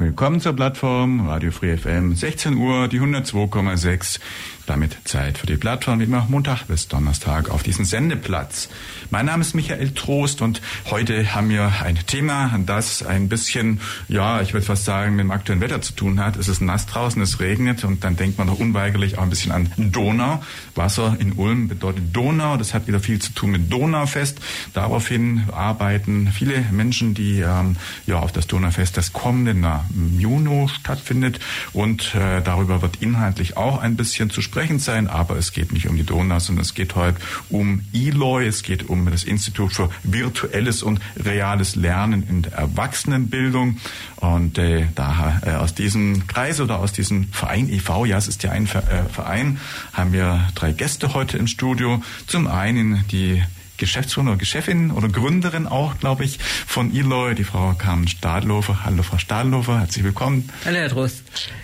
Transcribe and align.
Willkommen 0.00 0.40
zur 0.40 0.54
Plattform 0.54 1.28
Radio 1.28 1.50
Free 1.50 1.76
FM, 1.76 2.14
16 2.14 2.56
Uhr, 2.56 2.88
die 2.88 3.02
102,6 3.02 4.18
damit 4.64 4.96
Zeit 5.04 5.36
für 5.36 5.46
die 5.46 5.58
Plattform, 5.58 6.00
wie 6.00 6.04
immer 6.04 6.26
Montag 6.26 6.64
bis 6.68 6.88
Donnerstag 6.88 7.50
auf 7.50 7.62
diesem 7.62 7.84
Sendeplatz. 7.84 8.70
Mein 9.12 9.26
Name 9.26 9.40
ist 9.40 9.54
Michael 9.54 9.90
Trost 9.90 10.40
und 10.40 10.62
heute 10.88 11.34
haben 11.34 11.48
wir 11.48 11.82
ein 11.82 11.98
Thema, 12.06 12.56
das 12.64 13.02
ein 13.02 13.28
bisschen, 13.28 13.80
ja, 14.06 14.40
ich 14.40 14.52
würde 14.52 14.64
fast 14.64 14.84
sagen, 14.84 15.16
mit 15.16 15.24
dem 15.24 15.32
aktuellen 15.32 15.60
Wetter 15.60 15.82
zu 15.82 15.94
tun 15.94 16.20
hat. 16.20 16.36
Es 16.36 16.46
ist 16.46 16.60
nass 16.60 16.86
draußen, 16.86 17.20
es 17.20 17.40
regnet 17.40 17.82
und 17.82 18.04
dann 18.04 18.14
denkt 18.14 18.38
man 18.38 18.46
doch 18.46 18.60
unweigerlich 18.60 19.18
auch 19.18 19.24
ein 19.24 19.30
bisschen 19.30 19.50
an 19.50 19.72
Donau. 19.76 20.44
Wasser 20.76 21.16
in 21.18 21.32
Ulm 21.32 21.66
bedeutet 21.66 22.14
Donau, 22.14 22.56
das 22.56 22.72
hat 22.72 22.86
wieder 22.86 23.00
viel 23.00 23.18
zu 23.18 23.32
tun 23.32 23.50
mit 23.50 23.72
Donaufest. 23.72 24.38
Daraufhin 24.74 25.42
arbeiten 25.50 26.30
viele 26.32 26.64
Menschen, 26.70 27.12
die 27.12 27.40
ähm, 27.40 27.74
ja 28.06 28.20
auf 28.20 28.30
das 28.30 28.46
Donaufest, 28.46 28.96
das 28.96 29.12
kommende 29.12 29.50
im 29.50 30.20
Juni 30.20 30.68
stattfindet 30.68 31.40
und 31.72 32.14
äh, 32.14 32.42
darüber 32.42 32.80
wird 32.80 33.02
inhaltlich 33.02 33.56
auch 33.56 33.80
ein 33.80 33.96
bisschen 33.96 34.30
zu 34.30 34.40
sprechen 34.40 34.78
sein, 34.78 35.08
aber 35.08 35.36
es 35.36 35.52
geht 35.52 35.72
nicht 35.72 35.88
um 35.88 35.96
die 35.96 36.04
Donau, 36.04 36.38
sondern 36.38 36.62
es 36.62 36.74
geht 36.74 36.94
heute 36.94 37.18
um 37.48 37.84
ELOI, 37.92 38.46
es 38.46 38.62
geht 38.62 38.88
um 38.88 38.99
das 39.08 39.24
Institut 39.24 39.72
für 39.72 39.90
virtuelles 40.02 40.82
und 40.82 41.00
reales 41.16 41.76
Lernen 41.76 42.26
in 42.28 42.42
der 42.42 42.52
Erwachsenenbildung. 42.52 43.78
Und 44.16 44.58
äh, 44.58 44.86
daher 44.94 45.40
äh, 45.46 45.56
aus 45.56 45.74
diesem 45.74 46.26
Kreis 46.26 46.60
oder 46.60 46.78
aus 46.78 46.92
diesem 46.92 47.28
Verein 47.32 47.68
e.V., 47.70 48.04
ja, 48.04 48.18
es 48.18 48.28
ist 48.28 48.42
ja 48.42 48.50
ein 48.50 48.64
äh, 48.66 49.04
Verein, 49.10 49.58
haben 49.92 50.12
wir 50.12 50.48
drei 50.54 50.72
Gäste 50.72 51.14
heute 51.14 51.38
im 51.38 51.46
Studio. 51.46 52.02
Zum 52.26 52.46
einen 52.46 53.04
die 53.10 53.42
Geschäftsführerin 53.80 54.28
oder 54.28 54.38
Geschäftin 54.38 54.90
oder 54.90 55.08
Gründerin 55.08 55.66
auch, 55.66 55.98
glaube 55.98 56.24
ich, 56.24 56.38
von 56.38 56.94
Eloy, 56.94 57.34
die 57.34 57.44
Frau 57.44 57.72
Carmen 57.72 58.06
Stadlofer. 58.06 58.84
Hallo 58.84 59.02
Frau 59.02 59.18
Stadlofer, 59.18 59.80
herzlich 59.80 60.04
willkommen. 60.04 60.50
Hallo 60.64 60.76
Herr 60.76 60.90
Trost. 60.90 61.22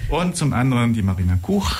Und 0.08 0.36
zum 0.36 0.52
anderen 0.52 0.94
die 0.94 1.02
Marina 1.02 1.38
Kuch. 1.40 1.76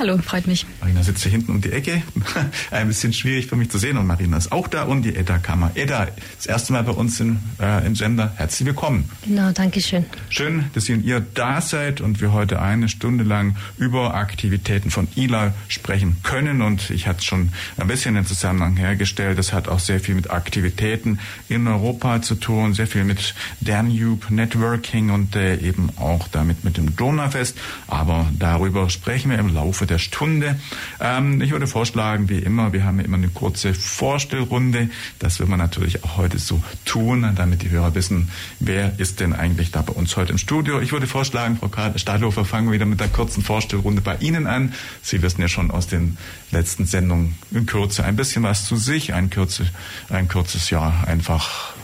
Hallo, 0.00 0.16
freut 0.16 0.46
mich. 0.46 0.64
Marina 0.80 1.02
sitzt 1.02 1.24
hier 1.24 1.32
hinten 1.32 1.52
um 1.52 1.60
die 1.60 1.72
Ecke. 1.72 2.02
Ein 2.70 2.88
bisschen 2.88 3.12
schwierig 3.12 3.48
für 3.48 3.56
mich 3.56 3.68
zu 3.68 3.76
sehen 3.76 3.98
und 3.98 4.06
Marina 4.06 4.38
ist 4.38 4.50
auch 4.50 4.66
da 4.66 4.84
und 4.84 5.02
die 5.02 5.14
Edda 5.14 5.36
Kammer. 5.36 5.72
Edda, 5.74 6.08
das 6.36 6.46
erste 6.46 6.72
Mal 6.72 6.84
bei 6.84 6.92
uns 6.92 7.20
in, 7.20 7.38
äh, 7.60 7.86
in 7.86 7.92
Gender. 7.92 8.32
Herzlich 8.36 8.64
willkommen. 8.64 9.10
Genau, 9.26 9.52
danke 9.52 9.82
schön. 9.82 10.06
Schön, 10.30 10.70
dass 10.72 10.88
ihr 10.88 10.94
und 10.94 11.04
ihr 11.04 11.20
da 11.20 11.60
seid 11.60 12.00
und 12.00 12.22
wir 12.22 12.32
heute 12.32 12.62
eine 12.62 12.88
Stunde 12.88 13.24
lang 13.24 13.56
über 13.76 14.14
Aktivitäten 14.14 14.90
von 14.90 15.06
ILA 15.16 15.52
sprechen 15.68 16.16
können 16.22 16.62
und 16.62 16.88
ich 16.88 17.06
hatte 17.06 17.22
schon 17.22 17.52
ein 17.76 17.86
bisschen 17.86 18.14
den 18.14 18.24
Zusammenhang 18.24 18.78
hergestellt. 18.78 19.38
Das 19.38 19.52
hat 19.52 19.68
auch 19.68 19.80
sehr 19.80 20.00
viel 20.00 20.14
mit 20.14 20.30
Aktivitäten 20.30 21.18
in 21.50 21.68
Europa 21.68 22.22
zu 22.22 22.36
tun, 22.36 22.72
sehr 22.72 22.86
viel 22.86 23.04
mit 23.04 23.34
Danube 23.60 24.32
Networking 24.32 25.10
und 25.10 25.36
äh, 25.36 25.56
eben 25.56 25.90
auch 25.98 26.26
damit 26.28 26.64
mit 26.64 26.78
dem 26.78 26.96
Donaufest. 26.96 27.58
Aber 27.86 28.26
darüber 28.38 28.88
sprechen 28.88 29.30
wir 29.30 29.38
im 29.38 29.52
Laufe 29.52 29.89
der 29.90 29.98
Stunde. 29.98 30.58
Ähm, 31.00 31.40
ich 31.40 31.50
würde 31.50 31.66
vorschlagen, 31.66 32.28
wie 32.28 32.38
immer, 32.38 32.72
wir 32.72 32.84
haben 32.84 32.98
ja 32.98 33.04
immer 33.04 33.16
eine 33.16 33.28
kurze 33.28 33.74
Vorstellrunde. 33.74 34.88
Das 35.18 35.40
will 35.40 35.46
man 35.46 35.58
natürlich 35.58 36.04
auch 36.04 36.16
heute 36.16 36.38
so 36.38 36.62
tun, 36.84 37.32
damit 37.36 37.62
die 37.62 37.70
Hörer 37.70 37.94
wissen, 37.94 38.30
wer 38.60 38.98
ist 38.98 39.20
denn 39.20 39.32
eigentlich 39.32 39.70
da 39.70 39.82
bei 39.82 39.92
uns 39.92 40.16
heute 40.16 40.32
im 40.32 40.38
Studio. 40.38 40.80
Ich 40.80 40.92
würde 40.92 41.06
vorschlagen, 41.06 41.58
Frau 41.58 41.68
Stadlofer, 41.96 42.44
fangen 42.44 42.68
wir 42.68 42.74
wieder 42.74 42.86
mit 42.86 43.00
der 43.00 43.08
kurzen 43.08 43.42
Vorstellrunde 43.42 44.00
bei 44.00 44.16
Ihnen 44.16 44.46
an. 44.46 44.72
Sie 45.02 45.20
wissen 45.22 45.40
ja 45.40 45.48
schon 45.48 45.70
aus 45.70 45.86
den 45.86 46.16
letzten 46.50 46.86
Sendungen 46.86 47.36
in 47.50 47.66
Kürze 47.66 48.04
ein 48.04 48.16
bisschen 48.16 48.42
was 48.42 48.64
zu 48.64 48.76
sich, 48.76 49.12
ein, 49.12 49.30
Kürze, 49.30 49.66
ein 50.08 50.28
kurzes 50.28 50.70
Jahr 50.70 51.06
einfach 51.06 51.74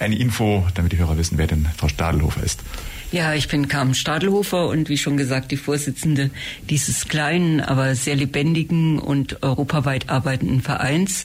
eine 0.00 0.16
Info, 0.16 0.66
damit 0.74 0.92
die 0.92 0.98
Hörer 0.98 1.16
wissen, 1.16 1.38
wer 1.38 1.46
denn 1.46 1.68
Frau 1.76 1.88
Stadelhofer 1.88 2.42
ist. 2.42 2.62
Ja, 3.14 3.32
ich 3.32 3.46
bin 3.46 3.68
Carmen 3.68 3.94
Stadelhofer 3.94 4.66
und 4.66 4.88
wie 4.88 4.98
schon 4.98 5.16
gesagt 5.16 5.52
die 5.52 5.56
Vorsitzende 5.56 6.30
dieses 6.68 7.06
kleinen, 7.06 7.60
aber 7.60 7.94
sehr 7.94 8.16
lebendigen 8.16 8.98
und 8.98 9.40
europaweit 9.44 10.08
arbeitenden 10.08 10.62
Vereins, 10.62 11.22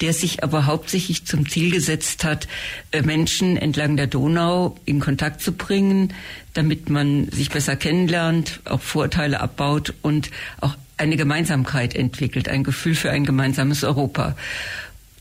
der 0.00 0.12
sich 0.12 0.42
aber 0.42 0.66
hauptsächlich 0.66 1.26
zum 1.26 1.48
Ziel 1.48 1.70
gesetzt 1.70 2.24
hat, 2.24 2.48
äh, 2.90 3.02
Menschen 3.02 3.56
entlang 3.56 3.96
der 3.96 4.08
Donau 4.08 4.74
in 4.84 4.98
Kontakt 4.98 5.40
zu 5.40 5.52
bringen, 5.52 6.12
damit 6.54 6.90
man 6.90 7.30
sich 7.30 7.50
besser 7.50 7.76
kennenlernt, 7.76 8.58
auch 8.64 8.80
Vorteile 8.80 9.38
abbaut 9.38 9.94
und 10.02 10.32
auch 10.60 10.74
eine 10.96 11.16
Gemeinsamkeit 11.16 11.94
entwickelt, 11.94 12.48
ein 12.48 12.64
Gefühl 12.64 12.96
für 12.96 13.12
ein 13.12 13.24
gemeinsames 13.24 13.84
Europa. 13.84 14.34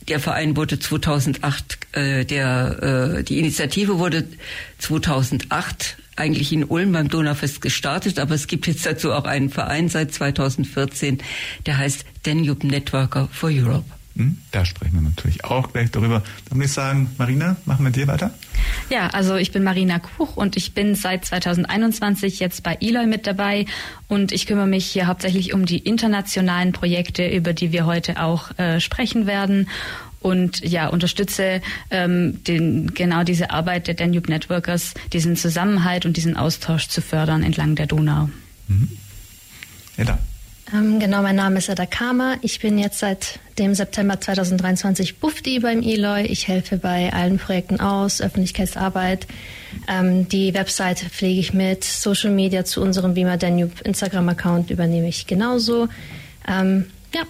Der 0.07 0.19
Verein 0.19 0.57
wurde 0.57 0.79
2008, 0.79 1.77
äh, 1.91 2.25
der, 2.25 3.17
äh, 3.19 3.23
die 3.23 3.37
Initiative 3.37 3.99
wurde 3.99 4.27
2008 4.79 5.97
eigentlich 6.17 6.51
in 6.51 6.63
Ulm 6.63 6.91
beim 6.91 7.09
Donaufest 7.09 7.61
gestartet, 7.61 8.19
aber 8.19 8.35
es 8.35 8.47
gibt 8.47 8.67
jetzt 8.67 8.85
dazu 8.85 9.13
auch 9.13 9.25
einen 9.25 9.49
Verein 9.49 9.89
seit 9.89 10.13
2014, 10.13 11.19
der 11.65 11.77
heißt 11.77 12.05
Danube 12.23 12.65
Networker 12.65 13.29
for 13.31 13.49
Europe. 13.51 13.85
Hm, 14.17 14.35
da 14.51 14.65
sprechen 14.65 14.95
wir 14.95 15.01
natürlich 15.01 15.45
auch 15.45 15.71
gleich 15.71 15.91
darüber. 15.91 16.23
Dann 16.49 16.57
würde 16.57 16.65
ich 16.65 16.73
sagen, 16.73 17.11
Marina, 17.19 17.55
machen 17.65 17.85
wir 17.85 17.91
dir 17.91 18.07
weiter? 18.07 18.31
Ja, 18.89 19.09
also 19.09 19.35
ich 19.35 19.51
bin 19.51 19.63
Marina 19.63 19.99
Kuch 19.99 20.35
und 20.35 20.57
ich 20.57 20.73
bin 20.73 20.95
seit 20.95 21.25
2021 21.25 22.39
jetzt 22.39 22.63
bei 22.63 22.77
Eloy 22.81 23.05
mit 23.05 23.27
dabei 23.27 23.67
und 24.07 24.31
ich 24.31 24.47
kümmere 24.47 24.65
mich 24.65 24.87
hier 24.87 25.05
hauptsächlich 25.05 25.53
um 25.53 25.67
die 25.67 25.77
internationalen 25.77 26.71
Projekte, 26.71 27.27
über 27.27 27.53
die 27.53 27.71
wir 27.71 27.85
heute 27.85 28.19
auch 28.19 28.57
äh, 28.57 28.79
sprechen 28.79 29.27
werden 29.27 29.69
und 30.21 30.59
ja, 30.59 30.87
unterstütze 30.87 31.61
ähm, 31.89 32.43
den, 32.43 32.93
genau 32.93 33.23
diese 33.23 33.51
Arbeit 33.51 33.87
der 33.87 33.93
Danube 33.93 34.29
Networkers, 34.29 34.93
diesen 35.13 35.35
Zusammenhalt 35.35 36.05
und 36.05 36.17
diesen 36.17 36.35
Austausch 36.35 36.87
zu 36.87 37.01
fördern 37.01 37.43
entlang 37.43 37.75
der 37.75 37.87
Donau. 37.87 38.29
Mhm. 38.67 38.89
Edda. 39.97 40.19
Ähm, 40.73 40.99
genau, 40.99 41.21
mein 41.21 41.37
Name 41.37 41.59
ist 41.59 41.69
Edda 41.69 41.85
Kamer. 41.85 42.37
Ich 42.41 42.59
bin 42.59 42.77
jetzt 42.77 42.99
seit 42.99 43.39
dem 43.57 43.73
September 43.73 44.19
2023 44.19 45.19
Bufti 45.19 45.59
beim 45.59 45.81
Eloy. 45.81 46.25
Ich 46.25 46.47
helfe 46.47 46.77
bei 46.77 47.13
allen 47.13 47.37
Projekten 47.37 47.79
aus, 47.79 48.21
Öffentlichkeitsarbeit. 48.21 49.27
Ähm, 49.87 50.27
die 50.27 50.53
Website 50.53 50.99
pflege 50.99 51.39
ich 51.39 51.53
mit, 51.53 51.85
Social 51.85 52.31
Media 52.31 52.65
zu 52.65 52.81
unserem 52.81 53.13
Beamer 53.13 53.37
Danube 53.37 53.81
Instagram-Account 53.83 54.69
übernehme 54.69 55.07
ich 55.07 55.25
genauso. 55.25 55.87
Ähm, 56.47 56.87
ja. 57.15 57.21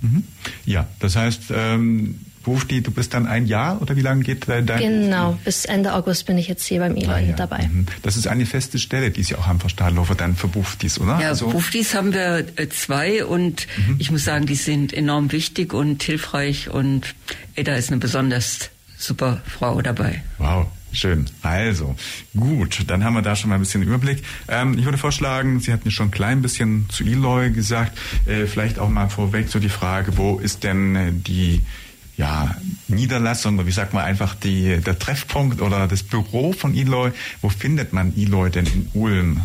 Mhm. 0.00 0.24
Ja, 0.64 0.86
das 0.98 1.16
heißt, 1.16 1.44
ähm, 1.54 2.20
Bufti, 2.42 2.80
du 2.80 2.90
bist 2.90 3.12
dann 3.12 3.26
ein 3.26 3.46
Jahr 3.46 3.82
oder 3.82 3.96
wie 3.96 4.00
lange 4.00 4.22
geht 4.22 4.48
dein 4.48 4.66
Genau, 4.66 5.38
bis 5.44 5.66
Ende 5.66 5.92
August 5.92 6.24
bin 6.24 6.38
ich 6.38 6.48
jetzt 6.48 6.64
hier 6.64 6.80
beim 6.80 6.96
Elon 6.96 7.10
ah, 7.10 7.18
ja. 7.18 7.36
dabei. 7.36 7.68
Mhm. 7.70 7.86
Das 8.02 8.16
ist 8.16 8.26
eine 8.26 8.46
feste 8.46 8.78
Stelle, 8.78 9.10
die 9.10 9.22
Sie 9.22 9.36
auch 9.36 9.46
haben, 9.46 9.60
Frau 9.60 9.68
Stahlhofer, 9.68 10.14
dann 10.14 10.36
für 10.36 10.48
Buftis, 10.48 10.98
oder? 10.98 11.20
Ja, 11.20 11.28
also, 11.28 11.50
Buftis 11.50 11.94
haben 11.94 12.14
wir 12.14 12.46
äh, 12.56 12.68
zwei 12.70 13.24
und 13.26 13.66
mhm. 13.76 13.96
ich 13.98 14.10
muss 14.10 14.24
sagen, 14.24 14.46
die 14.46 14.54
sind 14.54 14.94
enorm 14.94 15.32
wichtig 15.32 15.74
und 15.74 16.02
hilfreich 16.02 16.70
und 16.70 17.14
Edda 17.56 17.74
ist 17.74 17.90
eine 17.90 17.98
besonders 17.98 18.70
super 18.96 19.42
Frau 19.46 19.82
dabei. 19.82 20.22
Wow. 20.38 20.66
Schön. 20.92 21.26
Also, 21.42 21.94
gut, 22.36 22.84
dann 22.88 23.04
haben 23.04 23.14
wir 23.14 23.22
da 23.22 23.36
schon 23.36 23.50
mal 23.50 23.56
ein 23.56 23.60
bisschen 23.60 23.82
Überblick. 23.82 24.22
Ähm, 24.48 24.76
ich 24.76 24.84
würde 24.84 24.98
vorschlagen, 24.98 25.60
Sie 25.60 25.72
hatten 25.72 25.90
schon 25.90 26.08
ein 26.08 26.10
klein 26.10 26.42
bisschen 26.42 26.88
zu 26.90 27.04
Eloy 27.04 27.50
gesagt, 27.50 27.96
äh, 28.26 28.46
vielleicht 28.46 28.78
auch 28.78 28.88
mal 28.88 29.08
vorweg 29.08 29.48
so 29.48 29.60
die 29.60 29.68
Frage, 29.68 30.16
wo 30.16 30.38
ist 30.38 30.64
denn 30.64 30.96
äh, 30.96 31.12
die 31.12 31.62
ja, 32.16 32.54
Niederlassung, 32.88 33.64
wie 33.66 33.70
sagt 33.70 33.94
man 33.94 34.04
einfach 34.04 34.34
die, 34.34 34.78
der 34.78 34.98
Treffpunkt 34.98 35.62
oder 35.62 35.88
das 35.88 36.02
Büro 36.02 36.52
von 36.52 36.74
Eloy. 36.74 37.12
Wo 37.40 37.48
findet 37.48 37.92
man 37.94 38.12
Eloy 38.16 38.50
denn 38.50 38.66
in 38.66 38.90
Ulm? 38.92 39.40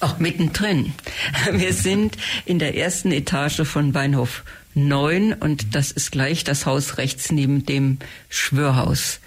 Auch 0.00 0.18
mittendrin. 0.18 0.92
Wir 1.52 1.72
sind 1.72 2.16
in 2.44 2.58
der 2.58 2.76
ersten 2.76 3.12
Etage 3.12 3.62
von 3.62 3.94
Weinhof 3.94 4.42
9 4.74 5.34
und 5.34 5.74
das 5.74 5.92
ist 5.92 6.10
gleich 6.10 6.42
das 6.42 6.66
Haus 6.66 6.98
rechts 6.98 7.30
neben 7.30 7.64
dem 7.64 7.98
Schwörhaus. 8.28 9.20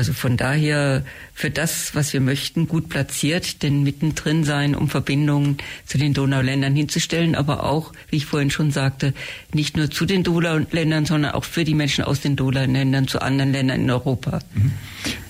Also 0.00 0.14
von 0.14 0.38
daher 0.38 1.04
für 1.34 1.50
das, 1.50 1.94
was 1.94 2.14
wir 2.14 2.22
möchten, 2.22 2.66
gut 2.66 2.88
platziert, 2.88 3.62
denn 3.62 3.82
mittendrin 3.82 4.44
sein, 4.44 4.74
um 4.74 4.88
Verbindungen 4.88 5.58
zu 5.84 5.98
den 5.98 6.14
Donauländern 6.14 6.74
hinzustellen, 6.74 7.34
aber 7.34 7.64
auch, 7.64 7.92
wie 8.08 8.16
ich 8.16 8.24
vorhin 8.24 8.50
schon 8.50 8.70
sagte, 8.70 9.12
nicht 9.52 9.76
nur 9.76 9.90
zu 9.90 10.06
den 10.06 10.22
Donauländern, 10.22 11.04
sondern 11.04 11.32
auch 11.32 11.44
für 11.44 11.64
die 11.64 11.74
Menschen 11.74 12.02
aus 12.02 12.22
den 12.22 12.34
Donauländern 12.34 13.08
zu 13.08 13.20
anderen 13.20 13.52
Ländern 13.52 13.82
in 13.82 13.90
Europa. 13.90 14.38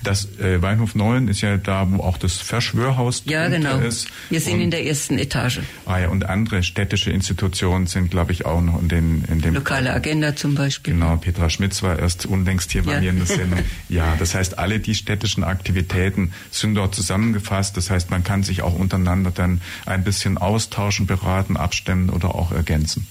Das 0.03 0.29
äh, 0.39 0.63
Weinhof 0.63 0.95
Neuen 0.95 1.29
ist 1.29 1.41
ja 1.41 1.57
da, 1.57 1.87
wo 1.91 2.03
auch 2.03 2.17
das 2.17 2.37
Verschwörhaus 2.37 3.23
ja, 3.27 3.49
genau. 3.49 3.79
ist. 3.79 4.09
Wir 4.31 4.41
sind 4.41 4.55
und, 4.55 4.61
in 4.63 4.71
der 4.71 4.87
ersten 4.87 5.19
Etage. 5.19 5.61
Ah 5.87 5.99
ja, 5.99 6.09
und 6.09 6.25
andere 6.27 6.63
städtische 6.63 7.11
Institutionen 7.11 7.87
sind, 7.87 8.11
glaube 8.11 8.33
ich, 8.33 8.47
auch 8.47 8.63
noch 8.63 8.81
in, 8.81 8.89
den, 8.89 9.25
in 9.25 9.41
dem... 9.41 9.55
Lokale 9.55 9.93
Agenda 9.93 10.35
zum 10.37 10.55
Beispiel. 10.55 10.95
Genau, 10.95 11.17
Petra 11.17 11.51
Schmitz 11.51 11.83
war 11.83 11.99
erst 11.99 12.27
unlängst 12.27 12.73
hier 12.73 12.83
ja. 12.83 12.93
bei 12.93 13.01
mir 13.01 13.11
in 13.11 13.19
der 13.19 13.27
Sendung. 13.37 13.61
Ja, 13.89 14.17
das 14.19 14.35
heißt, 14.35 14.59
alle 14.59 14.81
die 14.81 14.95
städtischen 14.95 15.45
Aktivitäten 15.45 16.33
sind 16.51 16.75
dort 16.75 16.95
zusammengefasst. 16.95 17.77
Das 17.77 17.91
heißt, 17.91 18.11
man 18.11 18.25
kann 18.25 18.43
sich 18.43 18.63
auch 18.63 18.75
untereinander 18.75 19.31
dann 19.31 19.61
ein 19.87 20.05
bisschen 20.05 20.39
austauschen, 20.39 21.07
beraten, 21.07 21.57
abstimmen 21.57 22.11
oder 22.11 22.35
auch 22.35 22.53
ergänzen. 22.53 23.07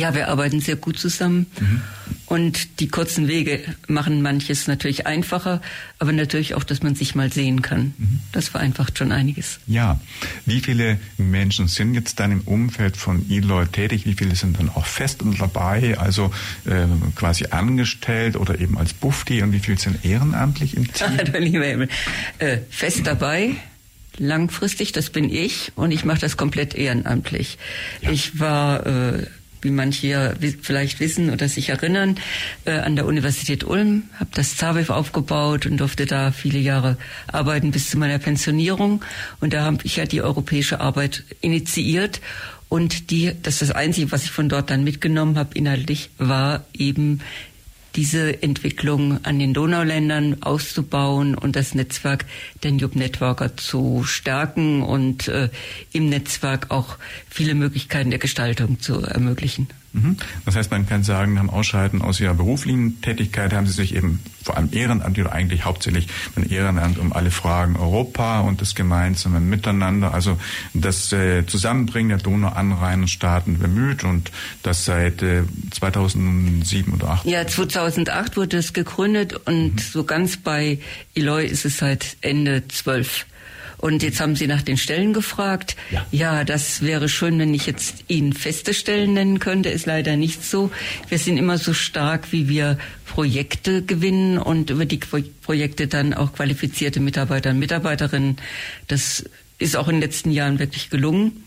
Ja, 0.00 0.14
wir 0.14 0.28
arbeiten 0.28 0.60
sehr 0.60 0.76
gut 0.76 0.98
zusammen. 0.98 1.44
Mhm. 1.60 1.82
Und 2.24 2.80
die 2.80 2.88
kurzen 2.88 3.28
Wege 3.28 3.60
machen 3.86 4.22
manches 4.22 4.66
natürlich 4.66 5.06
einfacher, 5.06 5.60
aber 5.98 6.12
natürlich 6.12 6.54
auch, 6.54 6.64
dass 6.64 6.82
man 6.82 6.94
sich 6.94 7.14
mal 7.14 7.30
sehen 7.30 7.60
kann. 7.60 7.92
Mhm. 7.98 8.20
Das 8.32 8.48
vereinfacht 8.48 8.96
schon 8.96 9.12
einiges. 9.12 9.60
Ja. 9.66 10.00
Wie 10.46 10.60
viele 10.60 10.98
Menschen 11.18 11.68
sind 11.68 11.92
jetzt 11.92 12.18
dann 12.18 12.32
im 12.32 12.40
Umfeld 12.42 12.96
von 12.96 13.28
Eloy 13.28 13.66
tätig? 13.66 14.06
Wie 14.06 14.14
viele 14.14 14.36
sind 14.36 14.58
dann 14.58 14.70
auch 14.70 14.86
fest 14.86 15.18
dabei, 15.38 15.98
also 15.98 16.32
äh, 16.64 16.86
quasi 17.14 17.48
angestellt 17.50 18.36
oder 18.36 18.58
eben 18.58 18.78
als 18.78 18.94
Bufti? 18.94 19.42
Und 19.42 19.52
wie 19.52 19.58
viele 19.58 19.78
sind 19.78 20.02
ehrenamtlich 20.02 20.78
im 20.78 20.90
Team? 20.90 21.88
äh, 22.38 22.58
fest 22.70 23.02
dabei 23.04 23.56
langfristig, 24.18 24.92
das 24.92 25.10
bin 25.10 25.32
ich 25.32 25.72
und 25.76 25.90
ich 25.92 26.04
mache 26.04 26.20
das 26.20 26.36
komplett 26.36 26.74
ehrenamtlich. 26.74 27.58
Ja. 28.02 28.10
Ich 28.10 28.38
war 28.38 28.86
äh, 28.86 29.26
wie 29.62 29.70
manche 29.70 30.36
vielleicht 30.62 31.00
wissen 31.00 31.30
oder 31.30 31.48
sich 31.48 31.68
erinnern, 31.68 32.16
äh, 32.64 32.72
an 32.72 32.96
der 32.96 33.06
Universität 33.06 33.64
Ulm, 33.64 34.04
habe 34.18 34.30
das 34.34 34.56
ZAWIF 34.56 34.90
aufgebaut 34.90 35.66
und 35.66 35.78
durfte 35.78 36.06
da 36.06 36.32
viele 36.32 36.58
Jahre 36.58 36.96
arbeiten 37.26 37.70
bis 37.70 37.90
zu 37.90 37.98
meiner 37.98 38.18
Pensionierung. 38.18 39.04
Und 39.40 39.52
da 39.52 39.62
habe 39.62 39.78
ich 39.84 39.96
ja 39.96 40.06
die 40.06 40.22
europäische 40.22 40.80
Arbeit 40.80 41.24
initiiert. 41.40 42.20
Und 42.68 43.10
die, 43.10 43.32
das 43.42 43.54
ist 43.54 43.70
das 43.70 43.72
Einzige, 43.72 44.12
was 44.12 44.24
ich 44.24 44.30
von 44.30 44.48
dort 44.48 44.70
dann 44.70 44.84
mitgenommen 44.84 45.36
habe, 45.36 45.58
inhaltlich, 45.58 46.10
war 46.18 46.64
eben 46.72 47.20
diese 47.96 48.42
Entwicklung 48.42 49.24
an 49.24 49.38
den 49.38 49.54
Donauländern 49.54 50.42
auszubauen 50.42 51.34
und 51.34 51.56
das 51.56 51.74
Netzwerk 51.74 52.24
der 52.62 52.72
Nube 52.72 52.98
Networker 52.98 53.56
zu 53.56 54.04
stärken 54.04 54.82
und 54.82 55.28
äh, 55.28 55.48
im 55.92 56.08
Netzwerk 56.08 56.70
auch 56.70 56.98
viele 57.28 57.54
Möglichkeiten 57.54 58.10
der 58.10 58.18
Gestaltung 58.18 58.80
zu 58.80 59.00
ermöglichen. 59.00 59.68
Mhm. 59.92 60.16
Das 60.44 60.56
heißt, 60.56 60.70
man 60.70 60.86
kann 60.86 61.02
sagen, 61.02 61.34
nach 61.34 61.42
dem 61.42 61.50
Ausscheiden 61.50 62.02
aus 62.02 62.20
Ihrer 62.20 62.34
beruflichen 62.34 63.00
Tätigkeit 63.00 63.52
haben 63.52 63.66
Sie 63.66 63.72
sich 63.72 63.94
eben 63.94 64.20
vor 64.42 64.56
allem 64.56 64.70
Ehrenamt 64.72 65.18
oder 65.18 65.32
eigentlich 65.32 65.64
hauptsächlich 65.64 66.06
ein 66.36 66.48
Ehrenamt 66.48 66.98
um 66.98 67.12
alle 67.12 67.30
Fragen 67.30 67.76
Europa 67.76 68.40
und 68.40 68.60
das 68.60 68.74
gemeinsame 68.74 69.40
Miteinander, 69.40 70.14
also 70.14 70.38
das 70.74 71.12
äh, 71.12 71.44
Zusammenbringen 71.46 72.10
der 72.10 72.18
Donau-Anrainerstaaten 72.18 73.58
bemüht 73.58 74.04
und 74.04 74.30
das 74.62 74.84
seit 74.84 75.22
äh, 75.22 75.42
2007 75.72 76.94
oder 76.94 77.06
2008. 77.06 77.26
Ja, 77.26 77.46
2008 77.46 78.36
wurde 78.36 78.56
es 78.56 78.72
gegründet 78.72 79.34
und 79.46 79.74
mhm. 79.74 79.78
so 79.78 80.04
ganz 80.04 80.36
bei 80.36 80.78
Eloy 81.14 81.46
ist 81.46 81.64
es 81.64 81.78
seit 81.78 82.16
Ende 82.20 82.66
12. 82.68 83.26
Und 83.80 84.02
jetzt 84.02 84.20
haben 84.20 84.36
Sie 84.36 84.46
nach 84.46 84.60
den 84.60 84.76
Stellen 84.76 85.14
gefragt. 85.14 85.74
Ja. 85.90 86.06
ja, 86.10 86.44
das 86.44 86.82
wäre 86.82 87.08
schön, 87.08 87.38
wenn 87.38 87.54
ich 87.54 87.64
jetzt 87.64 88.04
Ihnen 88.08 88.34
feste 88.34 88.74
Stellen 88.74 89.14
nennen 89.14 89.38
könnte. 89.38 89.70
Ist 89.70 89.86
leider 89.86 90.16
nicht 90.16 90.44
so. 90.44 90.70
Wir 91.08 91.18
sind 91.18 91.38
immer 91.38 91.56
so 91.56 91.72
stark, 91.72 92.30
wie 92.30 92.46
wir 92.46 92.78
Projekte 93.06 93.82
gewinnen 93.82 94.36
und 94.36 94.68
über 94.68 94.84
die 94.84 94.98
Projekte 94.98 95.86
dann 95.86 96.12
auch 96.12 96.34
qualifizierte 96.34 97.00
Mitarbeiter 97.00 97.50
und 97.50 97.58
Mitarbeiterinnen. 97.58 98.36
Das 98.86 99.24
ist 99.58 99.76
auch 99.76 99.88
in 99.88 99.96
den 99.96 100.02
letzten 100.02 100.30
Jahren 100.30 100.58
wirklich 100.58 100.90
gelungen. 100.90 101.44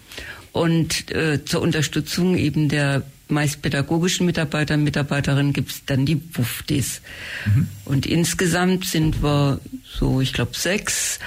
Und 0.52 1.12
äh, 1.12 1.46
zur 1.46 1.62
Unterstützung 1.62 2.36
eben 2.36 2.68
der 2.68 3.04
meist 3.28 3.62
pädagogischen 3.62 4.26
Mitarbeiter 4.26 4.74
und 4.74 4.84
Mitarbeiterinnen 4.84 5.54
gibt 5.54 5.72
es 5.72 5.86
dann 5.86 6.06
die 6.06 6.20
WUFDs. 6.36 7.02
Mhm. 7.46 7.68
Und 7.86 8.06
insgesamt 8.06 8.86
sind 8.86 9.22
wir 9.22 9.60
so, 9.86 10.20
ich 10.20 10.34
glaube, 10.34 10.52
sechs 10.54 11.20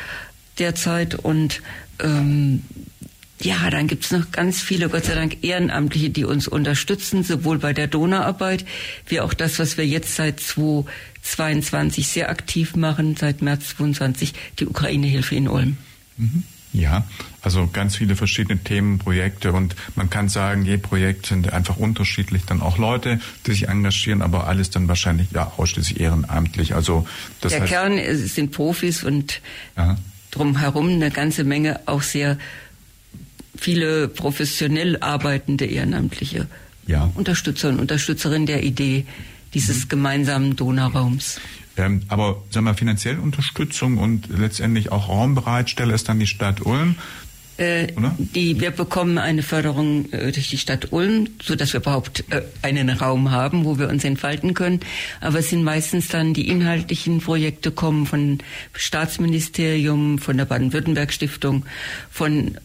derzeit 0.58 1.14
und 1.14 1.62
ähm, 2.00 2.62
ja, 3.40 3.68
dann 3.70 3.86
gibt's 3.86 4.10
noch 4.12 4.30
ganz 4.30 4.62
viele, 4.62 4.88
Gott 4.88 5.04
sei 5.04 5.14
Dank, 5.14 5.44
Ehrenamtliche, 5.44 6.08
die 6.10 6.24
uns 6.24 6.48
unterstützen, 6.48 7.22
sowohl 7.22 7.58
bei 7.58 7.74
der 7.74 7.86
Donauarbeit 7.86 8.64
wie 9.06 9.20
auch 9.20 9.34
das, 9.34 9.58
was 9.58 9.76
wir 9.76 9.86
jetzt 9.86 10.16
seit 10.16 10.40
2022 10.40 12.08
sehr 12.08 12.30
aktiv 12.30 12.76
machen, 12.76 13.14
seit 13.16 13.42
März 13.42 13.76
22, 13.76 14.32
die 14.58 14.66
Ukraine-Hilfe 14.66 15.34
in 15.34 15.48
Ulm. 15.48 15.76
Mhm. 16.16 16.44
Ja, 16.72 17.04
also 17.40 17.68
ganz 17.72 17.96
viele 17.96 18.16
verschiedene 18.16 18.58
Themen, 18.62 18.98
Projekte 18.98 19.52
und 19.52 19.76
man 19.94 20.10
kann 20.10 20.28
sagen, 20.28 20.66
je 20.66 20.76
Projekt 20.76 21.26
sind 21.26 21.52
einfach 21.52 21.76
unterschiedlich, 21.76 22.44
dann 22.44 22.60
auch 22.60 22.76
Leute, 22.76 23.18
die 23.46 23.52
sich 23.52 23.68
engagieren, 23.68 24.20
aber 24.20 24.46
alles 24.46 24.68
dann 24.70 24.86
wahrscheinlich 24.88 25.30
ja 25.32 25.52
ausschließlich 25.56 26.00
ehrenamtlich. 26.00 26.74
Also 26.74 27.06
das 27.40 27.52
der 27.52 27.62
heißt, 27.62 27.72
Kern 27.72 27.98
sind 28.26 28.50
Profis 28.52 29.04
und 29.04 29.40
Aha 29.74 29.96
drumherum 30.36 30.88
eine 30.88 31.10
ganze 31.10 31.44
Menge 31.44 31.80
auch 31.86 32.02
sehr 32.02 32.38
viele 33.56 34.08
professionell 34.08 34.98
arbeitende 35.00 35.64
Ehrenamtliche 35.64 36.46
ja. 36.86 37.10
Unterstützer 37.14 37.68
und 37.68 37.80
Unterstützerinnen 37.80 38.46
der 38.46 38.62
Idee 38.62 39.06
dieses 39.54 39.84
mhm. 39.84 39.88
gemeinsamen 39.88 40.56
Donauraums. 40.56 41.40
Ähm, 41.76 42.02
aber 42.08 42.42
sagen 42.50 42.66
wir 42.66 42.74
finanziell 42.74 43.18
Unterstützung 43.18 43.98
und 43.98 44.28
letztendlich 44.28 44.92
auch 44.92 45.08
Raumbereitstelle 45.08 45.94
ist 45.94 46.08
dann 46.08 46.18
die 46.18 46.26
Stadt 46.26 46.64
Ulm. 46.64 46.96
Äh, 47.58 47.88
die, 48.18 48.60
wir 48.60 48.70
bekommen 48.70 49.16
eine 49.16 49.42
Förderung 49.42 50.12
äh, 50.12 50.30
durch 50.30 50.50
die 50.50 50.58
Stadt 50.58 50.92
Ulm, 50.92 51.28
so 51.42 51.56
dass 51.56 51.72
wir 51.72 51.80
überhaupt 51.80 52.24
äh, 52.30 52.42
einen 52.62 52.90
Raum 52.90 53.30
haben, 53.30 53.64
wo 53.64 53.78
wir 53.78 53.88
uns 53.88 54.04
entfalten 54.04 54.52
können. 54.52 54.80
Aber 55.20 55.38
es 55.38 55.50
sind 55.50 55.64
meistens 55.64 56.08
dann 56.08 56.34
die 56.34 56.48
inhaltlichen 56.48 57.20
Projekte 57.20 57.70
kommen 57.70 58.06
von 58.06 58.38
Staatsministerium, 58.74 60.18
von 60.18 60.36
der 60.36 60.44
Baden-Württemberg 60.44 61.12
Stiftung, 61.12 61.64
von 62.10 62.58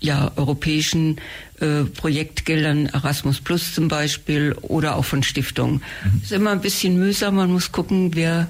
ja, 0.00 0.30
europäischen 0.36 1.16
äh, 1.60 1.84
Projektgeldern, 1.84 2.86
Erasmus 2.86 3.40
Plus 3.40 3.74
zum 3.74 3.88
Beispiel, 3.88 4.52
oder 4.60 4.96
auch 4.96 5.06
von 5.06 5.22
Stiftungen. 5.22 5.82
Mhm. 6.04 6.20
ist 6.22 6.32
immer 6.32 6.50
ein 6.50 6.60
bisschen 6.60 6.98
mühsam, 6.98 7.36
man 7.36 7.50
muss 7.50 7.72
gucken, 7.72 8.14
wer 8.14 8.48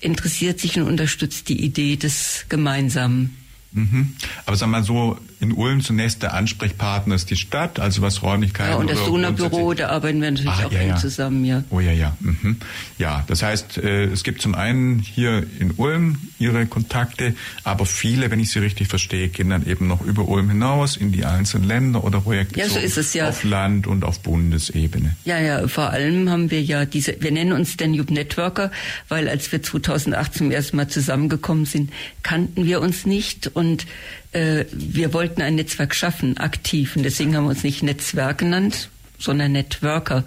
interessiert 0.00 0.58
sich 0.58 0.76
und 0.76 0.88
unterstützt 0.88 1.48
die 1.48 1.64
Idee 1.64 1.96
des 1.96 2.46
Gemeinsamen. 2.48 3.36
Mhm. 3.74 4.14
Aber 4.46 4.56
sag 4.56 4.68
mal 4.68 4.82
so, 4.82 5.18
in 5.44 5.52
Ulm 5.52 5.82
zunächst 5.82 6.22
der 6.22 6.32
Ansprechpartner 6.32 7.14
ist 7.14 7.30
die 7.30 7.36
Stadt, 7.36 7.78
also 7.78 8.00
was 8.00 8.22
Räumlichkeiten. 8.22 8.72
Ja, 8.72 8.78
und 8.78 8.90
das 8.90 9.04
Donaubüro, 9.04 9.74
da 9.74 9.90
arbeiten 9.90 10.22
wir 10.22 10.30
natürlich 10.30 10.50
ah, 10.50 10.66
auch 10.66 10.72
ja, 10.72 10.82
ja. 10.82 10.96
zusammen, 10.96 11.44
ja. 11.44 11.62
Oh 11.68 11.80
ja, 11.80 11.92
ja. 11.92 12.16
Mhm. 12.20 12.56
Ja, 12.98 13.24
das 13.26 13.42
heißt, 13.42 13.78
äh, 13.78 14.04
es 14.04 14.24
gibt 14.24 14.40
zum 14.40 14.54
einen 14.54 15.00
hier 15.00 15.46
in 15.58 15.72
Ulm 15.76 16.18
ihre 16.38 16.64
Kontakte, 16.64 17.34
aber 17.62 17.84
viele, 17.84 18.30
wenn 18.30 18.40
ich 18.40 18.50
sie 18.50 18.60
richtig 18.60 18.88
verstehe, 18.88 19.28
gehen 19.28 19.50
dann 19.50 19.66
eben 19.66 19.86
noch 19.86 20.00
über 20.00 20.26
Ulm 20.26 20.48
hinaus 20.48 20.96
in 20.96 21.12
die 21.12 21.26
einzelnen 21.26 21.68
Länder 21.68 22.04
oder 22.04 22.20
Projekte 22.22 22.58
ja, 22.58 22.68
so 22.68 22.78
ist 22.78 22.96
es, 22.96 23.12
ja. 23.12 23.28
auf 23.28 23.44
Land 23.44 23.86
und 23.86 24.02
auf 24.02 24.20
Bundesebene. 24.20 25.14
Ja, 25.26 25.38
ja, 25.38 25.68
vor 25.68 25.90
allem 25.90 26.30
haben 26.30 26.50
wir 26.50 26.62
ja 26.62 26.86
diese, 26.86 27.16
wir 27.20 27.32
nennen 27.32 27.52
uns 27.52 27.76
Danube 27.76 28.12
Networker, 28.12 28.72
weil 29.08 29.28
als 29.28 29.52
wir 29.52 29.62
2008 29.62 30.34
zum 30.34 30.50
ersten 30.50 30.78
Mal 30.78 30.88
zusammengekommen 30.88 31.66
sind, 31.66 31.92
kannten 32.22 32.64
wir 32.64 32.80
uns 32.80 33.04
nicht 33.04 33.50
und 33.54 33.86
äh, 34.34 34.66
wir 34.72 35.12
wollten 35.12 35.42
ein 35.42 35.54
Netzwerk 35.54 35.94
schaffen, 35.94 36.38
aktiv. 36.38 36.96
Und 36.96 37.04
deswegen 37.04 37.36
haben 37.36 37.44
wir 37.44 37.50
uns 37.50 37.64
nicht 37.64 37.82
Netzwerk 37.82 38.38
genannt, 38.38 38.88
sondern 39.18 39.52
Networker. 39.52 40.24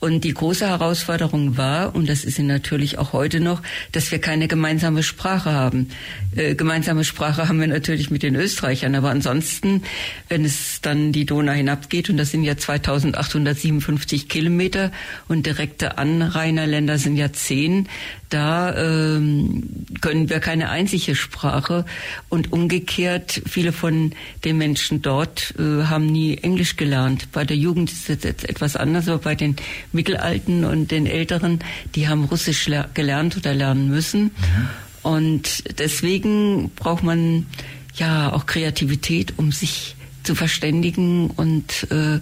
Und 0.00 0.24
die 0.24 0.32
große 0.32 0.66
Herausforderung 0.66 1.58
war, 1.58 1.94
und 1.94 2.08
das 2.08 2.24
ist 2.24 2.36
sie 2.36 2.42
natürlich 2.42 2.96
auch 2.96 3.12
heute 3.12 3.38
noch, 3.38 3.62
dass 3.92 4.10
wir 4.10 4.18
keine 4.18 4.48
gemeinsame 4.48 5.02
Sprache 5.02 5.52
haben. 5.52 5.90
Äh, 6.34 6.54
gemeinsame 6.54 7.04
Sprache 7.04 7.48
haben 7.48 7.60
wir 7.60 7.66
natürlich 7.66 8.10
mit 8.10 8.22
den 8.22 8.34
Österreichern, 8.34 8.94
aber 8.94 9.10
ansonsten, 9.10 9.82
wenn 10.30 10.46
es 10.46 10.80
dann 10.80 11.12
die 11.12 11.26
Donau 11.26 11.52
hinabgeht, 11.52 12.08
und 12.08 12.16
das 12.16 12.30
sind 12.30 12.44
ja 12.44 12.56
2857 12.56 14.30
Kilometer 14.30 14.90
und 15.28 15.44
direkte 15.44 15.98
Anrainerländer 15.98 16.96
sind 16.96 17.16
ja 17.16 17.30
zehn, 17.32 17.86
da 18.30 18.74
ähm, 18.76 19.86
können 20.00 20.30
wir 20.30 20.38
keine 20.38 20.70
einzige 20.70 21.14
Sprache. 21.16 21.84
Und 22.28 22.52
umgekehrt, 22.52 23.42
viele 23.46 23.72
von 23.72 24.14
den 24.44 24.56
Menschen 24.56 25.02
dort 25.02 25.52
äh, 25.58 25.84
haben 25.84 26.06
nie 26.06 26.38
Englisch 26.38 26.76
gelernt. 26.76 27.32
Bei 27.32 27.44
der 27.44 27.56
Jugend 27.56 27.90
ist 27.90 28.08
es 28.08 28.22
jetzt 28.22 28.48
etwas 28.48 28.76
anders, 28.76 29.08
aber 29.08 29.18
bei 29.18 29.34
den 29.34 29.56
Mittelalten 29.92 30.64
und 30.64 30.90
den 30.90 31.06
Älteren, 31.06 31.60
die 31.94 32.08
haben 32.08 32.24
Russisch 32.24 32.70
gelernt 32.94 33.36
oder 33.36 33.54
lernen 33.54 33.88
müssen. 33.88 34.22
Mhm. 34.24 34.68
Und 35.02 35.78
deswegen 35.78 36.70
braucht 36.76 37.02
man 37.02 37.46
ja 37.94 38.32
auch 38.32 38.46
Kreativität, 38.46 39.34
um 39.36 39.52
sich 39.52 39.96
zu 40.22 40.34
verständigen 40.34 41.30
und 41.30 41.90
äh, 41.90 42.20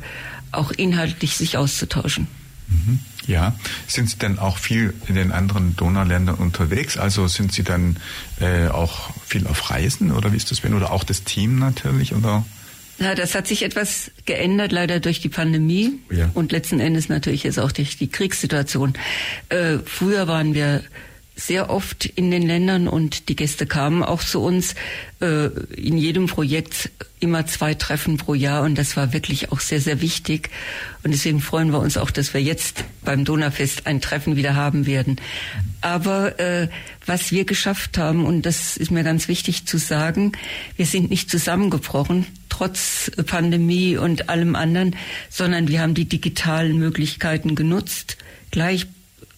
auch 0.52 0.70
inhaltlich 0.70 1.36
sich 1.36 1.56
auszutauschen. 1.56 2.28
Mhm. 2.68 3.00
Ja, 3.26 3.54
sind 3.86 4.08
Sie 4.08 4.16
denn 4.16 4.38
auch 4.38 4.56
viel 4.56 4.94
in 5.06 5.14
den 5.14 5.32
anderen 5.32 5.76
Donauländern 5.76 6.36
unterwegs? 6.36 6.96
Also 6.96 7.28
sind 7.28 7.52
Sie 7.52 7.62
dann 7.62 7.96
äh, 8.40 8.68
auch 8.68 9.10
viel 9.26 9.46
auf 9.46 9.70
Reisen 9.70 10.12
oder 10.12 10.32
wie 10.32 10.36
ist 10.36 10.50
das 10.50 10.64
wenn 10.64 10.72
oder 10.72 10.90
auch 10.90 11.04
das 11.04 11.24
Team 11.24 11.58
natürlich 11.58 12.14
oder? 12.14 12.44
Ja, 12.98 13.14
das 13.14 13.34
hat 13.34 13.46
sich 13.46 13.62
etwas 13.62 14.10
geändert, 14.26 14.72
leider 14.72 14.98
durch 14.98 15.20
die 15.20 15.28
Pandemie 15.28 16.00
ja. 16.10 16.30
und 16.34 16.50
letzten 16.50 16.80
Endes 16.80 17.08
natürlich 17.08 17.44
jetzt 17.44 17.58
auch 17.58 17.70
durch 17.70 17.96
die 17.96 18.08
Kriegssituation. 18.08 18.94
Äh, 19.50 19.78
früher 19.84 20.26
waren 20.26 20.54
wir 20.54 20.82
sehr 21.38 21.70
oft 21.70 22.04
in 22.04 22.32
den 22.32 22.42
Ländern 22.42 22.88
und 22.88 23.28
die 23.28 23.36
Gäste 23.36 23.64
kamen 23.64 24.02
auch 24.02 24.22
zu 24.24 24.42
uns. 24.42 24.74
Äh, 25.20 25.46
in 25.76 25.96
jedem 25.96 26.26
Projekt 26.26 26.90
immer 27.20 27.46
zwei 27.46 27.74
Treffen 27.74 28.16
pro 28.16 28.34
Jahr 28.34 28.62
und 28.62 28.76
das 28.76 28.96
war 28.96 29.12
wirklich 29.12 29.52
auch 29.52 29.60
sehr, 29.60 29.80
sehr 29.80 30.00
wichtig. 30.00 30.50
Und 31.04 31.12
deswegen 31.12 31.40
freuen 31.40 31.70
wir 31.70 31.78
uns 31.78 31.96
auch, 31.96 32.10
dass 32.10 32.34
wir 32.34 32.42
jetzt 32.42 32.84
beim 33.04 33.24
Donaufest 33.24 33.86
ein 33.86 34.00
Treffen 34.00 34.34
wieder 34.34 34.56
haben 34.56 34.86
werden. 34.86 35.16
Aber 35.80 36.40
äh, 36.40 36.68
was 37.06 37.30
wir 37.30 37.44
geschafft 37.44 37.98
haben, 37.98 38.26
und 38.26 38.42
das 38.42 38.76
ist 38.76 38.90
mir 38.90 39.04
ganz 39.04 39.28
wichtig 39.28 39.64
zu 39.64 39.78
sagen, 39.78 40.32
wir 40.76 40.86
sind 40.86 41.08
nicht 41.08 41.30
zusammengebrochen, 41.30 42.26
trotz 42.48 43.12
Pandemie 43.26 43.96
und 43.96 44.28
allem 44.28 44.56
anderen, 44.56 44.96
sondern 45.30 45.68
wir 45.68 45.80
haben 45.80 45.94
die 45.94 46.08
digitalen 46.08 46.78
Möglichkeiten 46.78 47.54
genutzt, 47.54 48.16
gleich 48.50 48.86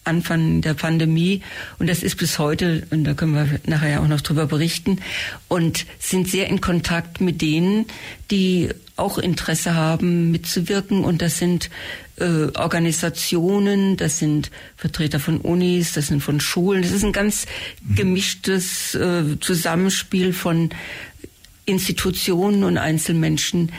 Anfang 0.03 0.61
der 0.61 0.73
Pandemie 0.73 1.41
und 1.79 1.87
das 1.87 2.03
ist 2.03 2.17
bis 2.17 2.39
heute, 2.39 2.87
und 2.89 3.03
da 3.03 3.13
können 3.13 3.33
wir 3.33 3.59
nachher 3.65 4.01
auch 4.01 4.07
noch 4.07 4.21
drüber 4.21 4.47
berichten, 4.47 4.99
und 5.47 5.85
sind 5.99 6.27
sehr 6.27 6.47
in 6.47 6.61
Kontakt 6.61 7.21
mit 7.21 7.41
denen, 7.41 7.85
die 8.31 8.69
auch 8.95 9.17
Interesse 9.17 9.75
haben, 9.75 10.31
mitzuwirken. 10.31 11.03
Und 11.03 11.21
das 11.21 11.37
sind 11.37 11.69
äh, 12.17 12.47
Organisationen, 12.55 13.97
das 13.97 14.19
sind 14.19 14.51
Vertreter 14.77 15.19
von 15.19 15.39
Unis, 15.39 15.93
das 15.93 16.07
sind 16.07 16.21
von 16.21 16.39
Schulen. 16.39 16.83
Das 16.83 16.91
ist 16.91 17.03
ein 17.03 17.11
ganz 17.11 17.45
gemischtes 17.95 18.95
äh, 18.95 19.39
Zusammenspiel 19.39 20.33
von 20.33 20.69
Institutionen 21.65 22.63
und 22.63 22.77
Einzelmenschen, 22.77 23.71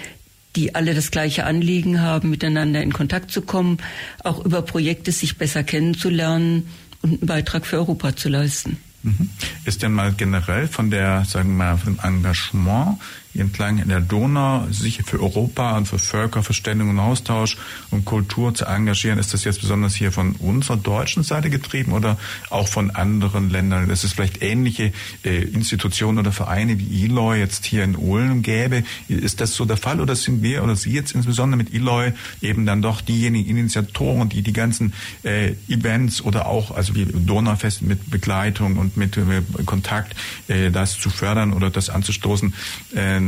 die 0.56 0.74
alle 0.74 0.94
das 0.94 1.10
gleiche 1.10 1.44
Anliegen 1.44 2.00
haben, 2.00 2.30
miteinander 2.30 2.82
in 2.82 2.92
Kontakt 2.92 3.30
zu 3.30 3.42
kommen, 3.42 3.78
auch 4.22 4.44
über 4.44 4.62
Projekte 4.62 5.12
sich 5.12 5.38
besser 5.38 5.64
kennenzulernen 5.64 6.68
und 7.02 7.10
einen 7.10 7.26
Beitrag 7.26 7.66
für 7.66 7.76
Europa 7.76 8.16
zu 8.16 8.28
leisten. 8.28 8.78
Mhm. 9.02 9.30
Ist 9.64 9.82
denn 9.82 9.92
mal 9.92 10.12
generell 10.12 10.68
von 10.68 10.90
der, 10.90 11.24
sagen 11.24 11.50
wir 11.50 11.64
mal, 11.64 11.76
vom 11.76 11.98
Engagement 12.02 12.98
entlang 13.34 13.78
in 13.78 13.88
der 13.88 14.00
Donau 14.00 14.66
sich 14.70 15.02
für 15.04 15.20
Europa 15.20 15.76
und 15.76 15.86
für 15.86 15.98
Völkerverständigung 15.98 16.90
und 16.90 16.98
Austausch 16.98 17.56
und 17.90 18.04
Kultur 18.04 18.54
zu 18.54 18.66
engagieren. 18.66 19.18
Ist 19.18 19.32
das 19.32 19.44
jetzt 19.44 19.60
besonders 19.60 19.94
hier 19.94 20.12
von 20.12 20.32
unserer 20.32 20.76
deutschen 20.76 21.22
Seite 21.22 21.50
getrieben 21.50 21.92
oder 21.92 22.18
auch 22.50 22.68
von 22.68 22.90
anderen 22.90 23.50
Ländern? 23.50 23.88
Dass 23.88 24.04
es 24.04 24.12
vielleicht 24.12 24.42
ähnliche 24.42 24.92
äh, 25.24 25.42
Institutionen 25.42 26.18
oder 26.18 26.32
Vereine 26.32 26.78
wie 26.78 27.04
Eloy 27.04 27.38
jetzt 27.38 27.64
hier 27.64 27.84
in 27.84 27.96
Ulm 27.96 28.42
gäbe. 28.42 28.84
Ist 29.08 29.40
das 29.40 29.54
so 29.54 29.64
der 29.64 29.76
Fall 29.76 30.00
oder 30.00 30.14
sind 30.14 30.42
wir 30.42 30.62
oder 30.62 30.76
Sie 30.76 30.92
jetzt 30.92 31.12
insbesondere 31.12 31.56
mit 31.56 31.72
Eloy 31.72 32.12
eben 32.40 32.66
dann 32.66 32.82
doch 32.82 33.00
diejenigen 33.00 33.48
Initiatoren, 33.48 34.28
die 34.28 34.42
die 34.42 34.52
ganzen 34.52 34.92
äh, 35.22 35.54
Events 35.68 36.20
oder 36.20 36.46
auch 36.46 36.70
also 36.70 36.94
wie 36.94 37.06
Donaufest 37.06 37.82
mit 37.82 38.10
Begleitung 38.10 38.76
und 38.76 38.96
mit 38.96 39.16
äh, 39.16 39.22
Kontakt 39.64 40.14
äh, 40.48 40.70
das 40.70 40.98
zu 40.98 41.08
fördern 41.08 41.52
oder 41.52 41.70
das 41.70 41.88
anzustoßen? 41.88 42.54
Äh, 42.94 43.21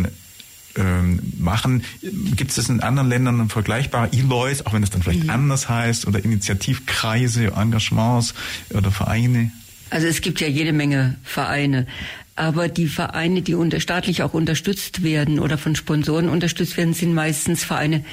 machen. 1.39 1.85
Gibt 2.37 2.51
es 2.51 2.57
das 2.57 2.69
in 2.69 2.81
anderen 2.81 3.09
Ländern 3.09 3.49
vergleichbare 3.49 4.13
Eloys, 4.13 4.67
auch 4.67 4.73
wenn 4.73 4.83
es 4.83 4.91
dann 4.91 5.03
vielleicht 5.03 5.25
mhm. 5.25 5.31
anders 5.31 5.69
heißt, 5.69 6.07
oder 6.07 6.25
Initiativkreise, 6.25 7.53
Engagements 7.57 8.35
oder 8.71 8.91
Vereine? 8.91 9.53
Also 9.91 10.07
es 10.07 10.21
gibt 10.21 10.41
ja 10.41 10.49
jede 10.49 10.73
Menge 10.73 11.17
Vereine. 11.23 11.87
Aber 12.37 12.67
die 12.69 12.89
Vereine, 12.89 13.43
die 13.43 13.55
unter, 13.55 13.79
staatlich 13.79 14.25
auch 14.25 14.35
unterstützt 14.35 15.05
werden 15.05 15.39
oder 15.39 15.57
von 15.57 15.77
Sponsoren 15.77 16.29
unterstützt 16.29 16.77
werden, 16.77 16.93
sind 16.93 17.15
meistens 17.15 17.63
Vereine, 17.63 18.05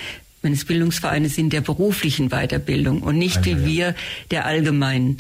wenn 0.42 0.54
es 0.54 0.66
Bildungsvereine 0.66 1.30
sind, 1.30 1.54
der 1.54 1.62
beruflichen 1.62 2.30
Weiterbildung 2.30 3.02
und 3.04 3.18
nicht 3.18 3.46
wie 3.46 3.66
wir 3.66 3.96
der 4.32 4.46
allgemeinen. 4.46 5.18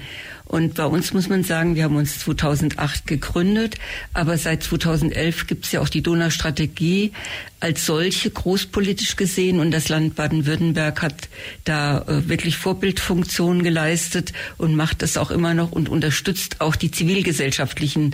Und 0.51 0.73
bei 0.73 0.85
uns 0.85 1.13
muss 1.13 1.29
man 1.29 1.45
sagen, 1.45 1.75
wir 1.75 1.85
haben 1.85 1.95
uns 1.95 2.19
2008 2.19 3.07
gegründet, 3.07 3.77
aber 4.13 4.37
seit 4.37 4.63
2011 4.63 5.47
gibt 5.47 5.63
es 5.63 5.71
ja 5.71 5.79
auch 5.79 5.87
die 5.87 6.03
Donaustrategie 6.03 7.13
als 7.61 7.85
solche 7.85 8.31
großpolitisch 8.31 9.15
gesehen 9.15 9.61
und 9.61 9.71
das 9.71 9.87
Land 9.87 10.15
Baden-Württemberg 10.15 11.01
hat 11.03 11.29
da 11.63 11.99
äh, 11.99 12.27
wirklich 12.27 12.57
Vorbildfunktionen 12.57 13.63
geleistet 13.63 14.33
und 14.57 14.75
macht 14.75 15.03
das 15.03 15.15
auch 15.15 15.31
immer 15.31 15.53
noch 15.53 15.71
und 15.71 15.87
unterstützt 15.87 16.59
auch 16.59 16.75
die 16.75 16.91
zivilgesellschaftlichen 16.91 18.13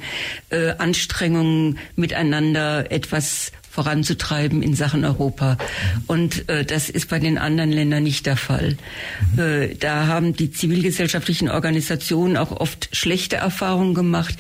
äh, 0.52 0.74
Anstrengungen 0.78 1.80
miteinander 1.96 2.92
etwas 2.92 3.52
voranzutreiben 3.78 4.64
in 4.64 4.74
Sachen 4.74 5.06
Europa. 5.06 5.56
Und 6.08 6.50
äh, 6.50 6.66
das 6.66 6.90
ist 6.90 7.10
bei 7.10 7.20
den 7.20 7.38
anderen 7.38 7.72
Ländern 7.72 8.02
nicht 8.02 8.26
der 8.26 8.36
Fall. 8.36 8.76
Mhm. 9.36 9.40
Äh, 9.40 9.76
da 9.76 10.08
haben 10.08 10.36
die 10.36 10.50
zivilgesellschaftlichen 10.50 11.48
Organisationen 11.48 12.38
auch 12.38 12.52
oft 12.52 12.90
schlechte 12.92 13.36
Erfahrungen 13.36 13.94
gemacht. 13.94 14.36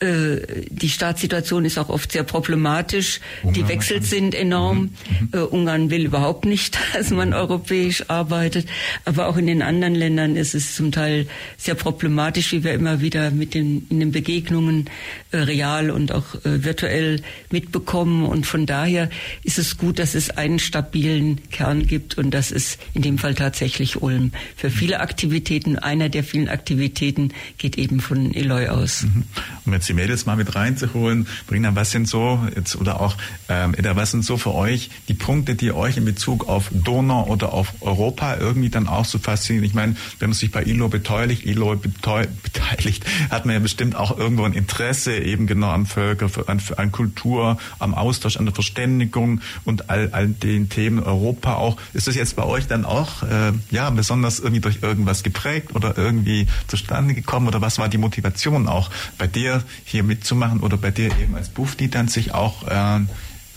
Äh, 0.00 0.64
die 0.70 0.88
Staatssituation 0.88 1.64
ist 1.64 1.78
auch 1.78 1.88
oft 1.88 2.10
sehr 2.10 2.24
problematisch. 2.24 3.20
Ungarn 3.42 3.54
die 3.54 3.68
Wechsel 3.68 4.02
sind 4.02 4.34
enorm. 4.34 4.78
Mhm. 4.78 4.88
mhm. 4.88 5.28
Äh, 5.34 5.38
Ungarn 5.42 5.90
will 5.90 6.04
überhaupt 6.04 6.44
nicht, 6.46 6.76
dass 6.94 7.10
man 7.10 7.32
europäisch 7.32 8.10
arbeitet. 8.10 8.66
Aber 9.04 9.28
auch 9.28 9.36
in 9.36 9.46
den 9.46 9.62
anderen 9.62 9.94
Ländern 9.94 10.34
ist 10.34 10.56
es 10.56 10.74
zum 10.74 10.90
Teil 10.90 11.28
sehr 11.58 11.76
problematisch, 11.76 12.50
wie 12.50 12.64
wir 12.64 12.72
immer 12.72 13.00
wieder 13.00 13.30
mit 13.30 13.54
den, 13.54 13.86
in 13.88 14.00
den 14.00 14.10
Begegnungen 14.10 14.90
äh, 15.30 15.36
real 15.36 15.90
und 15.90 16.10
auch 16.10 16.24
virtuell 16.42 17.22
mitbekommen. 17.52 18.24
Und 18.24 18.46
von 18.46 18.66
da 18.66 18.79
daher 18.80 19.10
ist 19.42 19.58
es 19.58 19.76
gut, 19.76 19.98
dass 19.98 20.14
es 20.14 20.30
einen 20.30 20.58
stabilen 20.58 21.38
Kern 21.50 21.86
gibt 21.86 22.16
und 22.16 22.30
das 22.30 22.50
ist 22.50 22.78
in 22.94 23.02
dem 23.02 23.18
Fall 23.18 23.34
tatsächlich 23.34 24.00
Ulm. 24.00 24.32
Für 24.56 24.70
viele 24.70 25.00
Aktivitäten, 25.00 25.78
einer 25.78 26.08
der 26.08 26.24
vielen 26.24 26.48
Aktivitäten 26.48 27.32
geht 27.58 27.76
eben 27.76 28.00
von 28.00 28.32
Eloy 28.32 28.68
aus. 28.68 29.02
Mhm. 29.02 29.24
Um 29.66 29.72
jetzt 29.74 29.86
die 29.88 29.92
Mädels 29.92 30.24
mal 30.24 30.36
mit 30.36 30.54
reinzuholen, 30.54 31.26
Brina, 31.46 31.74
was 31.74 31.90
sind 31.90 32.08
so 32.08 32.42
jetzt 32.56 32.74
oder 32.76 33.02
auch 33.02 33.16
ähm, 33.50 33.74
was 33.78 34.12
sind 34.12 34.24
so 34.24 34.38
für 34.38 34.54
euch 34.54 34.88
die 35.08 35.14
Punkte, 35.14 35.56
die 35.56 35.72
euch 35.72 35.98
in 35.98 36.06
Bezug 36.06 36.48
auf 36.48 36.70
Donau 36.72 37.26
oder 37.26 37.52
auf 37.52 37.74
Europa 37.82 38.38
irgendwie 38.38 38.70
dann 38.70 38.88
auch 38.88 39.04
so 39.04 39.18
faszinieren? 39.18 39.66
Ich 39.66 39.74
meine, 39.74 39.94
wenn 40.20 40.30
man 40.30 40.38
sich 40.38 40.50
bei 40.50 40.62
ILO 40.62 40.88
beteiligt, 40.88 41.44
ILO 41.44 41.76
beteiligt, 41.76 43.04
hat 43.28 43.44
man 43.44 43.56
ja 43.56 43.60
bestimmt 43.60 43.94
auch 43.94 44.16
irgendwo 44.16 44.44
ein 44.44 44.54
Interesse 44.54 45.18
eben 45.18 45.46
genau 45.46 45.68
an 45.68 45.84
Völker, 45.84 46.30
an, 46.46 46.62
an 46.76 46.92
Kultur, 46.92 47.58
am 47.78 47.94
Austausch, 47.94 48.38
an 48.38 48.46
der 48.46 48.54
Verständigung 48.54 48.69
Verständigung 48.70 49.40
und 49.64 49.90
all, 49.90 50.10
all 50.12 50.28
den 50.28 50.68
Themen 50.68 51.02
Europa 51.02 51.54
auch. 51.54 51.76
Ist 51.92 52.06
das 52.06 52.14
jetzt 52.14 52.36
bei 52.36 52.44
euch 52.44 52.66
dann 52.66 52.84
auch 52.84 53.22
äh, 53.24 53.52
ja 53.70 53.90
besonders 53.90 54.38
irgendwie 54.38 54.60
durch 54.60 54.78
irgendwas 54.82 55.22
geprägt 55.22 55.74
oder 55.74 55.98
irgendwie 55.98 56.46
zustande 56.68 57.14
gekommen 57.14 57.48
oder 57.48 57.60
was 57.60 57.78
war 57.78 57.88
die 57.88 57.98
Motivation 57.98 58.68
auch 58.68 58.90
bei 59.18 59.26
dir 59.26 59.62
hier 59.84 60.04
mitzumachen 60.04 60.60
oder 60.60 60.76
bei 60.76 60.90
dir 60.90 61.06
eben 61.20 61.34
als 61.34 61.48
Bufti 61.48 61.90
dann 61.90 62.08
sich 62.08 62.32
auch 62.32 62.66
äh, 62.68 63.00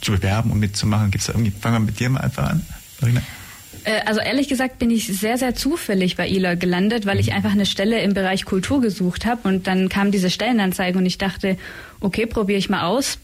zu 0.01 0.13
bewerben 0.13 0.51
und 0.51 0.59
mitzumachen? 0.59 1.11
Gibt's 1.11 1.27
da 1.27 1.33
irgendwie? 1.33 1.51
Fangen 1.51 1.75
wir 1.75 1.79
mit 1.79 1.99
dir 1.99 2.09
mal 2.09 2.21
einfach 2.21 2.49
an, 2.49 2.65
Marina. 2.99 3.21
Äh, 3.83 4.01
also 4.05 4.19
ehrlich 4.19 4.47
gesagt 4.47 4.79
bin 4.79 4.89
ich 4.89 5.07
sehr, 5.07 5.37
sehr 5.37 5.53
zufällig 5.53 6.15
bei 6.15 6.27
ILA 6.27 6.55
gelandet, 6.55 7.05
weil 7.05 7.19
ich 7.19 7.27
mhm. 7.27 7.33
einfach 7.35 7.51
eine 7.51 7.67
Stelle 7.67 8.01
im 8.01 8.15
Bereich 8.15 8.45
Kultur 8.45 8.81
gesucht 8.81 9.25
habe 9.27 9.47
und 9.47 9.67
dann 9.67 9.89
kam 9.89 10.11
diese 10.11 10.31
Stellenanzeige 10.31 10.97
und 10.97 11.05
ich 11.05 11.19
dachte, 11.19 11.57
okay, 11.99 12.25
probiere 12.25 12.57
ich 12.57 12.69
mal 12.69 12.83
aus. 12.83 13.19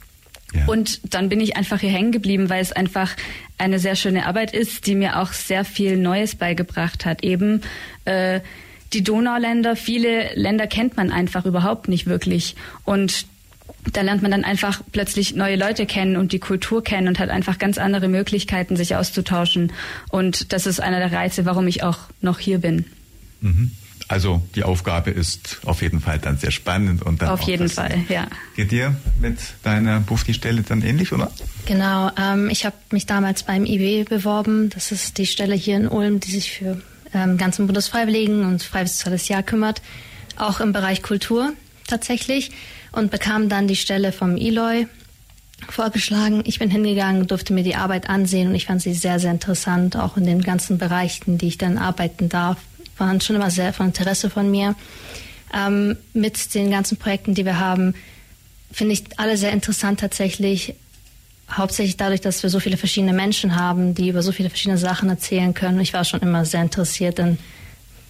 Und 0.67 1.13
dann 1.13 1.29
bin 1.29 1.39
ich 1.39 1.57
einfach 1.57 1.79
hier 1.79 1.91
hängen 1.91 2.11
geblieben, 2.11 2.49
weil 2.49 2.61
es 2.61 2.71
einfach 2.71 3.15
eine 3.57 3.79
sehr 3.79 3.95
schöne 3.95 4.25
Arbeit 4.25 4.53
ist, 4.53 4.87
die 4.87 4.95
mir 4.95 5.19
auch 5.19 5.31
sehr 5.33 5.63
viel 5.63 5.97
Neues 5.97 6.35
beigebracht 6.35 7.05
hat. 7.05 7.23
Eben 7.23 7.61
äh, 8.05 8.39
die 8.93 9.03
Donauländer, 9.03 9.75
viele 9.75 10.33
Länder 10.33 10.67
kennt 10.67 10.97
man 10.97 11.11
einfach 11.11 11.45
überhaupt 11.45 11.87
nicht 11.87 12.07
wirklich. 12.07 12.55
Und 12.83 13.27
da 13.93 14.01
lernt 14.01 14.21
man 14.21 14.31
dann 14.31 14.43
einfach 14.43 14.81
plötzlich 14.91 15.35
neue 15.35 15.55
Leute 15.55 15.85
kennen 15.85 16.17
und 16.17 16.31
die 16.31 16.39
Kultur 16.39 16.83
kennen 16.83 17.07
und 17.07 17.19
hat 17.19 17.29
einfach 17.29 17.59
ganz 17.59 17.77
andere 17.77 18.07
Möglichkeiten, 18.07 18.75
sich 18.75 18.95
auszutauschen. 18.95 19.71
Und 20.09 20.51
das 20.53 20.65
ist 20.65 20.79
einer 20.79 20.99
der 20.99 21.11
Reize, 21.11 21.45
warum 21.45 21.67
ich 21.67 21.83
auch 21.83 21.99
noch 22.21 22.39
hier 22.39 22.59
bin. 22.59 22.85
Mhm. 23.41 23.71
Also 24.09 24.41
die 24.55 24.63
Aufgabe 24.63 25.11
ist 25.11 25.61
auf 25.65 25.83
jeden 25.83 26.01
Fall 26.01 26.17
dann 26.17 26.39
sehr 26.39 26.49
spannend 26.49 27.03
und 27.03 27.21
dann 27.21 27.29
auf 27.29 27.41
jeden 27.41 27.69
Fall, 27.69 28.05
ja. 28.09 28.25
Geht 28.55 28.71
dir 28.71 28.95
mit 29.21 29.37
deiner 29.61 29.99
Bufti-Stelle 29.99 30.63
dann 30.63 30.81
ähnlich, 30.81 31.13
oder? 31.13 31.31
Genau, 31.67 32.09
ähm, 32.19 32.49
ich 32.49 32.65
habe 32.65 32.75
mich 32.89 33.05
damals 33.05 33.43
beim 33.43 33.65
IW 33.65 34.05
beworben. 34.05 34.71
Das 34.71 34.91
ist 34.91 35.19
die 35.19 35.27
Stelle 35.27 35.53
hier 35.53 35.77
in 35.77 35.87
Ulm, 35.87 36.19
die 36.19 36.31
sich 36.31 36.51
für 36.51 36.81
ähm, 37.13 37.37
ganzen 37.37 37.67
Bundesfreiwilligen 37.67 38.45
und 38.45 38.63
Freiwilliges 38.63 38.97
Soziales 38.97 39.27
Jahr 39.27 39.43
kümmert, 39.43 39.83
auch 40.37 40.59
im 40.59 40.73
Bereich 40.73 41.03
Kultur 41.03 41.53
tatsächlich 41.87 42.49
und 42.91 43.11
bekam 43.11 43.47
dann 43.47 43.67
die 43.67 43.75
Stelle 43.75 44.11
vom 44.11 44.37
Eloy 44.37 44.87
vorgeschlagen. 45.69 46.41
Ich 46.45 46.57
bin 46.57 46.71
hingegangen, 46.71 47.27
durfte 47.27 47.53
mir 47.53 47.63
die 47.63 47.75
Arbeit 47.75 48.09
ansehen 48.09 48.47
und 48.47 48.55
ich 48.55 48.65
fand 48.65 48.81
sie 48.81 48.95
sehr, 48.95 49.19
sehr 49.19 49.31
interessant, 49.31 49.97
auch 49.97 50.17
in 50.17 50.25
den 50.25 50.41
ganzen 50.41 50.79
Bereichen, 50.79 51.37
die 51.37 51.49
ich 51.49 51.59
dann 51.59 51.77
arbeiten 51.77 52.27
darf, 52.27 52.57
waren 52.99 53.21
schon 53.21 53.35
immer 53.35 53.51
sehr 53.51 53.73
von 53.73 53.87
Interesse 53.87 54.29
von 54.29 54.49
mir. 54.49 54.75
Ähm, 55.53 55.97
mit 56.13 56.53
den 56.53 56.69
ganzen 56.69 56.97
Projekten, 56.97 57.33
die 57.33 57.45
wir 57.45 57.59
haben, 57.59 57.95
finde 58.71 58.93
ich 58.93 59.03
alle 59.17 59.37
sehr 59.37 59.51
interessant 59.51 59.99
tatsächlich. 59.99 60.75
Hauptsächlich 61.51 61.97
dadurch, 61.97 62.21
dass 62.21 62.43
wir 62.43 62.49
so 62.51 62.59
viele 62.59 62.77
verschiedene 62.77 63.13
Menschen 63.13 63.55
haben, 63.55 63.95
die 63.95 64.09
über 64.09 64.21
so 64.21 64.31
viele 64.31 64.49
verschiedene 64.49 64.77
Sachen 64.77 65.09
erzählen 65.09 65.55
können. 65.55 65.79
Ich 65.79 65.93
war 65.93 66.05
schon 66.05 66.19
immer 66.19 66.45
sehr 66.45 66.61
interessiert 66.61 67.19
an 67.19 67.39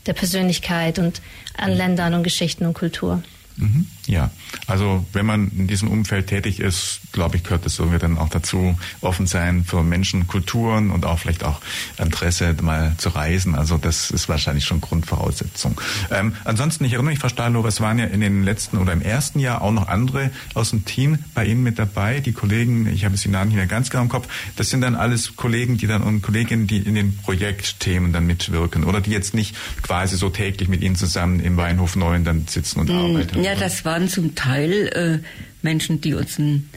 der 0.05 0.13
Persönlichkeit 0.13 0.99
und 0.99 1.21
an 1.55 1.71
Ländern 1.71 2.13
und 2.13 2.23
Geschichten 2.23 2.65
und 2.65 2.73
Kultur. 2.73 3.23
Mhm. 3.59 3.87
Ja, 4.07 4.31
also 4.65 5.05
wenn 5.13 5.25
man 5.25 5.51
in 5.51 5.67
diesem 5.67 5.87
Umfeld 5.87 6.27
tätig 6.27 6.59
ist, 6.59 7.01
glaube 7.11 7.37
ich, 7.37 7.43
gehört 7.43 7.65
es 7.65 7.77
irgendwie 7.77 7.99
dann 7.99 8.17
auch 8.17 8.29
dazu, 8.29 8.77
offen 9.01 9.27
sein 9.27 9.65
für 9.65 9.83
Menschen, 9.83 10.25
Kulturen 10.27 10.89
und 10.89 11.05
auch 11.05 11.19
vielleicht 11.19 11.43
auch 11.43 11.61
Interesse 11.97 12.55
mal 12.61 12.93
zu 12.97 13.09
reisen. 13.09 13.53
Also 13.55 13.77
das 13.77 14.09
ist 14.09 14.29
wahrscheinlich 14.29 14.65
schon 14.65 14.81
Grundvoraussetzung. 14.81 15.79
Ähm, 16.09 16.33
ansonsten, 16.43 16.85
ich 16.85 16.93
erinnere 16.93 17.11
mich, 17.11 17.19
Frau 17.19 17.29
Stahlow, 17.29 17.65
es 17.67 17.81
waren 17.81 17.99
ja 17.99 18.05
in 18.05 18.21
den 18.21 18.43
letzten 18.43 18.77
oder 18.77 18.93
im 18.93 19.01
ersten 19.01 19.39
Jahr 19.39 19.61
auch 19.61 19.71
noch 19.71 19.87
andere 19.87 20.31
aus 20.55 20.71
dem 20.71 20.85
Team 20.85 21.19
bei 21.35 21.45
Ihnen 21.45 21.61
mit 21.61 21.77
dabei. 21.77 22.19
Die 22.19 22.33
Kollegen, 22.33 22.87
ich 22.87 23.05
habe 23.05 23.15
es 23.15 23.21
die 23.21 23.29
Namen 23.29 23.49
nicht 23.49 23.57
mehr 23.57 23.67
ganz 23.67 23.89
genau 23.89 24.03
im 24.03 24.09
Kopf, 24.09 24.27
das 24.55 24.69
sind 24.69 24.81
dann 24.81 24.95
alles 24.95 25.35
Kollegen, 25.35 25.77
die 25.77 25.87
dann 25.87 26.01
und 26.01 26.21
Kolleginnen, 26.21 26.65
die 26.65 26.77
in 26.77 26.95
den 26.95 27.17
Projektthemen 27.17 28.13
dann 28.13 28.25
mitwirken 28.25 28.85
oder 28.85 29.01
die 29.01 29.11
jetzt 29.11 29.33
nicht 29.33 29.55
quasi 29.83 30.17
so 30.17 30.29
täglich 30.29 30.69
mit 30.69 30.81
Ihnen 30.81 30.95
zusammen 30.95 31.39
im 31.39 31.57
Weinhof 31.57 31.95
Neuen 31.95 32.23
dann 32.23 32.47
sitzen 32.47 32.79
und 32.79 32.89
hm, 32.89 32.97
arbeiten. 32.97 33.43
Ja, 33.43 33.48
das 33.55 33.85
waren 33.85 34.07
zum 34.09 34.35
Teil 34.35 35.21
äh, 35.21 35.27
Menschen, 35.61 36.01
die 36.01 36.13
uns 36.13 36.37
ein 36.39 36.69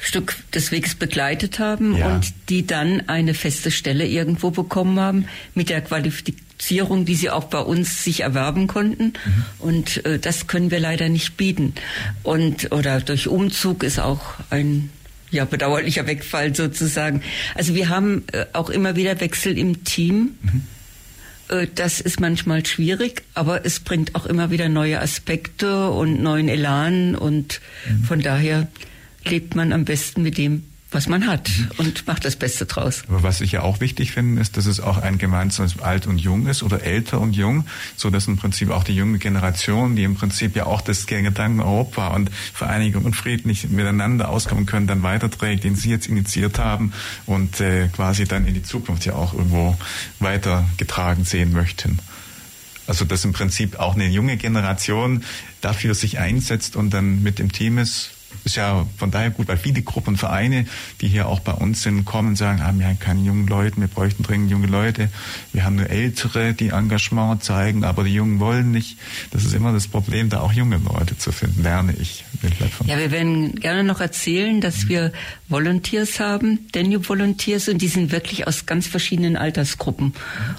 Stück 0.00 0.36
des 0.54 0.72
Weges 0.72 0.94
begleitet 0.94 1.58
haben 1.58 1.96
ja. 1.96 2.14
und 2.14 2.32
die 2.48 2.66
dann 2.66 3.08
eine 3.08 3.34
feste 3.34 3.70
Stelle 3.70 4.06
irgendwo 4.06 4.50
bekommen 4.50 4.98
haben 4.98 5.26
mit 5.54 5.68
der 5.68 5.82
Qualifizierung, 5.82 7.04
die 7.04 7.14
sie 7.14 7.30
auch 7.30 7.44
bei 7.44 7.60
uns 7.60 8.02
sich 8.02 8.20
erwerben 8.20 8.66
konnten. 8.66 9.04
Mhm. 9.04 9.44
Und 9.58 10.04
äh, 10.06 10.18
das 10.18 10.46
können 10.46 10.70
wir 10.70 10.80
leider 10.80 11.08
nicht 11.08 11.36
bieten. 11.36 11.74
Und 12.22 12.72
oder 12.72 13.00
durch 13.00 13.28
Umzug 13.28 13.82
ist 13.82 13.98
auch 13.98 14.22
ein 14.48 14.90
ja, 15.30 15.44
bedauerlicher 15.44 16.06
Wegfall 16.06 16.54
sozusagen. 16.54 17.22
Also 17.54 17.74
wir 17.74 17.88
haben 17.88 18.24
äh, 18.32 18.46
auch 18.52 18.70
immer 18.70 18.96
wieder 18.96 19.20
Wechsel 19.20 19.56
im 19.58 19.84
Team. 19.84 20.36
Mhm. 20.42 20.62
Äh, 21.50 21.66
das 21.74 22.00
ist 22.00 22.20
manchmal 22.20 22.64
schwierig, 22.64 23.22
aber 23.34 23.66
es 23.66 23.80
bringt 23.80 24.14
auch 24.14 24.26
immer 24.26 24.50
wieder 24.50 24.68
neue 24.68 25.00
Aspekte 25.00 25.90
und 25.90 26.22
neuen 26.22 26.48
Elan 26.48 27.14
und 27.14 27.60
mhm. 27.88 28.04
von 28.04 28.20
daher 28.20 28.68
lebt 29.24 29.54
man 29.54 29.72
am 29.72 29.84
besten 29.84 30.22
mit 30.22 30.38
dem, 30.38 30.64
was 30.90 31.08
man 31.08 31.26
hat 31.26 31.48
und 31.76 32.06
macht 32.06 32.24
das 32.24 32.36
Beste 32.36 32.66
draus. 32.66 33.04
Aber 33.08 33.22
was 33.22 33.40
ich 33.40 33.52
ja 33.52 33.62
auch 33.62 33.80
wichtig 33.80 34.12
finde, 34.12 34.40
ist, 34.40 34.56
dass 34.56 34.66
es 34.66 34.80
auch 34.80 34.98
ein 34.98 35.18
gemeinsames 35.18 35.78
Alt 35.80 36.06
und 36.06 36.18
Jung 36.18 36.46
ist 36.46 36.62
oder 36.62 36.82
älter 36.82 37.20
und 37.20 37.34
jung, 37.34 37.66
so 37.96 38.10
dass 38.10 38.26
im 38.26 38.36
Prinzip 38.36 38.70
auch 38.70 38.82
die 38.82 38.94
junge 38.94 39.18
Generation, 39.18 39.94
die 39.94 40.02
im 40.02 40.16
Prinzip 40.16 40.56
ja 40.56 40.66
auch 40.66 40.80
das 40.80 41.06
Gedanken 41.06 41.60
Europa 41.60 42.08
und 42.08 42.30
Vereinigung 42.52 43.04
und 43.04 43.14
friedlich 43.14 43.68
miteinander 43.68 44.28
auskommen 44.28 44.66
können, 44.66 44.86
dann 44.86 45.02
weiterträgt, 45.02 45.64
den 45.64 45.76
Sie 45.76 45.90
jetzt 45.90 46.08
initiiert 46.08 46.58
haben 46.58 46.92
und 47.26 47.60
äh, 47.60 47.88
quasi 47.88 48.24
dann 48.24 48.46
in 48.46 48.54
die 48.54 48.62
Zukunft 48.62 49.04
ja 49.04 49.14
auch 49.14 49.32
irgendwo 49.34 49.76
weitergetragen 50.18 51.24
sehen 51.24 51.52
möchten. 51.52 51.98
Also 52.86 53.04
dass 53.04 53.24
im 53.24 53.32
Prinzip 53.32 53.78
auch 53.78 53.94
eine 53.94 54.08
junge 54.08 54.36
Generation 54.36 55.22
dafür 55.60 55.94
sich 55.94 56.18
einsetzt 56.18 56.74
und 56.74 56.90
dann 56.90 57.22
mit 57.22 57.38
dem 57.38 57.52
Team 57.52 57.78
ist, 57.78 58.10
ist 58.44 58.56
ja 58.56 58.86
von 58.96 59.10
daher 59.10 59.30
gut, 59.30 59.48
weil 59.48 59.56
viele 59.56 59.82
Gruppen, 59.82 60.16
Vereine, 60.16 60.66
die 61.00 61.08
hier 61.08 61.28
auch 61.28 61.40
bei 61.40 61.52
uns 61.52 61.82
sind, 61.82 62.04
kommen 62.04 62.30
und 62.30 62.36
sagen, 62.36 62.60
ah, 62.62 62.72
wir 62.76 62.86
haben 62.86 62.98
keine 62.98 63.20
jungen 63.20 63.46
Leute, 63.46 63.80
wir 63.80 63.88
bräuchten 63.88 64.22
dringend 64.22 64.50
junge 64.50 64.66
Leute. 64.66 65.08
Wir 65.52 65.64
haben 65.64 65.76
nur 65.76 65.90
Ältere, 65.90 66.54
die 66.54 66.70
Engagement 66.70 67.44
zeigen, 67.44 67.84
aber 67.84 68.04
die 68.04 68.14
Jungen 68.14 68.40
wollen 68.40 68.70
nicht. 68.70 68.96
Das 69.30 69.44
ist 69.44 69.54
immer 69.54 69.72
das 69.72 69.88
Problem, 69.88 70.30
da 70.30 70.40
auch 70.40 70.52
junge 70.52 70.78
Leute 70.78 71.18
zu 71.18 71.32
finden, 71.32 71.62
lerne 71.62 71.94
ich. 72.00 72.24
Ja, 72.86 72.98
wir 72.98 73.10
werden 73.10 73.56
gerne 73.56 73.84
noch 73.84 74.00
erzählen, 74.00 74.60
dass 74.60 74.84
mhm. 74.84 74.88
wir 74.88 75.12
Volunteers 75.48 76.20
haben, 76.20 76.60
Danube 76.72 77.08
Volunteers, 77.08 77.68
und 77.68 77.82
die 77.82 77.88
sind 77.88 78.12
wirklich 78.12 78.46
aus 78.46 78.66
ganz 78.66 78.86
verschiedenen 78.86 79.36
Altersgruppen. 79.36 80.06
Mhm. 80.06 80.14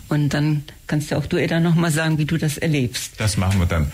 Und 0.10 0.29
dann 0.29 0.63
kannst 0.88 1.12
du 1.12 1.17
auch 1.17 1.25
du, 1.25 1.38
Eda, 1.38 1.60
noch 1.60 1.75
mal 1.75 1.91
sagen, 1.91 2.17
wie 2.17 2.25
du 2.25 2.38
das 2.38 2.57
erlebst. 2.57 3.13
Das 3.17 3.38
machen 3.38 3.60
wir 3.60 3.65
dann. 3.65 3.91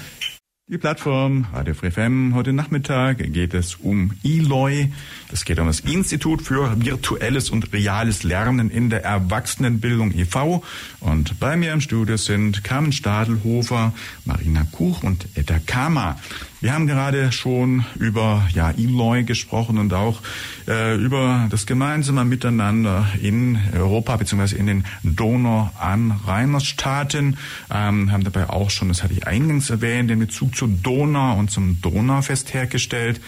Die 0.70 0.78
Plattform 0.78 1.46
Radio 1.54 1.74
Free 1.74 1.92
FM. 1.92 2.36
Heute 2.36 2.52
Nachmittag 2.52 3.20
geht 3.20 3.54
es 3.54 3.76
um 3.76 4.12
Eloy. 4.22 4.92
Das 5.32 5.46
geht 5.46 5.60
um 5.60 5.68
das 5.68 5.80
Institut 5.80 6.42
für 6.42 6.84
virtuelles 6.84 7.50
und 7.50 7.72
reales 7.72 8.24
Lernen 8.24 8.70
in 8.70 8.90
der 8.90 9.06
Erwachsenenbildung 9.06 10.12
e.V. 10.14 10.62
Und 11.00 11.40
bei 11.40 11.56
mir 11.56 11.72
im 11.72 11.80
Studio 11.80 12.18
sind 12.18 12.66
Carmen 12.66 12.92
Stadelhofer, 12.92 13.94
Marina 14.26 14.68
Kuch 14.70 15.04
und 15.04 15.30
Edda 15.36 15.60
Kama. 15.66 16.20
Wir 16.60 16.74
haben 16.74 16.88
gerade 16.88 17.32
schon 17.32 17.86
über 18.00 18.48
ja, 18.52 18.72
Eloy 18.72 19.24
gesprochen 19.24 19.78
und 19.78 19.94
auch 19.94 20.24
äh, 20.68 20.96
über 20.96 21.46
das 21.52 21.68
gemeinsame 21.68 22.26
Miteinander 22.26 23.08
in 23.22 23.60
Europa 23.76 24.18
bzw. 24.18 24.56
in 24.56 24.66
den 24.66 24.84
Donau-an-Rheinstaaten. 25.04 27.38
Ähm, 27.72 28.12
haben 28.12 28.24
dabei 28.24 28.50
auch 28.50 28.72
schon, 28.72 28.88
das 28.88 29.04
hatte 29.04 29.14
ich 29.14 29.28
eingangs 29.28 29.70
erwähnt, 29.70 30.10
den 30.10 30.18
Bezug 30.18 30.56
zur 30.56 30.70
Donau 30.70 31.38
und 31.38 31.52
zum 31.52 31.80
Donaufest 31.80 32.56
hergestellt. 32.56 33.22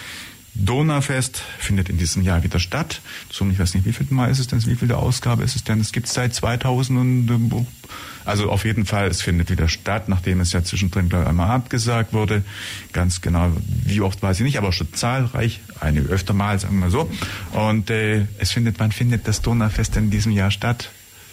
Donaufest 0.56 1.44
findet 1.58 1.90
in 1.90 1.98
diesem 1.98 2.22
Jahr 2.22 2.44
wieder 2.44 2.60
statt. 2.60 3.02
Zum, 3.30 3.52
ich 3.52 3.60
weiß 3.60 3.74
nicht, 3.76 3.86
wie 3.86 3.94
viel 3.94 4.08
Mal 4.10 4.30
ist 4.30 4.40
es 4.40 4.48
denn, 4.48 4.66
wie 4.66 4.76
viel 4.76 4.88
der 4.88 4.98
Ausgabe 4.98 5.44
ist 5.44 5.56
es 5.56 5.64
denn? 5.64 5.80
Es 5.80 5.92
gibt 5.92 6.08
seit 6.08 6.34
2000 6.34 7.00
und, 7.00 7.68
also 8.26 8.50
auf 8.50 8.66
jeden 8.66 8.86
Fall, 8.86 9.08
es 9.08 9.22
findet 9.22 9.50
wieder 9.50 9.68
statt, 9.68 10.10
nachdem 10.10 10.40
es 10.42 10.52
ja 10.52 10.64
zwischendrin 10.64 11.10
glaube 11.10 11.24
ich, 11.24 11.30
einmal 11.30 11.50
abgesagt 11.50 12.14
wurde. 12.14 12.44
Ganz 12.94 13.22
genau, 13.22 13.52
wie 13.86 14.02
oft 14.02 14.22
weiß 14.22 14.40
ich 14.40 14.44
nicht, 14.44 14.58
aber 14.58 14.72
schon 14.72 14.94
zahlreich, 14.94 15.62
eine 15.80 16.02
öfter 16.02 16.34
mal, 16.34 16.60
sagen 16.60 16.76
wir 16.76 16.88
mal 16.88 16.92
so. 16.92 17.10
Und 17.54 17.90
äh, 17.90 18.26
es 18.38 18.52
findet, 18.52 18.80
wann 18.80 18.92
findet 18.92 19.28
das 19.28 19.42
Donaufest 19.42 19.96
in 19.98 20.10
diesem 20.10 20.32
Jahr 20.32 20.52
statt? 20.52 20.92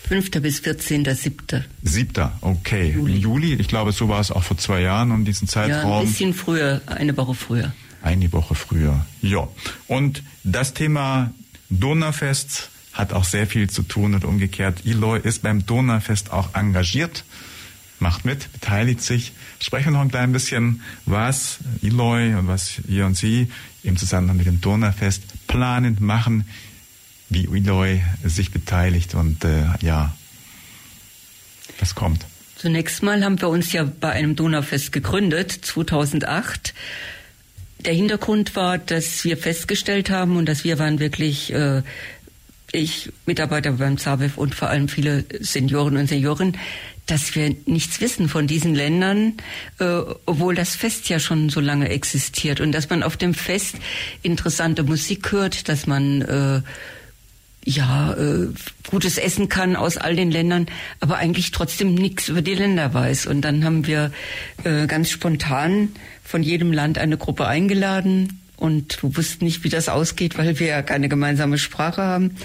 5. 0.08 0.30
bis 0.40 0.60
14.7. 0.60 1.64
7. 1.82 2.28
Okay. 2.40 2.92
Juli. 2.92 3.16
Juli. 3.16 3.54
Ich 3.54 3.66
glaube, 3.66 3.90
so 3.90 4.08
war 4.08 4.20
es 4.20 4.30
auch 4.30 4.44
vor 4.44 4.56
zwei 4.56 4.80
Jahren 4.80 5.10
um 5.10 5.24
diesen 5.24 5.48
Zeitraum. 5.48 5.90
Ja, 5.90 5.98
ein 5.98 6.06
bisschen 6.06 6.32
früher, 6.32 6.80
eine 6.86 7.16
Woche 7.16 7.34
früher. 7.34 7.72
Eine 8.02 8.32
Woche 8.32 8.54
früher. 8.54 9.04
Ja. 9.22 9.48
Und 9.88 10.22
das 10.44 10.74
Thema 10.74 11.32
Donaufest 11.70 12.70
hat 12.92 13.12
auch 13.12 13.24
sehr 13.24 13.46
viel 13.46 13.68
zu 13.68 13.82
tun 13.82 14.14
und 14.14 14.24
umgekehrt. 14.24 14.86
Eloy 14.86 15.20
ist 15.22 15.42
beim 15.42 15.66
Donaufest 15.66 16.32
auch 16.32 16.54
engagiert, 16.54 17.24
macht 17.98 18.24
mit, 18.24 18.50
beteiligt 18.52 19.02
sich. 19.02 19.32
Sprechen 19.60 19.86
wir 19.86 19.92
noch 19.92 20.00
ein 20.00 20.10
klein 20.10 20.32
bisschen, 20.32 20.82
was 21.04 21.58
Eloy 21.82 22.34
und 22.34 22.48
was 22.48 22.80
ihr 22.88 23.06
und 23.06 23.16
Sie 23.16 23.50
im 23.82 23.96
Zusammenhang 23.96 24.38
mit 24.38 24.46
dem 24.46 24.60
Donaufest 24.60 25.22
planen, 25.46 25.96
machen, 26.00 26.46
wie 27.28 27.44
Eloy 27.44 28.02
sich 28.24 28.50
beteiligt 28.50 29.14
und 29.14 29.44
äh, 29.44 29.64
ja, 29.80 30.14
was 31.80 31.94
kommt. 31.94 32.24
Zunächst 32.56 33.02
mal 33.02 33.22
haben 33.22 33.40
wir 33.40 33.50
uns 33.50 33.72
ja 33.72 33.84
bei 33.84 34.10
einem 34.12 34.34
Donaufest 34.34 34.90
gegründet, 34.90 35.52
2008. 35.52 36.72
Der 37.86 37.94
Hintergrund 37.94 38.56
war, 38.56 38.78
dass 38.78 39.24
wir 39.24 39.36
festgestellt 39.36 40.10
haben 40.10 40.36
und 40.36 40.46
dass 40.48 40.64
wir 40.64 40.78
waren 40.78 40.98
wirklich 40.98 41.52
äh, 41.52 41.82
ich, 42.72 43.12
Mitarbeiter 43.26 43.72
beim 43.72 43.96
ZABEF 43.96 44.36
und 44.36 44.54
vor 44.54 44.68
allem 44.68 44.88
viele 44.88 45.24
Senioren 45.40 45.96
und 45.96 46.08
Senioren, 46.08 46.56
dass 47.06 47.36
wir 47.36 47.54
nichts 47.66 48.00
wissen 48.00 48.28
von 48.28 48.48
diesen 48.48 48.74
Ländern, 48.74 49.34
äh, 49.78 50.00
obwohl 50.26 50.56
das 50.56 50.74
Fest 50.74 51.08
ja 51.08 51.20
schon 51.20 51.48
so 51.48 51.60
lange 51.60 51.88
existiert. 51.88 52.60
Und 52.60 52.72
dass 52.72 52.90
man 52.90 53.04
auf 53.04 53.16
dem 53.16 53.34
Fest 53.34 53.76
interessante 54.22 54.82
Musik 54.82 55.30
hört, 55.30 55.68
dass 55.68 55.86
man 55.86 56.22
äh, 56.22 56.62
ja 57.66 58.14
äh, 58.14 58.48
gutes 58.88 59.18
Essen 59.18 59.50
kann 59.50 59.76
aus 59.76 59.98
all 59.98 60.16
den 60.16 60.30
Ländern, 60.30 60.66
aber 61.00 61.18
eigentlich 61.18 61.50
trotzdem 61.50 61.94
nichts 61.94 62.28
über 62.28 62.40
die 62.40 62.54
Länder 62.54 62.94
weiß. 62.94 63.26
Und 63.26 63.42
dann 63.42 63.64
haben 63.64 63.86
wir 63.86 64.12
äh, 64.64 64.86
ganz 64.86 65.10
spontan 65.10 65.90
von 66.24 66.42
jedem 66.42 66.72
Land 66.72 66.96
eine 66.96 67.18
Gruppe 67.18 67.46
eingeladen, 67.46 68.40
und 68.56 69.02
wir 69.02 69.16
wussten 69.16 69.44
nicht, 69.44 69.64
wie 69.64 69.68
das 69.68 69.88
ausgeht, 69.88 70.38
weil 70.38 70.58
wir 70.58 70.66
ja 70.66 70.82
keine 70.82 71.08
gemeinsame 71.08 71.58
Sprache 71.58 72.02
haben. 72.02 72.36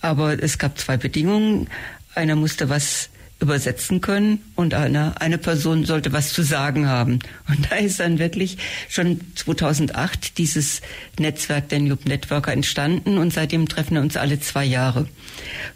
Aber 0.00 0.42
es 0.42 0.58
gab 0.58 0.78
zwei 0.78 0.96
Bedingungen. 0.96 1.68
Einer 2.14 2.34
musste 2.34 2.68
was 2.70 3.10
übersetzen 3.40 4.00
können 4.00 4.40
und 4.54 4.74
eine, 4.74 5.20
eine 5.20 5.38
Person 5.38 5.84
sollte 5.84 6.12
was 6.12 6.32
zu 6.32 6.42
sagen 6.42 6.86
haben. 6.86 7.20
Und 7.48 7.70
da 7.70 7.76
ist 7.76 8.00
dann 8.00 8.18
wirklich 8.18 8.58
schon 8.88 9.20
2008 9.34 10.38
dieses 10.38 10.82
Netzwerk 11.18 11.68
der 11.70 11.80
Noob 11.80 12.06
Networker 12.06 12.52
entstanden 12.52 13.18
und 13.18 13.32
seitdem 13.32 13.68
treffen 13.68 13.94
wir 13.94 14.02
uns 14.02 14.16
alle 14.16 14.40
zwei 14.40 14.64
Jahre. 14.64 15.08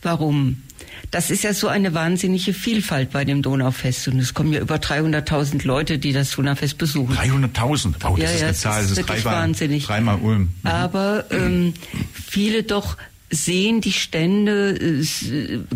Warum? 0.03 0.62
das 1.11 1.31
ist 1.31 1.44
ja 1.44 1.55
so 1.55 1.68
eine 1.68 1.94
wahnsinnige 1.94 2.53
Vielfalt 2.53 3.12
bei 3.12 3.24
dem 3.24 3.40
Donaufest. 3.40 4.09
Und 4.09 4.18
es 4.18 4.35
kommen 4.35 4.53
ja 4.53 4.61
über 4.61 4.77
300.000 4.77 5.64
Leute, 5.64 5.98
die 5.98 6.12
das 6.12 6.33
Donaufest 6.33 6.77
besuchen. 6.77 7.14
300.000? 7.14 7.94
Oh, 8.05 8.16
das 8.16 8.31
ja, 8.31 8.37
ist 8.37 8.42
eine 8.42 8.55
Zahl. 8.55 8.83
Das 8.83 8.90
ist, 8.90 8.96
wirklich 8.96 9.22
dreimal, 9.22 9.42
wahnsinnig. 9.42 9.87
Dreimal 9.87 10.18
Ulm. 10.20 10.40
Mhm. 10.40 10.50
Aber 10.64 11.24
ähm, 11.31 11.74
viele 12.12 12.64
doch 12.64 12.96
sehen 13.35 13.81
die 13.81 13.92
Stände, 13.92 15.03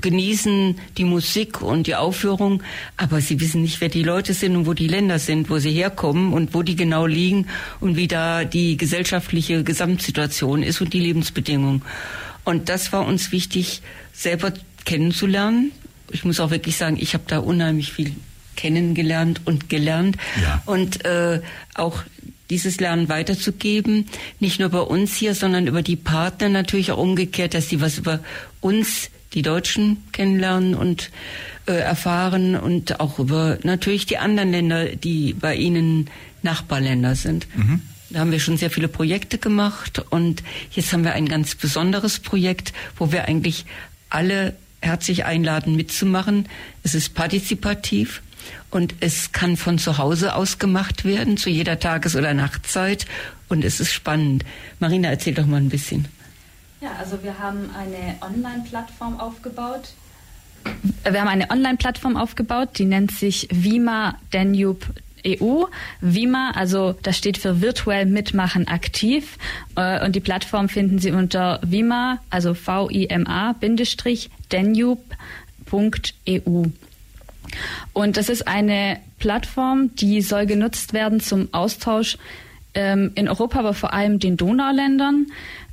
genießen 0.00 0.78
die 0.96 1.04
Musik 1.04 1.60
und 1.62 1.86
die 1.86 1.94
Aufführung, 1.94 2.62
aber 2.96 3.20
sie 3.20 3.40
wissen 3.40 3.62
nicht, 3.62 3.80
wer 3.80 3.88
die 3.88 4.02
Leute 4.02 4.34
sind 4.34 4.56
und 4.56 4.66
wo 4.66 4.74
die 4.74 4.88
Länder 4.88 5.18
sind, 5.18 5.50
wo 5.50 5.58
sie 5.58 5.72
herkommen 5.72 6.32
und 6.32 6.54
wo 6.54 6.62
die 6.62 6.76
genau 6.76 7.06
liegen 7.06 7.46
und 7.80 7.96
wie 7.96 8.08
da 8.08 8.44
die 8.44 8.76
gesellschaftliche 8.76 9.64
Gesamtsituation 9.64 10.62
ist 10.62 10.80
und 10.80 10.92
die 10.92 11.00
Lebensbedingungen. 11.00 11.82
Und 12.44 12.68
das 12.68 12.92
war 12.92 13.06
uns 13.06 13.32
wichtig, 13.32 13.82
selber 14.12 14.52
kennenzulernen. 14.84 15.72
Ich 16.10 16.24
muss 16.24 16.40
auch 16.40 16.50
wirklich 16.50 16.76
sagen, 16.76 16.96
ich 16.98 17.14
habe 17.14 17.24
da 17.26 17.38
unheimlich 17.38 17.92
viel 17.92 18.14
kennengelernt 18.56 19.42
und 19.44 19.68
gelernt 19.68 20.16
ja. 20.42 20.62
und 20.66 21.04
äh, 21.04 21.40
auch 21.74 22.02
dieses 22.50 22.80
Lernen 22.80 23.08
weiterzugeben, 23.08 24.06
nicht 24.40 24.60
nur 24.60 24.70
bei 24.70 24.80
uns 24.80 25.14
hier, 25.16 25.34
sondern 25.34 25.66
über 25.66 25.82
die 25.82 25.96
Partner 25.96 26.48
natürlich 26.48 26.92
auch 26.92 26.98
umgekehrt, 26.98 27.54
dass 27.54 27.68
sie 27.68 27.80
was 27.80 27.98
über 27.98 28.20
uns, 28.60 29.10
die 29.34 29.42
Deutschen, 29.42 29.98
kennenlernen 30.12 30.74
und 30.74 31.10
äh, 31.66 31.72
erfahren 31.72 32.56
und 32.56 33.00
auch 33.00 33.18
über 33.18 33.58
natürlich 33.62 34.06
die 34.06 34.18
anderen 34.18 34.50
Länder, 34.50 34.86
die 34.86 35.34
bei 35.34 35.54
ihnen 35.54 36.08
Nachbarländer 36.42 37.14
sind. 37.14 37.46
Mhm. 37.56 37.82
Da 38.10 38.20
haben 38.20 38.32
wir 38.32 38.40
schon 38.40 38.56
sehr 38.56 38.70
viele 38.70 38.88
Projekte 38.88 39.36
gemacht 39.36 40.02
und 40.08 40.42
jetzt 40.72 40.92
haben 40.92 41.04
wir 41.04 41.12
ein 41.12 41.28
ganz 41.28 41.54
besonderes 41.54 42.20
Projekt, 42.20 42.72
wo 42.96 43.12
wir 43.12 43.26
eigentlich 43.26 43.66
alle 44.08 44.56
herzlich 44.80 45.24
einladen 45.24 45.76
mitzumachen. 45.76 46.46
Es 46.82 46.94
ist 46.94 47.14
partizipativ. 47.14 48.22
Und 48.70 48.94
es 49.00 49.32
kann 49.32 49.56
von 49.56 49.78
zu 49.78 49.98
Hause 49.98 50.34
aus 50.34 50.58
gemacht 50.58 51.04
werden, 51.04 51.36
zu 51.36 51.50
jeder 51.50 51.78
Tages- 51.78 52.16
oder 52.16 52.34
Nachtzeit. 52.34 53.06
Und 53.48 53.64
es 53.64 53.80
ist 53.80 53.92
spannend. 53.92 54.44
Marina, 54.78 55.08
erzähl 55.08 55.34
doch 55.34 55.46
mal 55.46 55.58
ein 55.58 55.68
bisschen. 55.70 56.06
Ja, 56.80 56.90
also 56.98 57.22
wir 57.22 57.38
haben 57.38 57.70
eine 57.76 58.16
Online-Plattform 58.20 59.18
aufgebaut. 59.18 59.94
Wir 61.02 61.20
haben 61.20 61.28
eine 61.28 61.50
Online-Plattform 61.50 62.16
aufgebaut, 62.16 62.78
die 62.78 62.84
nennt 62.84 63.12
sich 63.12 63.48
Vima 63.50 64.16
Danube 64.30 64.86
EU. 65.26 65.64
Vima, 66.00 66.52
also 66.52 66.94
das 67.02 67.16
steht 67.16 67.38
für 67.38 67.60
virtuell 67.60 68.06
mitmachen 68.06 68.68
aktiv. 68.68 69.38
Äh, 69.76 70.04
und 70.04 70.14
die 70.14 70.20
Plattform 70.20 70.68
finden 70.68 70.98
Sie 70.98 71.10
unter 71.10 71.60
Vima, 71.62 72.20
also 72.30 72.54
V-I-M-A, 72.54 73.54
Bindestrich, 73.54 74.30
Danube.eu. 74.48 75.06
Und 77.92 78.16
das 78.16 78.28
ist 78.28 78.46
eine 78.46 78.98
Plattform, 79.18 79.94
die 79.96 80.22
soll 80.22 80.46
genutzt 80.46 80.92
werden 80.92 81.20
zum 81.20 81.48
Austausch 81.52 82.18
ähm, 82.74 83.12
in 83.14 83.28
Europa, 83.28 83.60
aber 83.60 83.74
vor 83.74 83.92
allem 83.92 84.18
den 84.18 84.36
Donauländern. 84.36 85.26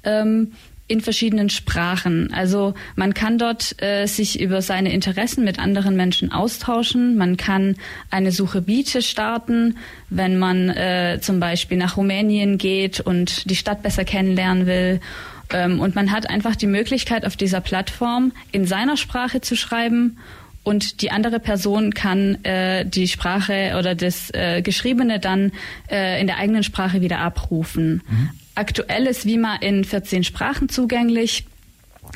Ähm, 0.04 0.52
in 0.88 1.02
verschiedenen 1.02 1.50
Sprachen. 1.50 2.32
Also 2.32 2.76
man 2.96 3.16
kann 3.16 3.40
dort 3.40 3.82
äh, 3.82 4.06
sich 4.06 4.40
über 4.40 4.62
seine 4.62 4.94
Interessen 4.94 5.44
mit 5.44 5.58
anderen 5.58 5.96
Menschen 5.96 6.32
austauschen. 6.32 7.18
Man 7.18 7.38
kann 7.38 7.76
eine 8.12 8.32
Suche 8.32 8.62
Biete 8.62 9.02
starten, 9.02 9.78
wenn 10.10 10.38
man 10.38 10.70
äh, 10.70 11.18
zum 11.22 11.40
Beispiel 11.40 11.78
nach 11.78 11.98
Rumänien 11.98 12.60
geht 12.60 13.00
und 13.00 13.50
die 13.50 13.56
Stadt 13.56 13.82
besser 13.82 14.06
kennenlernen 14.06 14.68
will. 14.68 15.00
Ähm, 15.52 15.80
und 15.80 15.96
man 15.96 16.12
hat 16.12 16.30
einfach 16.30 16.56
die 16.56 16.68
Möglichkeit, 16.68 17.26
auf 17.26 17.36
dieser 17.36 17.62
Plattform 17.62 18.32
in 18.52 18.68
seiner 18.68 18.98
Sprache 18.98 19.42
zu 19.42 19.56
schreiben 19.56 20.18
und 20.66 21.02
die 21.02 21.12
andere 21.12 21.40
Person 21.40 21.94
kann 21.94 22.44
äh, 22.44 22.86
die 22.86 23.08
Sprache 23.08 23.76
oder 23.78 23.94
das 23.94 24.32
äh, 24.34 24.62
Geschriebene 24.64 25.20
dann 25.20 25.52
äh, 25.90 26.20
in 26.20 26.28
der 26.28 26.38
eigenen 26.38 26.64
Sprache 26.64 27.02
wieder 27.02 27.20
abrufen. 27.20 28.02
Mhm. 28.08 28.30
Aktuell 28.56 29.06
ist 29.06 29.26
Vima 29.26 29.58
in 29.62 29.84
14 29.84 30.24
Sprachen 30.24 30.68
zugänglich, 30.68 31.46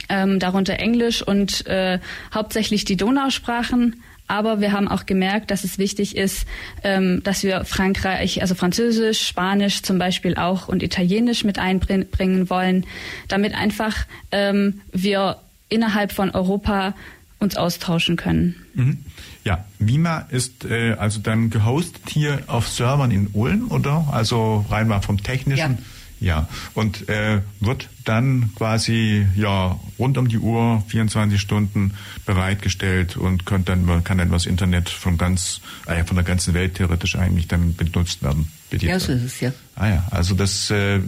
ähm, 0.10 0.40
darunter 0.40 0.80
Englisch 0.80 1.22
und 1.22 1.68
äh, 1.68 2.00
hauptsächlich 2.34 2.86
die 2.86 2.98
Donausprachen. 2.98 4.02
Aber 4.28 4.62
wir 4.62 4.72
haben 4.72 4.88
auch 4.88 5.06
gemerkt, 5.06 5.52
dass 5.52 5.64
es 5.64 5.78
wichtig 5.78 6.16
ist, 6.18 6.48
ähm, 6.84 7.22
dass 7.24 7.44
wir 7.44 7.66
Frankreich, 7.66 8.42
also 8.42 8.56
Französisch, 8.56 9.28
Spanisch 9.28 9.84
zum 9.84 10.00
Beispiel 10.00 10.36
auch 10.36 10.68
und 10.68 10.82
Italienisch 10.82 11.44
mit 11.44 11.60
einbringen 11.60 12.50
wollen, 12.50 12.86
damit 13.28 13.56
einfach 13.56 14.06
ähm, 14.32 14.82
wir 14.92 15.38
innerhalb 15.68 16.12
von 16.12 16.32
Europa 16.32 16.96
uns 17.40 17.56
austauschen 17.56 18.16
können. 18.16 18.56
Mhm. 18.74 18.98
Ja, 19.44 19.66
Vima 19.80 20.20
ist 20.30 20.66
äh, 20.66 20.94
also 20.94 21.20
dann 21.20 21.50
gehostet 21.50 22.10
hier 22.10 22.44
auf 22.48 22.68
Servern 22.68 23.12
in 23.12 23.28
Ulm, 23.34 23.72
oder? 23.72 24.08
Also 24.12 24.66
rein 24.70 24.88
mal 24.88 25.02
vom 25.02 25.22
technischen. 25.24 25.78
Ja. 25.78 25.84
Ja, 26.22 26.50
und 26.74 27.08
äh, 27.08 27.40
wird 27.62 27.88
dann 28.06 28.52
quasi 28.56 29.28
ja 29.36 29.80
rund 29.98 30.18
um 30.18 30.28
die 30.28 30.38
Uhr 30.38 30.84
24 30.88 31.40
Stunden 31.40 31.94
bereitgestellt 32.26 33.18
und 33.18 33.46
kann 33.46 33.66
dann 33.66 34.04
kann 34.04 34.18
dann 34.18 34.32
das 34.32 34.46
Internet 34.46 34.90
von 34.90 35.18
ganz 35.18 35.62
äh, 35.86 36.04
von 36.04 36.16
der 36.16 36.24
ganzen 36.24 36.54
Welt 36.54 36.76
theoretisch 36.76 37.16
eigentlich 37.16 37.48
dann 37.48 37.76
benutzt 37.76 38.24
werden. 38.24 38.48
Ja, 38.72 39.00
so 39.00 39.14
ist 39.14 39.24
es 39.24 39.40
ja. 39.40 39.52
Ah 39.76 39.88
ja, 39.88 40.08
also 40.12 40.36
das, 40.36 40.70
äh, 40.70 41.00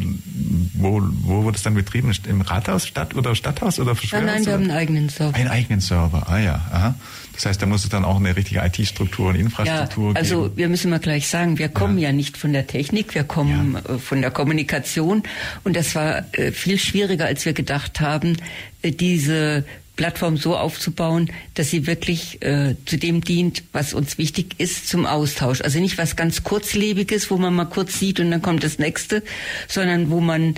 wo, 0.73 1.01
wo 1.21 1.45
wird 1.45 1.57
es 1.57 1.63
dann 1.63 1.75
betrieben? 1.75 2.11
Im 2.27 2.41
Rathaus, 2.41 2.87
Stadt 2.87 3.15
oder 3.15 3.35
Stadthaus 3.35 3.79
oder 3.79 3.95
Nein, 4.11 4.25
nein, 4.25 4.45
wir 4.45 4.53
haben 4.53 4.63
einen 4.63 4.71
eigenen 4.71 5.09
Server. 5.09 5.35
Einen 5.35 5.49
eigenen 5.49 5.79
Server, 5.81 6.27
ah 6.27 6.39
ja. 6.39 6.55
Aha. 6.71 6.95
Das 7.33 7.45
heißt, 7.45 7.61
da 7.61 7.65
muss 7.65 7.83
es 7.83 7.89
dann 7.89 8.03
auch 8.03 8.17
eine 8.17 8.35
richtige 8.35 8.61
IT-Struktur 8.61 9.29
und 9.29 9.35
Infrastruktur 9.35 10.13
ja, 10.13 10.15
also 10.15 10.43
geben. 10.43 10.57
wir 10.57 10.69
müssen 10.69 10.89
mal 10.89 10.99
gleich 10.99 11.27
sagen, 11.27 11.57
wir 11.57 11.69
kommen 11.69 11.97
ja, 11.97 12.09
ja 12.09 12.13
nicht 12.13 12.37
von 12.37 12.53
der 12.53 12.67
Technik, 12.67 13.13
wir 13.15 13.23
kommen 13.23 13.73
ja. 13.73 13.95
Äh, 13.95 13.99
von 13.99 14.21
der 14.21 14.31
Kommunikation 14.31 15.23
und 15.63 15.75
das 15.75 15.95
war 15.95 16.23
äh, 16.33 16.51
viel 16.51 16.77
schwieriger, 16.83 17.25
als 17.25 17.45
wir 17.45 17.53
gedacht 17.53 17.99
haben, 17.99 18.37
äh, 18.81 18.91
diese 18.91 19.65
Plattform 19.95 20.37
so 20.37 20.57
aufzubauen, 20.57 21.29
dass 21.53 21.69
sie 21.69 21.85
wirklich 21.85 22.41
äh, 22.41 22.75
zu 22.85 22.97
dem 22.97 23.21
dient, 23.21 23.63
was 23.71 23.93
uns 23.93 24.17
wichtig 24.17 24.55
ist 24.57 24.87
zum 24.87 25.05
Austausch. 25.05 25.61
Also 25.61 25.79
nicht 25.79 25.97
was 25.97 26.15
ganz 26.15 26.43
kurzlebiges, 26.43 27.29
wo 27.29 27.37
man 27.37 27.53
mal 27.53 27.65
kurz 27.65 27.99
sieht 27.99 28.19
und 28.19 28.31
dann 28.31 28.41
kommt 28.41 28.63
das 28.63 28.79
nächste, 28.79 29.21
sondern 29.67 30.09
wo 30.09 30.19
man 30.19 30.55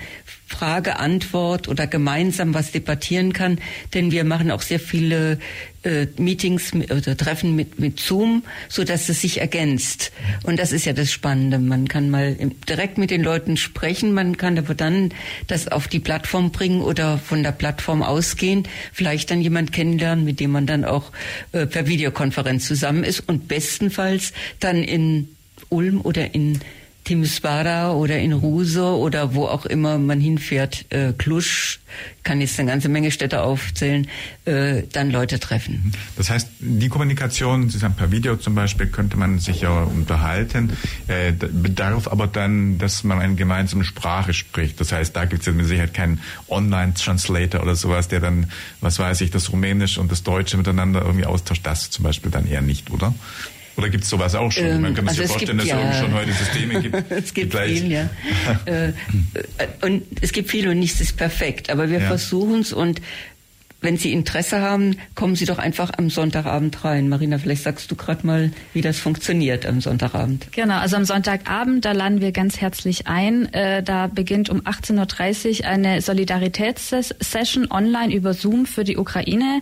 Frage, 0.54 1.00
Antwort 1.00 1.68
oder 1.68 1.88
gemeinsam 1.88 2.54
was 2.54 2.72
debattieren 2.72 3.34
kann. 3.34 3.58
Denn 3.94 4.12
wir 4.12 4.24
machen 4.24 4.52
auch 4.52 4.62
sehr 4.62 4.80
viele 4.80 5.40
äh, 5.84 6.08
Meetings 6.18 6.74
oder 6.74 7.18
Treffen 7.18 7.56
mit, 7.56 7.80
mit 7.80 8.00
Zoom, 8.00 8.44
so 8.70 8.84
dass 8.84 9.10
es 9.10 9.22
sich 9.22 9.42
ergänzt. 9.42 10.12
Und 10.44 10.60
das 10.60 10.72
ist 10.72 10.86
ja 10.86 10.94
das 10.94 11.12
Spannende. 11.12 11.60
Man 11.60 11.88
kann 11.88 12.10
mal 12.10 12.36
direkt 12.70 12.98
mit 12.98 13.12
den 13.12 13.24
Leuten 13.24 13.58
sprechen, 13.58 14.14
man 14.14 14.38
kann 14.38 14.58
aber 14.58 14.76
dann 14.76 15.10
das 15.48 15.68
auf 15.68 15.88
die 15.88 16.00
Plattform 16.00 16.52
bringen 16.52 16.82
oder 16.82 17.18
von 17.18 17.44
der 17.44 17.52
Plattform 17.52 18.04
ausgehen, 18.04 18.68
vielleicht 18.92 19.32
dann 19.32 19.42
jemand 19.42 19.74
kennenlernen, 19.74 20.24
mit 20.24 20.40
dem 20.40 20.52
man 20.52 20.68
dann 20.68 20.86
auch 20.86 21.12
äh, 21.52 21.66
per 21.66 21.88
Videokonferenz 21.88 22.68
zusammen 22.68 23.04
ist 23.04 23.28
und 23.28 23.48
bestenfalls 23.48 24.34
dann 24.60 24.84
in 24.84 25.30
Ulm 25.70 26.02
oder 26.02 26.34
in 26.34 26.60
Timsvara 27.04 27.92
oder 27.94 28.20
in 28.20 28.34
Ruse 28.34 28.84
oder 28.84 29.36
wo 29.36 29.46
auch 29.46 29.66
immer 29.66 29.98
man 29.98 30.20
hinfährt, 30.22 30.86
äh, 30.90 31.14
Klusch, 31.14 31.80
kann 32.24 32.40
jetzt 32.40 32.60
eine 32.60 32.70
ganze 32.70 32.90
Menge 32.90 33.12
Städte 33.12 33.42
aufzählen, 33.42 34.08
äh, 34.46 34.84
dann 34.92 35.12
Leute 35.12 35.40
treffen. 35.40 35.94
Das 36.16 36.30
heißt, 36.30 36.50
die 36.60 36.90
Kommunikation, 36.90 37.70
Sie 37.70 37.78
sagen 37.78 37.96
per 37.96 38.12
Video 38.12 38.38
zum 38.38 38.56
Beispiel, 38.56 38.88
könnte 38.88 39.18
man 39.18 39.40
sich 39.40 39.62
ja 39.62 39.84
unterhalten, 39.84 40.72
äh, 41.08 41.32
bedarf 41.34 42.08
aber 42.08 42.28
dann, 42.28 42.78
dass 42.78 43.04
man 43.04 43.20
eine 43.20 43.36
gemeinsame 43.36 43.84
Sprache 43.84 44.34
spricht. 44.34 44.80
Das 44.80 44.92
heißt, 44.92 45.16
da 45.16 45.26
gibt 45.26 45.46
es 45.46 45.54
mit 45.54 45.68
Sicherheit 45.68 45.94
keinen 45.94 46.20
Online-Translator 46.48 47.62
oder 47.62 47.76
sowas, 47.76 48.08
der 48.08 48.22
dann, 48.22 48.50
was 48.80 49.00
weiß 49.00 49.22
ich, 49.22 49.32
das 49.32 49.52
Rumänisch 49.52 49.98
und 49.98 50.12
das 50.12 50.24
Deutsche 50.24 50.58
miteinander 50.58 51.02
irgendwie 51.02 51.26
austauscht. 51.26 51.66
Das 51.66 51.90
zum 51.90 52.04
Beispiel 52.04 52.32
dann 52.32 52.48
eher 52.48 52.62
nicht, 52.62 52.90
oder? 52.92 53.14
Oder 53.78 53.90
gibt 53.90 54.04
es 54.04 54.10
sowas 54.10 54.36
auch 54.36 54.52
schon? 54.52 54.66
Ähm, 54.66 54.82
Man 54.82 54.94
kann 54.94 55.08
also 55.08 55.22
sich 55.22 55.32
vorstellen, 55.32 55.58
dass 55.58 55.66
es 55.68 55.72
ja, 55.72 55.94
schon 55.94 56.14
heute 56.14 56.32
Systeme 56.32 56.82
gibt. 56.82 57.04
es 57.12 57.34
gibt 57.34 57.56
viel, 57.56 57.92
ja. 57.92 58.10
Äh, 58.66 58.94
und 59.82 60.04
es 60.22 60.32
gibt 60.32 60.50
viel 60.50 60.68
und 60.68 60.80
nichts 60.80 61.02
ist 61.02 61.18
perfekt. 61.18 61.70
Aber 61.70 61.90
wir 61.90 62.00
ja. 62.00 62.08
versuchen 62.08 62.62
es 62.62 62.72
und 62.72 63.02
wenn 63.84 63.98
Sie 63.98 64.14
Interesse 64.14 64.62
haben, 64.62 64.98
kommen 65.14 65.36
Sie 65.36 65.46
doch 65.46 65.60
einfach 65.60 65.92
am 65.98 66.10
Sonntagabend 66.10 66.86
rein. 66.86 67.10
Marina, 67.10 67.38
vielleicht 67.38 67.64
sagst 67.64 67.92
du 67.92 67.96
gerade 67.96 68.26
mal, 68.26 68.52
wie 68.72 68.82
das 68.82 68.98
funktioniert 68.98 69.66
am 69.66 69.82
Sonntagabend. 69.82 70.48
Genau, 70.54 70.78
also 70.78 70.96
am 70.96 71.04
Sonntagabend, 71.04 71.84
da 71.84 71.92
laden 71.92 72.22
wir 72.22 72.32
ganz 72.32 72.62
herzlich 72.62 73.08
ein. 73.08 73.54
Äh, 73.54 73.84
da 73.84 74.08
beginnt 74.08 74.50
um 74.50 74.62
18.30 74.62 75.60
Uhr 75.60 75.68
eine 75.68 76.02
Solidaritätssession 76.02 77.70
online 77.70 78.14
über 78.14 78.34
Zoom 78.34 78.66
für 78.66 78.86
die 78.86 78.98
Ukraine. 78.98 79.62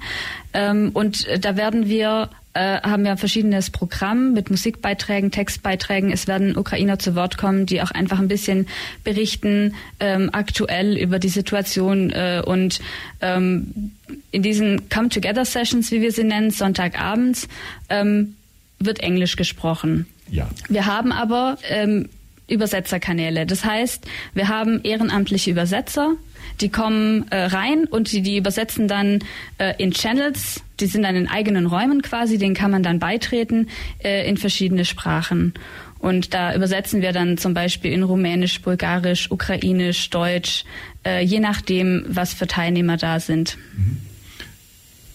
Ähm, 0.54 0.92
und 0.94 1.28
da 1.44 1.58
werden 1.58 1.88
wir 1.88 2.30
äh, 2.54 2.82
haben 2.82 3.04
wir 3.04 3.12
ein 3.12 3.18
verschiedenes 3.18 3.70
Programm 3.70 4.34
mit 4.34 4.50
Musikbeiträgen, 4.50 5.32
Textbeiträgen. 5.32 6.12
Es 6.12 6.28
werden 6.28 6.58
Ukrainer 6.58 7.00
zu 7.00 7.16
Wort 7.16 7.38
kommen, 7.38 7.66
die 7.66 7.82
auch 7.82 7.92
einfach 7.92 8.20
ein 8.20 8.28
bisschen 8.28 8.68
berichten 9.04 9.76
ähm, 10.00 10.30
aktuell 10.34 10.98
über 10.98 11.20
die 11.20 11.30
Situation 11.30 12.10
äh, 12.10 12.42
und 12.46 12.82
ähm, 13.22 13.92
in 14.32 14.44
diesen 14.44 14.90
Come-Together-Sessions, 14.90 15.92
wie 15.92 16.02
wir 16.02 16.12
sie 16.12 16.24
nennen, 16.24 16.52
Sonntagabends, 16.52 17.48
ähm, 17.90 18.36
wird 18.80 19.00
Englisch 19.00 19.36
gesprochen. 19.36 20.08
Ja. 20.30 20.50
Wir 20.68 20.86
haben 20.86 21.12
aber 21.12 21.58
ähm, 21.70 22.10
Übersetzerkanäle. 22.52 23.46
Das 23.46 23.66
heißt, 23.66 24.06
wir 24.34 24.48
haben 24.48 24.82
ehrenamtliche 24.84 25.52
Übersetzer, 25.52 26.16
die 26.60 26.70
kommen 26.70 27.28
äh, 27.30 27.46
rein 27.46 27.86
und 27.86 28.12
die, 28.12 28.22
die 28.22 28.38
übersetzen 28.38 28.88
dann 28.88 29.20
äh, 29.58 29.74
in 29.78 29.92
Channels, 29.92 30.62
die 30.80 30.86
sind 30.86 31.04
dann 31.04 31.16
in 31.16 31.28
eigenen 31.28 31.66
Räumen 31.66 32.02
quasi, 32.02 32.38
denen 32.38 32.56
kann 32.56 32.72
man 32.72 32.84
dann 32.84 33.00
beitreten 33.00 33.70
äh, 34.04 34.28
in 34.28 34.38
verschiedene 34.38 34.86
Sprachen. 34.86 35.54
Und 36.00 36.34
da 36.34 36.56
übersetzen 36.56 37.02
wir 37.02 37.12
dann 37.14 37.38
zum 37.38 37.54
Beispiel 37.54 37.94
in 37.94 38.02
Rumänisch, 38.02 38.62
Bulgarisch, 38.62 39.30
Ukrainisch, 39.30 40.10
Deutsch, 40.10 40.66
äh, 41.06 41.24
je 41.24 41.40
nachdem, 41.40 42.04
was 42.08 42.34
für 42.34 42.48
Teilnehmer 42.48 42.98
da 42.98 43.20
sind. 43.20 43.58
Mhm. 43.76 44.11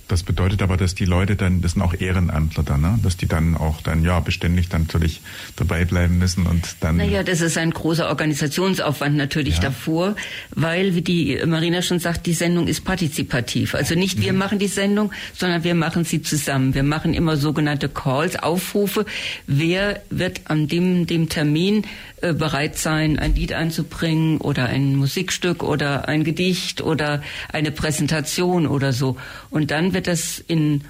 Das 0.09 0.23
bedeutet 0.23 0.63
aber, 0.63 0.77
dass 0.77 0.95
die 0.95 1.05
Leute 1.05 1.35
dann, 1.35 1.63
das 1.63 1.73
sind 1.73 1.83
auch 1.83 1.93
Ehrenamtler 1.93 2.63
dann, 2.63 2.81
ne? 2.81 2.99
dass 3.03 3.17
die 3.17 3.27
dann 3.27 3.57
auch 3.57 3.81
dann 3.83 4.05
ja 4.05 4.21
beständig 4.21 4.69
dann 4.69 4.83
natürlich 4.83 5.21
dabei 5.57 5.85
bleiben 5.85 6.19
müssen 6.19 6.47
und 6.47 6.77
dann. 6.81 6.99
Naja, 6.99 7.25
das 7.25 7.41
ist 7.41 7.59
ein 7.59 7.73
großer 7.73 8.09
Organisationsaufwand 8.09 9.17
natürlich 9.17 9.57
ja. 9.57 9.63
davor, 9.63 10.15
weil, 10.55 10.95
wie 10.95 11.03
die 11.03 11.43
Marina 11.45 11.83
schon 11.83 11.99
sagt, 11.99 12.27
die 12.27 12.35
Sendung 12.35 12.69
ist 12.69 12.85
partizipativ. 12.85 13.75
Also 13.75 13.97
nicht 13.97 14.21
wir 14.21 14.33
mhm. 14.33 14.39
machen 14.39 14.59
die 14.61 14.69
Sendung, 14.69 15.11
sondern 15.35 15.65
wir 15.65 15.75
machen 15.75 16.05
sie 16.05 16.23
zusammen. 16.23 16.75
Wir 16.75 16.85
machen 16.85 17.13
immer 17.13 17.37
sogenannte 17.37 17.89
Calls, 17.89 18.37
Aufrufe. 18.37 19.07
Wer 19.49 20.03
wird 20.11 20.43
an 20.45 20.69
dem, 20.69 21.07
dem 21.07 21.29
Termin 21.29 21.83
äh, 22.23 22.33
bereit 22.33 22.79
sein, 22.79 23.19
ein 23.19 23.35
Lied 23.35 23.53
einzubringen 23.53 24.39
oder 24.39 24.67
ein 24.67 24.97
Musikstück 24.97 25.63
oder 25.63 26.09
ein 26.09 26.25
Gedicht 26.25 26.81
oder 26.81 27.23
eine 27.53 27.71
Präsentation 27.73 28.67
oder 28.67 28.93
so. 28.93 29.17
Und 29.51 29.71
dann 29.71 29.93
wird 29.97 30.07
das 30.07 30.39
in 30.47 30.85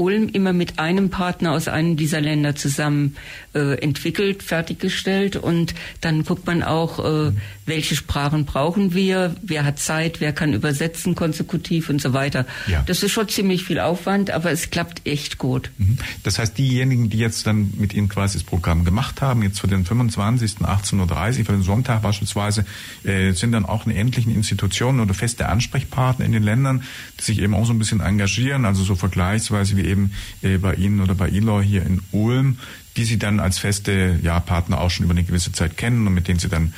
Ulm 0.00 0.28
immer 0.28 0.52
mit 0.52 0.78
einem 0.78 1.10
Partner 1.10 1.52
aus 1.52 1.68
einem 1.68 1.96
dieser 1.96 2.20
Länder 2.20 2.56
zusammen 2.56 3.16
äh, 3.54 3.78
entwickelt, 3.80 4.42
fertiggestellt 4.42 5.36
und 5.36 5.74
dann 6.00 6.24
guckt 6.24 6.46
man 6.46 6.62
auch, 6.62 6.98
äh, 6.98 7.32
welche 7.66 7.94
Sprachen 7.94 8.46
brauchen 8.46 8.94
wir, 8.94 9.36
wer 9.42 9.64
hat 9.64 9.78
Zeit, 9.78 10.20
wer 10.20 10.32
kann 10.32 10.54
übersetzen 10.54 11.14
konsekutiv 11.14 11.88
und 11.90 12.00
so 12.00 12.12
weiter. 12.12 12.46
Ja. 12.66 12.82
Das 12.86 13.02
ist 13.02 13.12
schon 13.12 13.28
ziemlich 13.28 13.64
viel 13.64 13.78
Aufwand, 13.78 14.30
aber 14.30 14.50
es 14.50 14.70
klappt 14.70 15.06
echt 15.06 15.38
gut. 15.38 15.70
Mhm. 15.78 15.98
Das 16.22 16.38
heißt, 16.38 16.56
diejenigen, 16.56 17.10
die 17.10 17.18
jetzt 17.18 17.46
dann 17.46 17.72
mit 17.76 17.94
Ihnen 17.94 18.08
quasi 18.08 18.38
das 18.38 18.44
Programm 18.44 18.84
gemacht 18.84 19.22
haben, 19.22 19.42
jetzt 19.42 19.60
für 19.60 19.68
den 19.68 19.84
25. 19.84 20.56
18.30 20.58 21.38
Uhr, 21.38 21.44
für 21.44 21.52
den 21.52 21.62
Sonntag 21.62 22.02
beispielsweise, 22.02 22.64
äh, 23.04 23.32
sind 23.32 23.52
dann 23.52 23.64
auch 23.64 23.86
in 23.86 23.92
ähnlichen 23.92 24.34
Institutionen 24.34 25.00
oder 25.00 25.14
feste 25.14 25.48
Ansprechpartner 25.48 26.24
in 26.24 26.32
den 26.32 26.42
Ländern, 26.42 26.82
die 27.18 27.24
sich 27.24 27.38
eben 27.40 27.54
auch 27.54 27.66
so 27.66 27.72
ein 27.72 27.78
bisschen 27.78 28.00
engagieren, 28.00 28.64
also 28.64 28.82
so 28.82 28.94
vergleichsweise 28.94 29.76
wie 29.76 29.82
eben 29.90 30.12
äh, 30.42 30.58
bei 30.58 30.74
Ihnen 30.74 31.00
oder 31.00 31.14
bei 31.14 31.28
Eloy 31.28 31.64
hier 31.64 31.84
in 31.84 32.00
Ulm, 32.12 32.58
die 32.96 33.04
Sie 33.04 33.18
dann 33.18 33.40
als 33.40 33.58
feste 33.58 34.18
ja, 34.22 34.40
Partner 34.40 34.80
auch 34.80 34.90
schon 34.90 35.04
über 35.04 35.14
eine 35.14 35.24
gewisse 35.24 35.52
Zeit 35.52 35.76
kennen 35.76 36.06
und 36.06 36.14
mit 36.14 36.28
denen 36.28 36.38
Sie 36.38 36.48
dann 36.48 36.72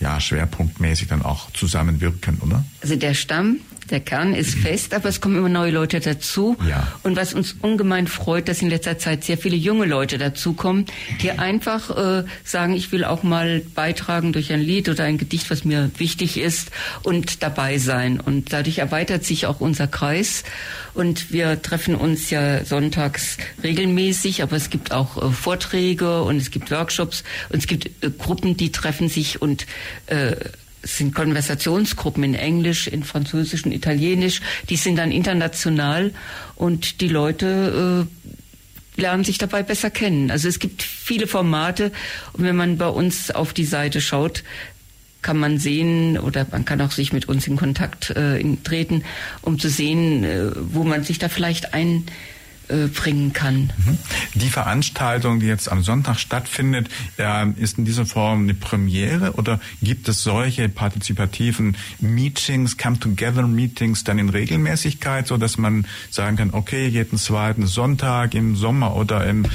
ja 0.00 0.20
schwerpunktmäßig 0.20 1.08
dann 1.08 1.22
auch 1.22 1.50
zusammenwirken, 1.52 2.38
oder? 2.40 2.64
Also 2.82 2.96
der 2.96 3.14
Stamm 3.14 3.58
der 3.90 4.00
Kern 4.00 4.34
ist 4.34 4.54
fest, 4.54 4.94
aber 4.94 5.08
es 5.08 5.20
kommen 5.20 5.36
immer 5.36 5.48
neue 5.48 5.70
Leute 5.70 6.00
dazu. 6.00 6.56
Ja. 6.68 6.86
Und 7.02 7.16
was 7.16 7.34
uns 7.34 7.56
ungemein 7.60 8.06
freut, 8.06 8.48
dass 8.48 8.62
in 8.62 8.70
letzter 8.70 8.98
Zeit 8.98 9.24
sehr 9.24 9.38
viele 9.38 9.56
junge 9.56 9.86
Leute 9.86 10.18
dazukommen, 10.18 10.86
die 11.22 11.32
einfach 11.32 11.90
äh, 11.96 12.24
sagen, 12.44 12.74
ich 12.74 12.92
will 12.92 13.04
auch 13.04 13.22
mal 13.22 13.62
beitragen 13.74 14.32
durch 14.32 14.52
ein 14.52 14.60
Lied 14.60 14.88
oder 14.88 15.04
ein 15.04 15.18
Gedicht, 15.18 15.50
was 15.50 15.64
mir 15.64 15.90
wichtig 15.98 16.38
ist 16.38 16.70
und 17.02 17.42
dabei 17.42 17.78
sein. 17.78 18.20
Und 18.20 18.52
dadurch 18.52 18.78
erweitert 18.78 19.24
sich 19.24 19.46
auch 19.46 19.60
unser 19.60 19.86
Kreis. 19.86 20.44
Und 20.94 21.32
wir 21.32 21.62
treffen 21.62 21.94
uns 21.94 22.30
ja 22.30 22.64
sonntags 22.64 23.36
regelmäßig, 23.62 24.42
aber 24.42 24.56
es 24.56 24.70
gibt 24.70 24.92
auch 24.92 25.16
äh, 25.22 25.32
Vorträge 25.32 26.22
und 26.22 26.36
es 26.36 26.50
gibt 26.50 26.70
Workshops 26.70 27.24
und 27.50 27.58
es 27.58 27.66
gibt 27.66 27.86
äh, 28.04 28.10
Gruppen, 28.10 28.56
die 28.56 28.72
treffen 28.72 29.08
sich 29.08 29.40
und 29.40 29.66
äh, 30.06 30.36
es 30.82 30.96
sind 30.96 31.14
Konversationsgruppen 31.14 32.24
in 32.24 32.34
Englisch, 32.34 32.86
in 32.86 33.04
Französisch 33.04 33.64
und 33.64 33.72
Italienisch, 33.72 34.40
die 34.68 34.76
sind 34.76 34.96
dann 34.96 35.12
international 35.12 36.12
und 36.56 37.00
die 37.00 37.08
Leute 37.08 38.06
äh, 38.06 39.00
lernen 39.00 39.24
sich 39.24 39.38
dabei 39.38 39.62
besser 39.62 39.90
kennen. 39.90 40.30
Also 40.30 40.48
es 40.48 40.58
gibt 40.58 40.82
viele 40.82 41.26
Formate 41.26 41.92
und 42.32 42.44
wenn 42.44 42.56
man 42.56 42.78
bei 42.78 42.88
uns 42.88 43.30
auf 43.30 43.52
die 43.52 43.64
Seite 43.64 44.00
schaut, 44.00 44.42
kann 45.22 45.36
man 45.36 45.58
sehen 45.58 46.18
oder 46.18 46.46
man 46.50 46.64
kann 46.64 46.80
auch 46.80 46.92
sich 46.92 47.12
mit 47.12 47.28
uns 47.28 47.46
in 47.46 47.56
Kontakt 47.56 48.10
äh, 48.10 48.42
treten, 48.64 49.04
um 49.42 49.58
zu 49.58 49.68
sehen, 49.68 50.24
äh, 50.24 50.50
wo 50.54 50.82
man 50.84 51.04
sich 51.04 51.18
da 51.18 51.28
vielleicht 51.28 51.74
ein 51.74 52.04
bringen 52.88 53.32
kann. 53.32 53.72
Mhm. 53.76 53.98
Die 54.34 54.48
Veranstaltung, 54.48 55.40
die 55.40 55.46
jetzt 55.46 55.70
am 55.70 55.82
Sonntag 55.82 56.18
stattfindet, 56.18 56.88
äh, 57.18 57.48
ist 57.56 57.78
in 57.78 57.84
dieser 57.84 58.06
Form 58.06 58.44
eine 58.44 58.54
Premiere 58.54 59.32
oder 59.32 59.60
gibt 59.82 60.08
es 60.08 60.22
solche 60.22 60.68
partizipativen 60.68 61.76
Meetings, 62.00 62.76
Come-Together-Meetings 62.76 64.04
dann 64.04 64.18
in 64.18 64.28
Regelmäßigkeit, 64.28 65.26
so 65.26 65.36
dass 65.36 65.58
man 65.58 65.86
sagen 66.10 66.36
kann, 66.36 66.50
okay, 66.52 66.86
jeden 66.86 67.18
zweiten 67.18 67.66
Sonntag 67.66 68.34
im 68.34 68.56
Sommer 68.56 68.96
oder 68.96 69.26
im 69.26 69.46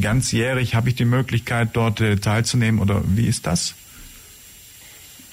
ganzjährig 0.00 0.74
habe 0.74 0.88
ich 0.88 0.94
die 0.94 1.04
Möglichkeit, 1.04 1.70
dort 1.74 2.00
äh, 2.00 2.16
teilzunehmen 2.16 2.80
oder 2.80 3.02
wie 3.06 3.26
ist 3.26 3.46
das? 3.46 3.74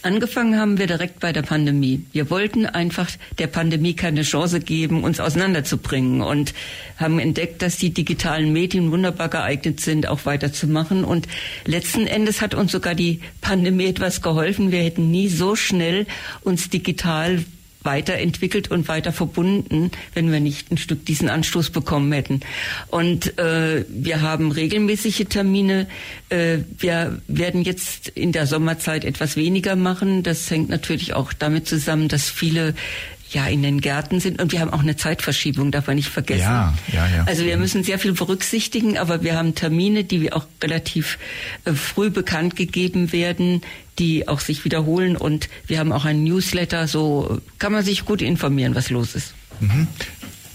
Angefangen 0.03 0.59
haben 0.59 0.77
wir 0.79 0.87
direkt 0.87 1.21
bei 1.21 1.31
der 1.31 1.43
Pandemie. 1.43 2.05
Wir 2.11 2.29
wollten 2.29 2.65
einfach 2.65 3.09
der 3.39 3.47
Pandemie 3.47 3.93
keine 3.93 4.23
Chance 4.23 4.59
geben, 4.59 5.01
uns 5.01 5.21
auseinanderzubringen 5.21 6.21
und 6.21 6.53
haben 6.97 7.19
entdeckt, 7.19 7.61
dass 7.61 7.77
die 7.77 7.93
digitalen 7.93 8.51
Medien 8.51 8.91
wunderbar 8.91 9.29
geeignet 9.29 9.79
sind, 9.79 10.09
auch 10.09 10.25
weiterzumachen. 10.25 11.05
Und 11.05 11.29
letzten 11.65 12.05
Endes 12.05 12.41
hat 12.41 12.53
uns 12.53 12.73
sogar 12.73 12.95
die 12.95 13.21
Pandemie 13.39 13.85
etwas 13.85 14.21
geholfen. 14.21 14.73
Wir 14.73 14.83
hätten 14.83 15.09
nie 15.09 15.29
so 15.29 15.55
schnell 15.55 16.05
uns 16.41 16.69
digital 16.69 17.45
weiterentwickelt 17.83 18.71
und 18.71 18.87
weiter 18.87 19.11
verbunden, 19.11 19.91
wenn 20.13 20.31
wir 20.31 20.39
nicht 20.39 20.71
ein 20.71 20.77
Stück 20.77 21.05
diesen 21.05 21.29
Anstoß 21.29 21.69
bekommen 21.69 22.11
hätten. 22.11 22.41
Und 22.89 23.37
äh, 23.37 23.85
wir 23.89 24.21
haben 24.21 24.51
regelmäßige 24.51 25.25
Termine. 25.29 25.87
Äh, 26.29 26.59
wir 26.77 27.21
werden 27.27 27.63
jetzt 27.63 28.09
in 28.09 28.31
der 28.31 28.47
Sommerzeit 28.47 29.05
etwas 29.05 29.35
weniger 29.35 29.75
machen. 29.75 30.23
Das 30.23 30.49
hängt 30.49 30.69
natürlich 30.69 31.13
auch 31.13 31.33
damit 31.33 31.67
zusammen, 31.67 32.07
dass 32.07 32.29
viele 32.29 32.73
ja 33.33 33.47
in 33.47 33.63
den 33.63 33.81
Gärten 33.81 34.19
sind 34.19 34.41
und 34.41 34.51
wir 34.51 34.59
haben 34.59 34.71
auch 34.71 34.81
eine 34.81 34.95
Zeitverschiebung, 34.95 35.71
darf 35.71 35.87
man 35.87 35.95
nicht 35.95 36.09
vergessen. 36.09 36.41
Ja, 36.41 36.73
ja, 36.91 37.07
ja. 37.07 37.23
Also 37.25 37.45
wir 37.45 37.57
müssen 37.57 37.83
sehr 37.83 37.99
viel 37.99 38.13
berücksichtigen, 38.13 38.97
aber 38.97 39.23
wir 39.23 39.35
haben 39.35 39.55
Termine, 39.55 40.03
die 40.03 40.21
wir 40.21 40.35
auch 40.35 40.45
relativ 40.61 41.17
äh, 41.65 41.73
früh 41.73 42.09
bekannt 42.09 42.55
gegeben 42.55 43.11
werden, 43.11 43.61
die 43.99 44.27
auch 44.27 44.39
sich 44.39 44.65
wiederholen 44.65 45.15
und 45.15 45.49
wir 45.67 45.79
haben 45.79 45.91
auch 45.91 46.05
ein 46.05 46.23
Newsletter, 46.23 46.87
so 46.87 47.39
kann 47.59 47.71
man 47.71 47.83
sich 47.83 48.05
gut 48.05 48.21
informieren, 48.21 48.75
was 48.75 48.89
los 48.89 49.15
ist. 49.15 49.33
Mhm. 49.59 49.87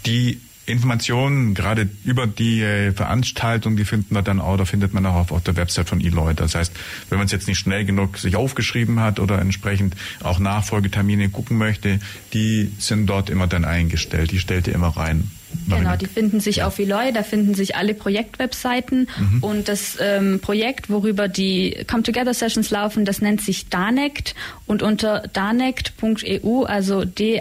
Die 0.06 0.40
Informationen 0.68 1.54
gerade 1.54 1.88
über 2.04 2.26
die 2.26 2.62
äh, 2.62 2.92
Veranstaltung, 2.92 3.76
die 3.76 3.84
finden 3.84 4.14
wir 4.14 4.22
dann 4.22 4.40
auch, 4.40 4.56
da 4.56 4.64
findet 4.64 4.92
man 4.92 5.06
auch 5.06 5.14
auf, 5.14 5.32
auf 5.32 5.42
der 5.42 5.56
Website 5.56 5.88
von 5.88 6.00
Eloy. 6.00 6.34
Das 6.34 6.54
heißt, 6.54 6.72
wenn 7.08 7.18
man 7.18 7.26
es 7.26 7.32
jetzt 7.32 7.48
nicht 7.48 7.58
schnell 7.58 7.84
genug 7.84 8.18
sich 8.18 8.36
aufgeschrieben 8.36 9.00
hat 9.00 9.18
oder 9.18 9.40
entsprechend 9.40 9.96
auch 10.22 10.38
Nachfolgetermine 10.38 11.30
gucken 11.30 11.56
möchte, 11.56 12.00
die 12.34 12.72
sind 12.78 13.06
dort 13.06 13.30
immer 13.30 13.46
dann 13.46 13.64
eingestellt. 13.64 14.30
Die 14.30 14.38
stellt 14.38 14.66
ihr 14.66 14.74
immer 14.74 14.88
rein. 14.88 15.30
Genau, 15.68 15.96
die 15.96 16.06
finden 16.06 16.40
sich 16.40 16.56
ja. 16.56 16.66
auf 16.66 16.78
Eloy, 16.78 17.12
da 17.12 17.22
finden 17.22 17.54
sich 17.54 17.76
alle 17.76 17.94
Projektwebseiten 17.94 19.08
mhm. 19.18 19.42
und 19.42 19.68
das 19.68 19.98
ähm, 20.00 20.40
Projekt, 20.40 20.90
worüber 20.90 21.28
die 21.28 21.84
Come 21.90 22.02
Together 22.02 22.34
Sessions 22.34 22.70
laufen, 22.70 23.04
das 23.04 23.20
nennt 23.20 23.42
sich 23.42 23.68
Danect 23.68 24.34
und 24.66 24.82
unter 24.82 25.24
danect.eu, 25.32 26.64
also 26.64 27.04
D-A-N-E-C-T.eu, 27.04 27.38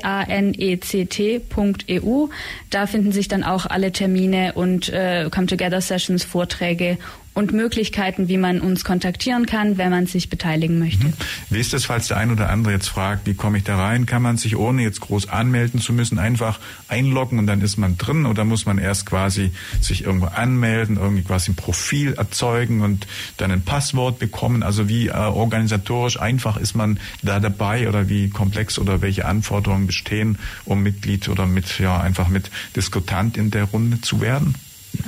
da 2.69 2.85
finden 2.87 3.11
sich 3.11 3.27
dann 3.27 3.43
auch 3.43 3.65
alle 3.65 3.91
Termine 3.91 4.53
und 4.53 4.89
äh, 4.89 5.29
Come 5.31 5.47
Together 5.47 5.81
Sessions, 5.81 6.23
Vorträge 6.23 6.97
und 7.37 7.53
Möglichkeiten, 7.53 8.27
wie 8.29 8.37
man 8.37 8.59
uns 8.59 8.83
kontaktieren 8.83 9.45
kann, 9.45 9.77
wenn 9.77 9.91
man 9.91 10.07
sich 10.07 10.27
beteiligen 10.27 10.79
möchte. 10.79 11.05
Mhm. 11.05 11.13
Wie 11.51 11.59
ist 11.59 11.71
das, 11.71 11.85
falls 11.85 12.07
der 12.07 12.17
ein 12.17 12.31
oder 12.31 12.49
andere 12.49 12.73
jetzt 12.73 12.87
fragt, 12.87 13.27
wie 13.27 13.35
komme 13.35 13.59
ich 13.59 13.63
da 13.63 13.77
rein? 13.77 14.07
Kann 14.07 14.23
man 14.23 14.37
sich 14.37 14.57
ohne 14.57 14.81
jetzt 14.81 15.01
groß 15.01 15.29
anmelden 15.29 15.79
zu 15.79 15.93
müssen 15.93 16.17
einfach 16.17 16.59
einloggen 16.87 17.37
und 17.37 17.45
dann 17.45 17.61
ist 17.61 17.77
man 17.77 17.95
drin 17.95 18.25
oder 18.25 18.43
muss 18.43 18.65
man 18.65 18.79
erst 18.79 19.05
quasi 19.05 19.51
sich 19.79 20.03
irgendwo 20.03 20.25
anmelden, 20.25 20.97
irgendwie 20.97 21.21
quasi 21.21 21.51
ein 21.51 21.55
Profil 21.55 22.15
erzeugen 22.15 22.81
und 22.81 23.05
dann 23.37 23.51
ein 23.51 23.61
Passwort 23.61 24.17
bekommen? 24.17 24.63
Also 24.63 24.89
wie 24.89 25.09
äh, 25.09 25.11
organisatorisch 25.11 26.19
einfach 26.19 26.57
ist 26.57 26.75
man 26.75 26.99
da 27.21 27.39
dabei 27.39 27.87
oder 27.87 28.09
wie 28.09 28.29
komplex 28.29 28.79
oder 28.79 29.03
welche 29.03 29.25
Anforderungen 29.25 29.85
bestehen, 29.85 30.39
um 30.65 30.81
Mitglied 30.81 31.29
oder 31.29 31.45
mit 31.45 31.77
ja 31.77 31.99
einfach 31.99 32.29
mit 32.29 32.49
Diskutant 32.75 33.37
in 33.37 33.51
der 33.51 33.65
Runde 33.65 34.01
zu 34.01 34.21
werden? 34.21 34.55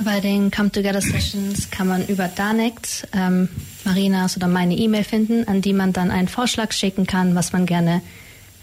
Bei 0.04 0.20
den 0.20 0.50
Come 0.50 0.70
Together 0.70 1.00
Sessions 1.00 1.70
kann 1.70 1.88
man 1.88 2.06
über 2.06 2.28
Danect 2.28 3.06
ähm, 3.12 3.48
Marinas 3.84 4.36
oder 4.36 4.46
meine 4.46 4.74
E-Mail 4.74 5.04
finden, 5.04 5.46
an 5.48 5.60
die 5.60 5.72
man 5.72 5.92
dann 5.92 6.10
einen 6.10 6.28
Vorschlag 6.28 6.72
schicken 6.72 7.06
kann, 7.06 7.34
was 7.34 7.52
man 7.52 7.66
gerne 7.66 8.02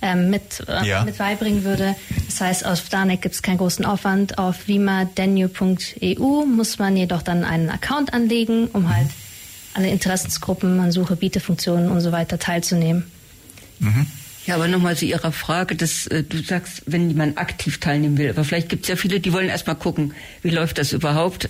ähm, 0.01 0.29
mit, 0.29 0.63
äh, 0.67 0.87
ja. 0.87 1.03
mit 1.03 1.17
beibringen 1.17 1.63
würde. 1.63 1.95
Das 2.27 2.41
heißt, 2.41 2.65
auf 2.65 2.89
Danek 2.89 3.21
gibt 3.21 3.35
es 3.35 3.41
keinen 3.41 3.57
großen 3.57 3.85
Aufwand. 3.85 4.37
Auf 4.37 4.67
vimadenu.eu 4.67 6.45
muss 6.45 6.79
man 6.79 6.95
jedoch 6.95 7.21
dann 7.21 7.43
einen 7.43 7.69
Account 7.69 8.13
anlegen, 8.13 8.67
um 8.73 8.93
halt 8.93 9.07
alle 9.73 9.89
Interessensgruppen 9.89 10.79
an 10.79 10.91
Suche, 10.91 11.15
Bietefunktionen 11.15 11.89
und 11.89 12.01
so 12.01 12.11
weiter 12.11 12.39
teilzunehmen. 12.39 13.11
Mhm. 13.79 14.07
Ja, 14.47 14.55
aber 14.55 14.69
nochmal 14.69 14.95
zu 14.95 15.03
Ihrer 15.03 15.33
Frage, 15.33 15.75
dass 15.75 16.07
äh, 16.07 16.23
du 16.23 16.37
sagst, 16.41 16.83
wenn 16.85 17.09
jemand 17.09 17.37
aktiv 17.37 17.81
teilnehmen 17.81 18.17
will, 18.17 18.29
aber 18.29 18.45
vielleicht 18.45 18.69
gibt 18.69 18.83
es 18.83 18.87
ja 18.87 18.95
viele, 18.95 19.19
die 19.19 19.33
wollen 19.33 19.49
erstmal 19.49 19.75
gucken, 19.75 20.13
wie 20.41 20.51
läuft 20.51 20.77
das 20.77 20.93
überhaupt. 20.93 21.49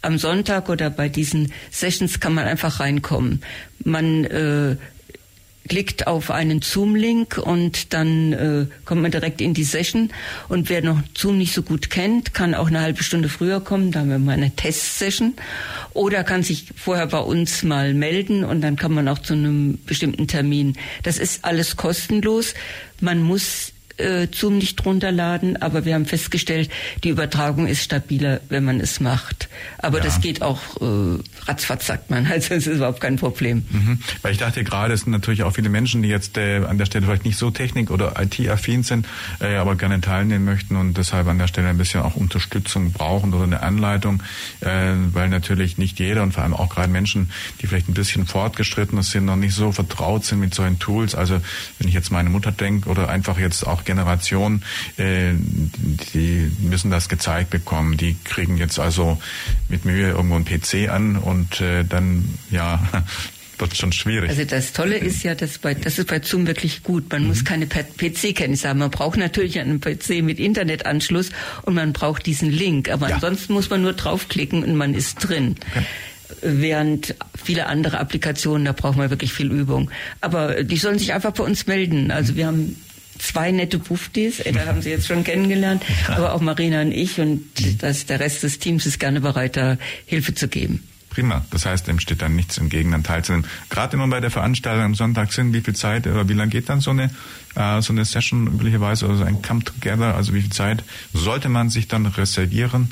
Am 0.00 0.16
Sonntag 0.16 0.70
oder 0.70 0.88
bei 0.88 1.10
diesen 1.10 1.52
Sessions 1.70 2.20
kann 2.20 2.32
man 2.32 2.46
einfach 2.46 2.80
reinkommen. 2.80 3.42
Man 3.84 4.24
äh, 4.24 4.76
klickt 5.68 6.06
auf 6.06 6.30
einen 6.30 6.62
Zoom-Link 6.62 7.38
und 7.38 7.92
dann 7.92 8.32
äh, 8.32 8.66
kommt 8.84 9.02
man 9.02 9.10
direkt 9.10 9.40
in 9.40 9.54
die 9.54 9.64
Session. 9.64 10.10
Und 10.48 10.68
wer 10.68 10.82
noch 10.82 11.00
Zoom 11.16 11.38
nicht 11.38 11.52
so 11.52 11.62
gut 11.62 11.90
kennt, 11.90 12.34
kann 12.34 12.54
auch 12.54 12.68
eine 12.68 12.80
halbe 12.80 13.02
Stunde 13.02 13.28
früher 13.28 13.60
kommen. 13.60 13.92
Da 13.92 14.00
haben 14.00 14.10
wir 14.10 14.18
mal 14.18 14.32
eine 14.32 14.54
Test-Session. 14.54 15.34
Oder 15.94 16.24
kann 16.24 16.42
sich 16.42 16.66
vorher 16.76 17.06
bei 17.06 17.20
uns 17.20 17.62
mal 17.62 17.94
melden 17.94 18.44
und 18.44 18.60
dann 18.60 18.76
kann 18.76 18.92
man 18.92 19.08
auch 19.08 19.18
zu 19.18 19.34
einem 19.34 19.78
bestimmten 19.84 20.26
Termin. 20.28 20.76
Das 21.02 21.18
ist 21.18 21.44
alles 21.44 21.76
kostenlos. 21.76 22.54
Man 23.00 23.22
muss 23.22 23.72
äh, 23.98 24.28
Zoom 24.32 24.58
nicht 24.58 24.84
runterladen, 24.84 25.60
aber 25.60 25.84
wir 25.84 25.94
haben 25.94 26.06
festgestellt, 26.06 26.70
die 27.04 27.10
Übertragung 27.10 27.66
ist 27.66 27.84
stabiler, 27.84 28.40
wenn 28.48 28.64
man 28.64 28.80
es 28.80 29.00
macht. 29.00 29.48
Aber 29.78 29.98
ja. 29.98 30.04
das 30.04 30.20
geht 30.20 30.42
auch 30.42 30.60
äh, 30.80 31.18
ratzfatz, 31.46 31.86
sagt 31.86 32.10
man. 32.10 32.28
Also 32.38 32.54
es 32.54 32.66
ist 32.66 32.76
überhaupt 32.76 33.00
kein 33.00 33.16
Problem. 33.16 33.64
Mhm. 33.70 34.00
Weil 34.22 34.32
ich 34.32 34.38
dachte 34.38 34.62
gerade, 34.62 34.94
es 34.94 35.00
sind 35.00 35.12
natürlich 35.12 35.42
auch 35.42 35.54
viele 35.54 35.70
Menschen, 35.70 36.02
die 36.02 36.08
jetzt 36.08 36.36
äh, 36.36 36.58
an 36.58 36.78
der 36.78 36.86
Stelle 36.86 37.06
vielleicht 37.06 37.24
nicht 37.24 37.36
so 37.36 37.50
technik- 37.50 37.90
oder 37.90 38.14
IT-affin 38.20 38.82
sind, 38.82 39.06
äh, 39.40 39.56
aber 39.56 39.74
gerne 39.74 40.00
teilnehmen 40.00 40.44
möchten 40.44 40.76
und 40.76 40.96
deshalb 40.96 41.26
an 41.26 41.38
der 41.38 41.48
Stelle 41.48 41.68
ein 41.68 41.78
bisschen 41.78 42.02
auch 42.02 42.14
Unterstützung 42.14 42.92
brauchen 42.92 43.34
oder 43.34 43.44
eine 43.44 43.62
Anleitung, 43.62 44.22
äh, 44.60 44.92
weil 45.12 45.28
natürlich 45.30 45.78
nicht 45.78 45.98
jeder 45.98 46.22
und 46.22 46.32
vor 46.32 46.44
allem 46.44 46.54
auch 46.54 46.68
gerade 46.68 46.88
Menschen, 46.88 47.30
die 47.60 47.66
vielleicht 47.66 47.88
ein 47.88 47.94
bisschen 47.94 48.26
fortgeschrittener 48.26 49.02
sind, 49.02 49.24
noch 49.24 49.36
nicht 49.36 49.54
so 49.54 49.72
vertraut 49.72 50.24
sind 50.24 50.38
mit 50.38 50.54
solchen 50.54 50.78
Tools. 50.78 51.14
Also 51.14 51.40
wenn 51.78 51.88
ich 51.88 51.94
jetzt 51.94 52.12
meine 52.12 52.30
Mutter 52.30 52.52
denke 52.52 52.88
oder 52.88 53.08
einfach 53.08 53.38
jetzt 53.38 53.66
auch 53.66 53.84
Generation, 53.88 54.62
äh, 54.98 55.32
die 56.12 56.52
müssen 56.60 56.90
das 56.90 57.08
gezeigt 57.08 57.48
bekommen. 57.48 57.96
Die 57.96 58.16
kriegen 58.22 58.58
jetzt 58.58 58.78
also 58.78 59.18
mit 59.70 59.86
Mühe 59.86 60.10
irgendwo 60.10 60.34
einen 60.34 60.44
PC 60.44 60.90
an 60.90 61.16
und 61.16 61.62
äh, 61.62 61.84
dann 61.84 62.38
ja 62.50 62.86
wird 63.58 63.74
schon 63.76 63.92
schwierig. 63.92 64.28
Also 64.28 64.44
das 64.44 64.74
Tolle 64.74 64.98
ist 64.98 65.22
ja, 65.22 65.34
dass 65.34 65.56
bei, 65.56 65.72
das 65.72 65.98
ist 65.98 66.06
bei 66.06 66.20
Zoom 66.20 66.46
wirklich 66.46 66.82
gut. 66.82 67.10
Man 67.10 67.22
mhm. 67.22 67.28
muss 67.28 67.46
keine 67.46 67.66
PC-Kenntnisse 67.66 68.68
haben. 68.68 68.78
Man 68.78 68.90
braucht 68.90 69.18
natürlich 69.18 69.58
einen 69.58 69.80
PC 69.80 70.22
mit 70.22 70.38
Internetanschluss 70.38 71.30
und 71.62 71.74
man 71.74 71.94
braucht 71.94 72.26
diesen 72.26 72.50
Link. 72.50 72.90
Aber 72.90 73.08
ja. 73.08 73.14
ansonsten 73.14 73.54
muss 73.54 73.70
man 73.70 73.80
nur 73.80 73.94
draufklicken 73.94 74.64
und 74.64 74.76
man 74.76 74.92
ist 74.92 75.16
drin. 75.16 75.56
Okay. 75.70 75.84
Während 76.42 77.14
viele 77.42 77.66
andere 77.66 77.98
Applikationen, 78.00 78.66
da 78.66 78.72
braucht 78.72 78.98
man 78.98 79.08
wirklich 79.08 79.32
viel 79.32 79.50
Übung. 79.50 79.90
Aber 80.20 80.62
die 80.62 80.76
sollen 80.76 80.98
sich 80.98 81.14
einfach 81.14 81.32
bei 81.32 81.42
uns 81.42 81.66
melden. 81.66 82.10
Also 82.10 82.36
wir 82.36 82.46
haben 82.46 82.76
zwei 83.18 83.50
nette 83.50 83.78
Buftis, 83.78 84.42
da 84.52 84.66
haben 84.66 84.82
Sie 84.82 84.90
jetzt 84.90 85.06
schon 85.06 85.24
kennengelernt, 85.24 85.84
aber 86.08 86.32
auch 86.32 86.40
Marina 86.40 86.80
und 86.80 86.92
ich 86.92 87.20
und 87.20 87.44
das, 87.80 88.06
der 88.06 88.20
Rest 88.20 88.42
des 88.42 88.58
Teams 88.58 88.86
ist 88.86 88.98
gerne 88.98 89.20
bereit, 89.20 89.56
da 89.56 89.76
Hilfe 90.06 90.34
zu 90.34 90.48
geben. 90.48 90.84
Prima. 91.10 91.44
Das 91.50 91.66
heißt, 91.66 91.88
dem 91.88 91.98
steht 91.98 92.22
dann 92.22 92.36
nichts 92.36 92.58
entgegen, 92.58 92.94
an 92.94 93.02
teilzunehmen. 93.02 93.44
Gerade 93.70 93.94
wenn 93.94 94.00
wir 94.00 94.08
bei 94.08 94.20
der 94.20 94.30
Veranstaltung 94.30 94.84
am 94.84 94.94
Sonntag 94.94 95.32
sind, 95.32 95.52
wie 95.52 95.60
viel 95.62 95.74
Zeit 95.74 96.06
oder 96.06 96.28
wie 96.28 96.34
lange 96.34 96.50
geht 96.50 96.68
dann 96.68 96.80
so 96.80 96.90
eine, 96.90 97.10
äh, 97.56 97.80
so 97.80 97.92
eine 97.92 98.04
Session 98.04 98.46
üblicherweise 98.46 99.06
oder 99.06 99.16
so 99.16 99.24
ein 99.24 99.42
Come 99.42 99.64
Together? 99.64 100.14
Also 100.14 100.34
wie 100.34 100.42
viel 100.42 100.52
Zeit 100.52 100.84
sollte 101.12 101.48
man 101.48 101.70
sich 101.70 101.88
dann 101.88 102.06
reservieren? 102.06 102.90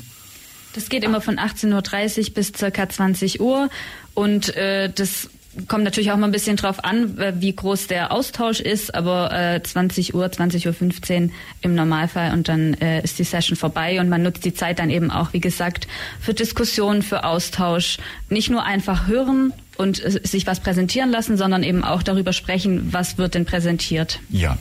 Das 0.73 0.89
geht 0.89 1.03
immer 1.03 1.21
von 1.21 1.37
18.30 1.37 2.27
Uhr 2.27 2.33
bis 2.33 2.51
circa 2.55 2.89
20 2.89 3.39
Uhr 3.39 3.69
und 4.13 4.55
äh, 4.55 4.91
das 4.93 5.29
kommt 5.67 5.83
natürlich 5.83 6.11
auch 6.11 6.17
mal 6.17 6.27
ein 6.27 6.31
bisschen 6.31 6.55
drauf 6.55 6.83
an, 6.83 7.17
äh, 7.17 7.33
wie 7.37 7.55
groß 7.55 7.87
der 7.87 8.11
Austausch 8.11 8.59
ist, 8.59 8.93
aber 8.93 9.31
äh, 9.31 9.61
20 9.61 10.13
Uhr, 10.13 10.31
20 10.31 10.67
Uhr 10.67 10.73
15 10.73 11.31
im 11.61 11.75
Normalfall 11.75 12.33
und 12.33 12.47
dann 12.47 12.73
äh, 12.75 13.01
ist 13.03 13.19
die 13.19 13.23
Session 13.23 13.55
vorbei 13.55 13.99
und 13.99 14.09
man 14.09 14.23
nutzt 14.23 14.45
die 14.45 14.53
Zeit 14.53 14.79
dann 14.79 14.89
eben 14.89 15.11
auch, 15.11 15.33
wie 15.33 15.39
gesagt, 15.39 15.87
für 16.19 16.33
Diskussionen, 16.33 17.01
für 17.01 17.23
Austausch. 17.23 17.97
Nicht 18.29 18.49
nur 18.49 18.63
einfach 18.63 19.07
hören 19.07 19.53
und 19.77 20.03
äh, 20.03 20.21
sich 20.23 20.45
was 20.47 20.59
präsentieren 20.59 21.11
lassen, 21.11 21.37
sondern 21.37 21.63
eben 21.63 21.83
auch 21.83 22.03
darüber 22.03 22.33
sprechen, 22.33 22.89
was 22.91 23.17
wird 23.17 23.35
denn 23.35 23.45
präsentiert. 23.45 24.19
Ja. 24.29 24.57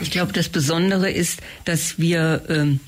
Ich 0.00 0.10
glaube, 0.10 0.32
das 0.32 0.50
Besondere 0.50 1.10
ist, 1.10 1.40
dass 1.64 1.98
wir 1.98 2.42
ähm, 2.48 2.80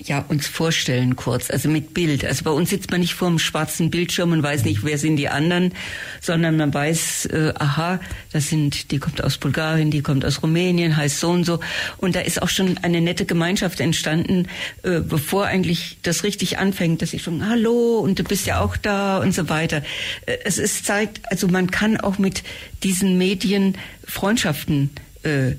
ja, 0.00 0.24
uns 0.28 0.46
vorstellen 0.46 1.16
kurz, 1.16 1.50
also 1.50 1.68
mit 1.68 1.92
Bild. 1.92 2.24
Also 2.24 2.44
bei 2.44 2.50
uns 2.50 2.70
sitzt 2.70 2.90
man 2.90 3.00
nicht 3.00 3.14
vor 3.14 3.28
einem 3.28 3.38
schwarzen 3.38 3.90
Bildschirm 3.90 4.30
und 4.32 4.42
weiß 4.42 4.64
nicht, 4.64 4.84
wer 4.84 4.96
sind 4.96 5.16
die 5.16 5.28
anderen, 5.28 5.74
sondern 6.20 6.56
man 6.56 6.72
weiß, 6.72 7.26
äh, 7.26 7.52
aha, 7.58 8.00
das 8.32 8.48
sind, 8.48 8.92
die 8.92 8.98
kommt 8.98 9.22
aus 9.22 9.38
Bulgarien, 9.38 9.90
die 9.90 10.02
kommt 10.02 10.24
aus 10.24 10.42
Rumänien, 10.42 10.96
heißt 10.96 11.18
so 11.18 11.30
und 11.30 11.44
so. 11.44 11.58
Und 11.96 12.14
da 12.14 12.20
ist 12.20 12.40
auch 12.40 12.48
schon 12.48 12.78
eine 12.78 13.00
nette 13.00 13.26
Gemeinschaft 13.26 13.80
entstanden, 13.80 14.46
äh, 14.84 15.00
bevor 15.00 15.46
eigentlich 15.46 15.98
das 16.02 16.22
richtig 16.22 16.58
anfängt, 16.58 17.02
dass 17.02 17.12
ich 17.12 17.22
schon, 17.22 17.48
hallo, 17.48 17.98
und 17.98 18.20
du 18.20 18.24
bist 18.24 18.46
ja 18.46 18.60
auch 18.60 18.76
da 18.76 19.18
und 19.18 19.34
so 19.34 19.48
weiter. 19.48 19.82
Äh, 20.26 20.38
es 20.44 20.58
ist 20.58 20.86
Zeit, 20.86 21.20
also 21.24 21.48
man 21.48 21.72
kann 21.72 21.96
auch 21.98 22.18
mit 22.18 22.44
diesen 22.84 23.18
Medien 23.18 23.76
Freundschaften 24.04 24.90
äh, 25.24 25.56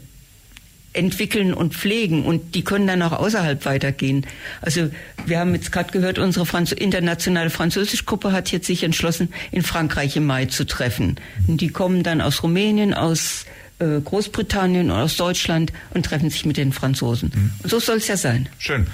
entwickeln 0.94 1.54
und 1.54 1.74
pflegen 1.74 2.26
und 2.26 2.56
die 2.56 2.64
können 2.64 2.88
dann 2.88 3.02
auch 3.02 3.12
außerhalb 3.12 3.66
weitergehen. 3.66 4.26
Also 4.62 4.90
wir 5.26 5.40
haben 5.40 5.54
jetzt 5.54 5.72
gerade 5.72 5.92
gehört, 5.92 6.18
unsere 6.18 6.46
Franz 6.46 6.72
internationale 6.72 7.50
Französischgruppe 7.50 8.32
hat 8.32 8.52
jetzt 8.52 8.68
sich 8.68 8.84
entschlossen, 8.84 9.34
in 9.52 9.62
Frankreich 9.62 10.16
im 10.18 10.26
Mai 10.26 10.46
zu 10.46 10.66
treffen. 10.66 11.18
Und 11.48 11.62
die 11.62 11.70
kommen 11.70 12.04
dann 12.04 12.22
aus 12.22 12.42
Rumänien, 12.42 12.94
aus 12.94 13.46
äh, 13.80 14.00
Großbritannien 14.02 14.90
und 14.90 14.98
aus 14.98 15.16
Deutschland 15.18 15.72
und 15.94 16.06
treffen 16.06 16.30
sich 16.30 16.46
mit 16.46 16.58
den 16.58 16.74
Franzosen. 16.74 17.32
Mhm. 17.34 17.52
Und 17.64 17.70
so 17.70 17.80
soll 17.80 17.98
es 17.98 18.08
ja 18.08 18.18
sein. 18.18 18.50
Schön. 18.58 18.88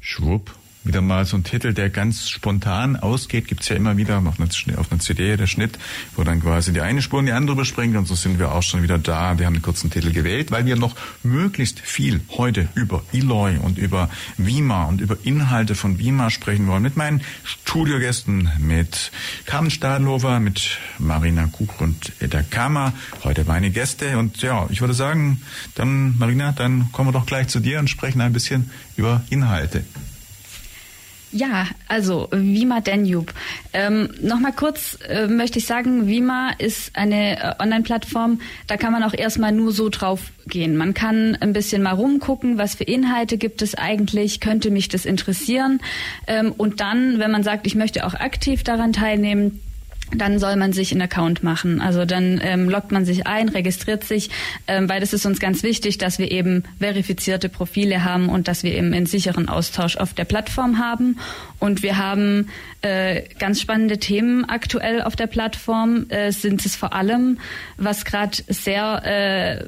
Schwupp 0.00 0.57
wieder 0.84 1.00
mal 1.00 1.24
so 1.24 1.36
ein 1.36 1.44
Titel, 1.44 1.74
der 1.74 1.90
ganz 1.90 2.28
spontan 2.28 2.96
ausgeht. 2.96 3.48
Gibt's 3.48 3.68
ja 3.68 3.76
immer 3.76 3.96
wieder 3.96 4.18
auf 4.18 4.40
einer, 4.40 4.78
auf 4.78 4.88
CD, 4.98 5.36
der 5.36 5.46
Schnitt, 5.46 5.78
wo 6.16 6.24
dann 6.24 6.40
quasi 6.40 6.72
die 6.72 6.80
eine 6.80 7.02
Spur 7.02 7.20
in 7.20 7.26
die 7.26 7.32
andere 7.32 7.54
überspringt. 7.54 7.96
Und 7.96 8.06
so 8.06 8.14
sind 8.14 8.38
wir 8.38 8.52
auch 8.52 8.62
schon 8.62 8.82
wieder 8.82 8.98
da. 8.98 9.38
Wir 9.38 9.46
haben 9.46 9.54
einen 9.54 9.62
kurzen 9.62 9.90
Titel 9.90 10.12
gewählt, 10.12 10.50
weil 10.50 10.66
wir 10.66 10.76
noch 10.76 10.96
möglichst 11.22 11.80
viel 11.80 12.20
heute 12.36 12.68
über 12.74 13.02
Eloy 13.12 13.58
und 13.58 13.78
über 13.78 14.08
Vima 14.36 14.84
und 14.84 15.00
über 15.00 15.16
Inhalte 15.22 15.74
von 15.74 15.98
Vima 15.98 16.30
sprechen 16.30 16.66
wollen. 16.66 16.82
Mit 16.82 16.96
meinen 16.96 17.22
Studiogästen, 17.44 18.50
mit 18.58 19.10
Carmen 19.46 19.70
Stadlover, 19.70 20.40
mit 20.40 20.78
Marina 20.98 21.46
Kuch 21.46 21.80
und 21.80 22.12
Edda 22.20 22.42
Kammer. 22.42 22.92
Heute 23.24 23.44
meine 23.44 23.70
Gäste. 23.70 24.18
Und 24.18 24.42
ja, 24.42 24.66
ich 24.70 24.80
würde 24.80 24.94
sagen, 24.94 25.42
dann 25.74 26.16
Marina, 26.18 26.52
dann 26.52 26.90
kommen 26.92 27.08
wir 27.08 27.12
doch 27.12 27.26
gleich 27.26 27.48
zu 27.48 27.60
dir 27.60 27.78
und 27.78 27.90
sprechen 27.90 28.20
ein 28.20 28.32
bisschen 28.32 28.70
über 28.96 29.22
Inhalte. 29.30 29.84
Ja, 31.30 31.66
also 31.88 32.28
Vima 32.30 32.80
Danube. 32.80 33.32
Ähm, 33.74 34.08
Nochmal 34.22 34.52
kurz 34.52 34.98
äh, 35.08 35.26
möchte 35.26 35.58
ich 35.58 35.66
sagen, 35.66 36.06
Vima 36.06 36.52
ist 36.56 36.96
eine 36.96 37.38
äh, 37.38 37.62
Online-Plattform, 37.62 38.40
da 38.66 38.78
kann 38.78 38.92
man 38.92 39.02
auch 39.02 39.12
erstmal 39.12 39.52
nur 39.52 39.72
so 39.72 39.90
drauf 39.90 40.30
gehen. 40.46 40.76
Man 40.76 40.94
kann 40.94 41.36
ein 41.40 41.52
bisschen 41.52 41.82
mal 41.82 41.92
rumgucken, 41.92 42.56
was 42.56 42.76
für 42.76 42.84
Inhalte 42.84 43.36
gibt 43.36 43.60
es 43.60 43.74
eigentlich, 43.74 44.40
könnte 44.40 44.70
mich 44.70 44.88
das 44.88 45.04
interessieren. 45.04 45.80
Ähm, 46.26 46.54
und 46.56 46.80
dann, 46.80 47.18
wenn 47.18 47.30
man 47.30 47.42
sagt, 47.42 47.66
ich 47.66 47.74
möchte 47.74 48.06
auch 48.06 48.14
aktiv 48.14 48.64
daran 48.64 48.94
teilnehmen, 48.94 49.60
dann 50.14 50.38
soll 50.38 50.56
man 50.56 50.72
sich 50.72 50.92
einen 50.92 51.02
Account 51.02 51.42
machen. 51.42 51.80
Also 51.80 52.04
dann 52.04 52.40
ähm, 52.42 52.68
loggt 52.68 52.92
man 52.92 53.04
sich 53.04 53.26
ein, 53.26 53.48
registriert 53.48 54.04
sich, 54.04 54.30
ähm, 54.66 54.88
weil 54.88 55.00
das 55.00 55.12
ist 55.12 55.26
uns 55.26 55.38
ganz 55.38 55.62
wichtig, 55.62 55.98
dass 55.98 56.18
wir 56.18 56.30
eben 56.30 56.64
verifizierte 56.78 57.48
Profile 57.48 58.04
haben 58.04 58.28
und 58.28 58.48
dass 58.48 58.62
wir 58.62 58.74
eben 58.74 58.92
einen 58.92 59.06
sicheren 59.06 59.48
Austausch 59.48 59.96
auf 59.96 60.14
der 60.14 60.24
Plattform 60.24 60.78
haben. 60.78 61.18
Und 61.58 61.82
wir 61.82 61.98
haben 61.98 62.48
äh, 62.82 63.22
ganz 63.38 63.60
spannende 63.60 63.98
Themen 63.98 64.44
aktuell 64.44 65.02
auf 65.02 65.16
der 65.16 65.26
Plattform. 65.26 66.06
Äh, 66.08 66.32
sind 66.32 66.64
es 66.64 66.76
vor 66.76 66.92
allem, 66.92 67.38
was 67.76 68.04
gerade 68.04 68.38
sehr 68.48 69.02
äh, 69.04 69.64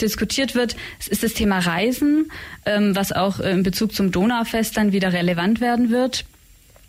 diskutiert 0.00 0.54
wird, 0.54 0.76
ist 1.08 1.22
das 1.22 1.34
Thema 1.34 1.58
Reisen, 1.58 2.30
ähm, 2.66 2.96
was 2.96 3.12
auch 3.12 3.38
in 3.38 3.62
Bezug 3.62 3.94
zum 3.94 4.10
Donaufest 4.10 4.76
dann 4.76 4.92
wieder 4.92 5.12
relevant 5.12 5.60
werden 5.60 5.90
wird 5.90 6.24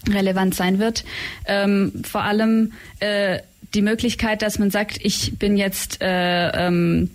relevant 0.09 0.55
sein 0.55 0.79
wird. 0.79 1.03
Ähm, 1.45 2.03
vor 2.03 2.23
allem 2.23 2.73
äh, 2.99 3.39
die 3.73 3.81
Möglichkeit, 3.81 4.41
dass 4.41 4.59
man 4.59 4.71
sagt, 4.71 4.99
ich 5.01 5.37
bin 5.37 5.57
jetzt 5.57 6.01
äh, 6.01 6.49
ähm, 6.49 7.09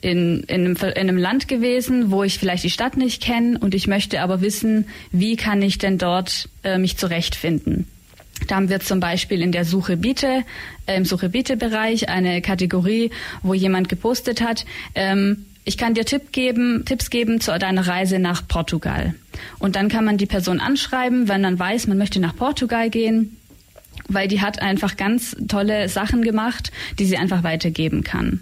in, 0.00 0.42
in, 0.44 0.64
einem, 0.66 0.76
in 0.76 0.92
einem 0.94 1.16
Land 1.16 1.48
gewesen, 1.48 2.10
wo 2.10 2.22
ich 2.22 2.38
vielleicht 2.38 2.64
die 2.64 2.70
Stadt 2.70 2.96
nicht 2.96 3.22
kenne 3.22 3.58
und 3.58 3.74
ich 3.74 3.86
möchte 3.86 4.20
aber 4.20 4.40
wissen, 4.40 4.86
wie 5.12 5.36
kann 5.36 5.62
ich 5.62 5.78
denn 5.78 5.98
dort 5.98 6.48
äh, 6.62 6.78
mich 6.78 6.96
zurechtfinden. 6.98 7.86
Da 8.48 8.56
haben 8.56 8.68
wir 8.68 8.80
zum 8.80 9.00
Beispiel 9.00 9.40
in 9.40 9.52
der 9.52 9.64
Suche 9.64 9.96
Biete, 9.96 10.42
äh, 10.86 10.96
im 10.96 11.04
Suche 11.04 11.30
Biete-Bereich 11.30 12.08
eine 12.08 12.42
Kategorie, 12.42 13.10
wo 13.42 13.54
jemand 13.54 13.88
gepostet 13.88 14.42
hat, 14.42 14.66
ähm, 14.94 15.46
ich 15.66 15.78
kann 15.78 15.94
dir 15.94 16.04
Tipp 16.04 16.32
geben, 16.32 16.84
Tipps 16.84 17.08
geben 17.08 17.40
zu 17.40 17.58
deiner 17.58 17.86
Reise 17.86 18.18
nach 18.18 18.46
Portugal. 18.46 19.14
Und 19.58 19.76
dann 19.76 19.88
kann 19.88 20.04
man 20.04 20.18
die 20.18 20.26
Person 20.26 20.60
anschreiben, 20.60 21.28
wenn 21.28 21.40
man 21.40 21.58
weiß, 21.58 21.86
man 21.86 21.98
möchte 21.98 22.20
nach 22.20 22.36
Portugal 22.36 22.90
gehen, 22.90 23.36
weil 24.08 24.28
die 24.28 24.40
hat 24.40 24.60
einfach 24.60 24.96
ganz 24.96 25.36
tolle 25.48 25.88
Sachen 25.88 26.22
gemacht, 26.22 26.72
die 26.98 27.06
sie 27.06 27.16
einfach 27.16 27.42
weitergeben 27.42 28.04
kann. 28.04 28.40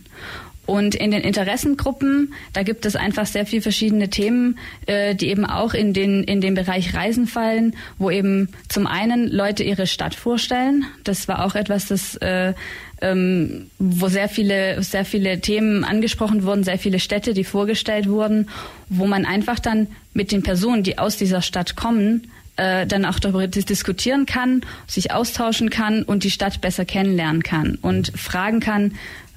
Und 0.64 0.95
in 0.95 1.11
den 1.11 1.22
Interessengruppen, 1.22 2.34
da 2.53 2.62
gibt 2.62 2.86
es 2.86 2.95
einfach 2.95 3.26
sehr 3.26 3.47
viele 3.47 3.62
verschiedene 3.62 4.11
Themen, 4.11 4.59
äh, 4.86 5.14
die 5.14 5.28
eben 5.28 5.45
auch 5.45 5.74
in 5.74 5.93
den, 5.93 6.22
in 6.22 6.40
den 6.40 6.55
Bereich 6.55 6.95
Reisen 6.95 7.26
fallen, 7.26 7.74
wo 7.99 8.11
eben 8.11 8.49
zum 8.68 8.86
einen 8.86 9.28
Leute 9.28 9.64
ihre 9.64 9.88
Stadt 9.88 10.14
vorstellen. 10.14 10.84
Das 11.03 11.26
war 11.26 11.45
auch 11.45 11.57
etwas, 11.57 11.88
das, 11.88 12.14
äh, 12.16 12.55
ähm, 13.03 13.71
wo 13.79 14.09
sehr 14.09 14.29
viele, 14.29 14.83
sehr 14.83 15.05
viele 15.05 15.41
Themen 15.41 15.85
angesprochen 15.85 16.45
wurden, 16.45 16.65
sehr 16.65 16.79
viele 16.79 17.01
Städte, 17.01 17.35
die 17.35 17.45
vorgestellt 17.45 18.09
wurden, 18.09 18.49
wo 18.89 19.07
man 19.07 19.27
einfach 19.27 19.59
dann 19.59 19.89
mit 20.15 20.33
den 20.33 20.43
Personen, 20.43 20.85
die 20.85 20.99
aus 20.99 21.17
dieser 21.17 21.43
Stadt 21.43 21.77
kommen, 21.77 22.31
äh, 22.57 22.87
dann 22.87 23.05
auch 23.05 23.19
darüber 23.19 23.49
diskutieren 23.49 24.25
kann, 24.25 24.63
sich 24.87 25.13
austauschen 25.13 25.69
kann 25.69 26.05
und 26.05 26.25
die 26.25 26.31
Stadt 26.31 26.61
besser 26.61 26.85
kennenlernen 26.85 27.43
kann 27.43 27.77
und 27.83 28.13
fragen 28.17 28.61
kann, 28.61 28.95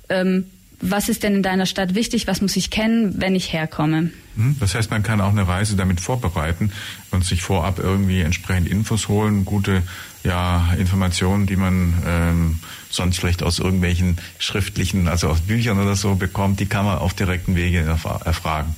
ähm, 0.09 0.45
was 0.81 1.09
ist 1.09 1.23
denn 1.23 1.35
in 1.35 1.43
deiner 1.43 1.65
Stadt 1.65 1.95
wichtig, 1.95 2.27
was 2.27 2.41
muss 2.41 2.55
ich 2.55 2.69
kennen, 2.69 3.19
wenn 3.19 3.35
ich 3.35 3.53
herkomme. 3.53 4.11
Hm, 4.35 4.55
das 4.59 4.75
heißt, 4.75 4.91
man 4.91 5.03
kann 5.03 5.21
auch 5.21 5.29
eine 5.29 5.47
Reise 5.47 5.75
damit 5.75 5.99
vorbereiten 5.99 6.71
und 7.11 7.25
sich 7.25 7.41
vorab 7.41 7.79
irgendwie 7.79 8.21
entsprechend 8.21 8.67
Infos 8.67 9.07
holen, 9.07 9.45
gute 9.45 9.81
ja, 10.23 10.73
Informationen, 10.77 11.45
die 11.45 11.55
man 11.55 11.93
ähm, 12.05 12.59
sonst 12.89 13.19
vielleicht 13.19 13.43
aus 13.43 13.59
irgendwelchen 13.59 14.17
schriftlichen, 14.39 15.07
also 15.07 15.29
aus 15.29 15.41
Büchern 15.41 15.79
oder 15.79 15.95
so 15.95 16.15
bekommt, 16.15 16.59
die 16.59 16.65
kann 16.65 16.85
man 16.85 16.97
auf 16.97 17.13
direkten 17.13 17.55
Wege 17.55 17.79
erfragen. 17.79 18.75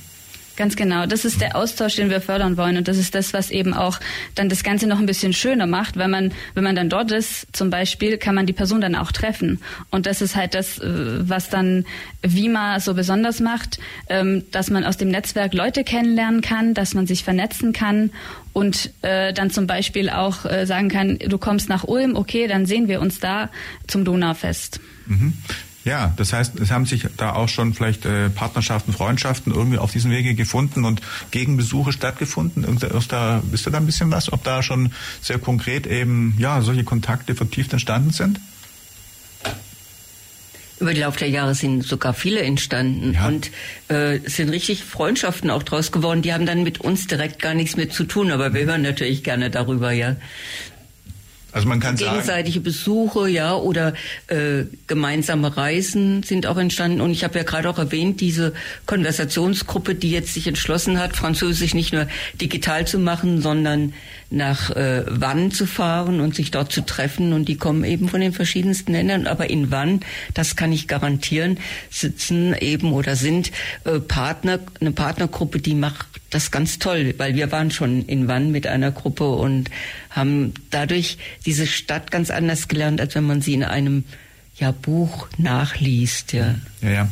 Ganz 0.58 0.74
genau. 0.74 1.06
Das 1.06 1.24
ist 1.24 1.40
der 1.40 1.54
Austausch, 1.54 1.94
den 1.94 2.10
wir 2.10 2.20
fördern 2.20 2.56
wollen. 2.56 2.76
Und 2.76 2.88
das 2.88 2.98
ist 2.98 3.14
das, 3.14 3.32
was 3.32 3.52
eben 3.52 3.74
auch 3.74 4.00
dann 4.34 4.48
das 4.48 4.64
Ganze 4.64 4.88
noch 4.88 4.98
ein 4.98 5.06
bisschen 5.06 5.32
schöner 5.32 5.68
macht. 5.68 5.96
Wenn 5.96 6.10
man, 6.10 6.32
wenn 6.54 6.64
man 6.64 6.74
dann 6.74 6.88
dort 6.88 7.12
ist, 7.12 7.46
zum 7.52 7.70
Beispiel, 7.70 8.18
kann 8.18 8.34
man 8.34 8.44
die 8.44 8.52
Person 8.52 8.80
dann 8.80 8.96
auch 8.96 9.12
treffen. 9.12 9.60
Und 9.92 10.06
das 10.06 10.20
ist 10.20 10.34
halt 10.34 10.54
das, 10.54 10.80
äh, 10.80 10.88
was 11.28 11.48
dann 11.48 11.86
Vima 12.22 12.80
so 12.80 12.94
besonders 12.94 13.38
macht, 13.38 13.78
ähm, 14.08 14.46
dass 14.50 14.68
man 14.68 14.82
aus 14.82 14.96
dem 14.96 15.10
Netzwerk 15.10 15.54
Leute 15.54 15.84
kennenlernen 15.84 16.40
kann, 16.40 16.74
dass 16.74 16.92
man 16.92 17.06
sich 17.06 17.22
vernetzen 17.22 17.72
kann 17.72 18.10
und 18.52 18.90
äh, 19.02 19.32
dann 19.32 19.50
zum 19.52 19.68
Beispiel 19.68 20.10
auch 20.10 20.44
äh, 20.44 20.66
sagen 20.66 20.88
kann, 20.88 21.20
du 21.20 21.38
kommst 21.38 21.68
nach 21.68 21.84
Ulm, 21.84 22.16
okay, 22.16 22.48
dann 22.48 22.66
sehen 22.66 22.88
wir 22.88 23.00
uns 23.00 23.20
da 23.20 23.48
zum 23.86 24.04
Donaufest. 24.04 24.80
Mhm. 25.06 25.34
Ja, 25.88 26.12
das 26.18 26.34
heißt, 26.34 26.60
es 26.60 26.70
haben 26.70 26.84
sich 26.84 27.06
da 27.16 27.32
auch 27.32 27.48
schon 27.48 27.72
vielleicht 27.72 28.04
äh, 28.04 28.28
Partnerschaften, 28.28 28.92
Freundschaften 28.92 29.54
irgendwie 29.54 29.78
auf 29.78 29.90
diesem 29.90 30.10
Wege 30.10 30.34
gefunden 30.34 30.84
und 30.84 31.00
Gegenbesuche 31.30 31.94
stattgefunden. 31.94 32.62
Ist 32.64 33.10
da, 33.10 33.42
wisst 33.50 33.66
ihr 33.66 33.70
da 33.70 33.78
ein 33.78 33.86
bisschen 33.86 34.10
was, 34.10 34.30
ob 34.30 34.44
da 34.44 34.62
schon 34.62 34.92
sehr 35.22 35.38
konkret 35.38 35.86
eben 35.86 36.36
ja 36.38 36.60
solche 36.60 36.84
Kontakte 36.84 37.34
vertieft 37.34 37.72
entstanden 37.72 38.10
sind? 38.10 38.38
Über 40.78 40.92
den 40.92 41.00
Lauf 41.00 41.16
der 41.16 41.30
Jahre 41.30 41.54
sind 41.54 41.84
sogar 41.84 42.12
viele 42.12 42.42
entstanden 42.42 43.14
ja. 43.14 43.26
und 43.26 43.50
äh, 43.88 44.18
sind 44.26 44.50
richtig 44.50 44.84
Freundschaften 44.84 45.48
auch 45.48 45.62
draus 45.62 45.90
geworden. 45.90 46.20
Die 46.20 46.34
haben 46.34 46.44
dann 46.44 46.64
mit 46.64 46.82
uns 46.82 47.06
direkt 47.06 47.40
gar 47.40 47.54
nichts 47.54 47.78
mehr 47.78 47.88
zu 47.88 48.04
tun, 48.04 48.30
aber 48.30 48.52
wir 48.52 48.66
hören 48.66 48.82
natürlich 48.82 49.24
gerne 49.24 49.48
darüber, 49.48 49.90
ja. 49.90 50.16
Also 51.50 51.66
man 51.66 51.80
kann 51.80 51.96
gegenseitige 51.96 52.58
sagen, 52.58 52.64
Besuche, 52.64 53.28
ja, 53.28 53.54
oder 53.54 53.94
äh, 54.26 54.64
gemeinsame 54.86 55.56
Reisen 55.56 56.22
sind 56.22 56.46
auch 56.46 56.58
entstanden. 56.58 57.00
Und 57.00 57.10
ich 57.10 57.24
habe 57.24 57.38
ja 57.38 57.44
gerade 57.44 57.70
auch 57.70 57.78
erwähnt, 57.78 58.20
diese 58.20 58.52
Konversationsgruppe, 58.84 59.94
die 59.94 60.10
jetzt 60.10 60.34
sich 60.34 60.46
entschlossen 60.46 60.98
hat, 60.98 61.16
Französisch 61.16 61.72
nicht 61.72 61.92
nur 61.92 62.06
digital 62.40 62.86
zu 62.86 62.98
machen, 62.98 63.40
sondern 63.40 63.94
nach 64.30 64.70
äh, 64.76 65.04
Wann 65.08 65.50
zu 65.50 65.64
fahren 65.64 66.20
und 66.20 66.34
sich 66.34 66.50
dort 66.50 66.70
zu 66.70 66.82
treffen. 66.82 67.32
Und 67.32 67.48
die 67.48 67.56
kommen 67.56 67.82
eben 67.82 68.10
von 68.10 68.20
den 68.20 68.34
verschiedensten 68.34 68.92
Ländern. 68.92 69.26
Aber 69.26 69.48
in 69.48 69.70
Wann, 69.70 70.00
das 70.34 70.54
kann 70.54 70.70
ich 70.70 70.86
garantieren, 70.86 71.58
sitzen 71.88 72.54
eben 72.60 72.92
oder 72.92 73.16
sind 73.16 73.52
äh, 73.84 74.00
Partner, 74.00 74.58
eine 74.80 74.92
Partnergruppe, 74.92 75.60
die 75.60 75.74
macht 75.74 76.06
das 76.30 76.50
ganz 76.50 76.78
toll, 76.78 77.14
weil 77.16 77.34
wir 77.34 77.50
waren 77.52 77.70
schon 77.70 78.04
in 78.04 78.28
Wann 78.28 78.50
mit 78.50 78.66
einer 78.66 78.92
Gruppe 78.92 79.30
und 79.30 79.70
haben 80.10 80.54
dadurch 80.70 81.18
diese 81.46 81.66
Stadt 81.66 82.10
ganz 82.10 82.30
anders 82.30 82.68
gelernt, 82.68 83.00
als 83.00 83.14
wenn 83.14 83.24
man 83.24 83.40
sie 83.40 83.54
in 83.54 83.64
einem 83.64 84.04
ja, 84.56 84.72
Buch 84.72 85.28
nachliest. 85.38 86.32
Ja, 86.32 86.56
ja. 86.82 86.90
ja. 86.90 87.08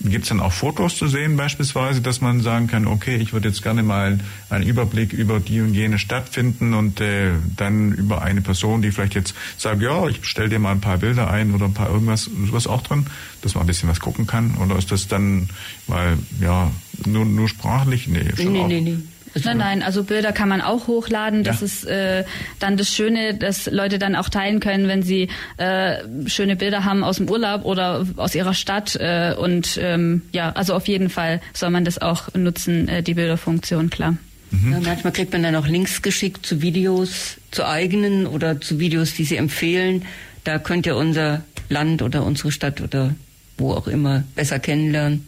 Gibt 0.00 0.24
es 0.24 0.28
dann 0.28 0.38
auch 0.38 0.52
Fotos 0.52 0.96
zu 0.96 1.08
sehen 1.08 1.36
beispielsweise, 1.36 2.00
dass 2.00 2.20
man 2.20 2.40
sagen 2.40 2.68
kann, 2.68 2.86
okay, 2.86 3.16
ich 3.16 3.32
würde 3.32 3.48
jetzt 3.48 3.62
gerne 3.62 3.82
mal 3.82 4.18
einen 4.48 4.64
Überblick 4.64 5.12
über 5.12 5.40
die 5.40 5.60
und 5.60 5.74
jene 5.74 5.98
Stadt 5.98 6.28
finden 6.28 6.72
und 6.74 7.00
äh, 7.00 7.32
dann 7.56 7.92
über 7.92 8.22
eine 8.22 8.40
Person, 8.40 8.80
die 8.80 8.92
vielleicht 8.92 9.16
jetzt 9.16 9.34
sagt, 9.56 9.82
ja, 9.82 10.06
ich 10.06 10.24
stelle 10.24 10.48
dir 10.48 10.60
mal 10.60 10.70
ein 10.70 10.80
paar 10.80 10.98
Bilder 10.98 11.28
ein 11.30 11.52
oder 11.52 11.64
ein 11.64 11.74
paar 11.74 11.90
irgendwas, 11.90 12.30
sowas 12.46 12.68
auch 12.68 12.82
drin, 12.82 13.06
dass 13.42 13.54
man 13.54 13.64
ein 13.64 13.66
bisschen 13.66 13.88
was 13.88 13.98
gucken 13.98 14.28
kann? 14.28 14.56
Oder 14.58 14.76
ist 14.78 14.92
das 14.92 15.08
dann, 15.08 15.48
weil, 15.88 16.16
ja, 16.40 16.70
nur, 17.04 17.24
nur 17.24 17.48
sprachlich? 17.48 18.06
Nee, 18.06 18.24
schon 18.36 18.52
nee, 18.52 18.60
auch. 18.60 18.68
nee, 18.68 18.80
nee. 18.80 18.98
Nein, 19.44 19.58
nein, 19.58 19.82
also 19.82 20.04
Bilder 20.04 20.32
kann 20.32 20.48
man 20.48 20.60
auch 20.60 20.86
hochladen. 20.86 21.44
Das 21.44 21.60
ja. 21.60 21.66
ist 21.66 21.84
äh, 21.84 22.24
dann 22.58 22.76
das 22.76 22.88
Schöne, 22.88 23.34
dass 23.34 23.66
Leute 23.66 23.98
dann 23.98 24.16
auch 24.16 24.28
teilen 24.28 24.60
können, 24.60 24.88
wenn 24.88 25.02
sie 25.02 25.28
äh, 25.56 25.98
schöne 26.26 26.56
Bilder 26.56 26.84
haben 26.84 27.04
aus 27.04 27.16
dem 27.16 27.28
Urlaub 27.28 27.64
oder 27.64 28.06
aus 28.16 28.34
ihrer 28.34 28.54
Stadt. 28.54 28.96
Äh, 28.96 29.34
und 29.38 29.78
ähm, 29.82 30.22
ja, 30.32 30.50
also 30.52 30.74
auf 30.74 30.88
jeden 30.88 31.10
Fall 31.10 31.40
soll 31.52 31.70
man 31.70 31.84
das 31.84 32.00
auch 32.00 32.34
nutzen, 32.34 32.88
äh, 32.88 33.02
die 33.02 33.14
Bilderfunktion, 33.14 33.90
klar. 33.90 34.16
Mhm. 34.50 34.72
Ja, 34.72 34.80
manchmal 34.80 35.12
kriegt 35.12 35.32
man 35.32 35.42
dann 35.42 35.56
auch 35.56 35.66
Links 35.66 36.02
geschickt 36.02 36.46
zu 36.46 36.62
Videos, 36.62 37.36
zu 37.50 37.66
eigenen 37.66 38.26
oder 38.26 38.60
zu 38.60 38.78
Videos, 38.78 39.14
die 39.14 39.24
sie 39.24 39.36
empfehlen. 39.36 40.04
Da 40.44 40.58
könnt 40.58 40.86
ihr 40.86 40.96
unser 40.96 41.42
Land 41.68 42.02
oder 42.02 42.24
unsere 42.24 42.52
Stadt 42.52 42.80
oder 42.80 43.14
wo 43.58 43.72
auch 43.72 43.88
immer 43.88 44.24
besser 44.34 44.58
kennenlernen. 44.58 45.26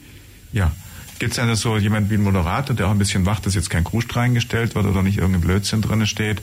Ja, 0.53 0.73
Gibt 1.21 1.33
es 1.33 1.37
denn 1.37 1.55
so 1.55 1.77
jemand 1.77 2.09
wie 2.09 2.15
ein 2.15 2.23
Moderator, 2.23 2.75
der 2.75 2.87
auch 2.87 2.93
ein 2.93 2.99
bisschen 2.99 3.27
wacht, 3.27 3.45
dass 3.45 3.55
jetzt 3.55 3.69
kein 3.69 3.85
Grusch 3.85 4.07
reingestellt 4.17 4.75
wird 4.75 4.87
oder 4.87 5.03
nicht 5.03 5.19
irgendein 5.19 5.43
Blödsinn 5.43 5.83
drin 5.83 6.07
steht? 6.07 6.41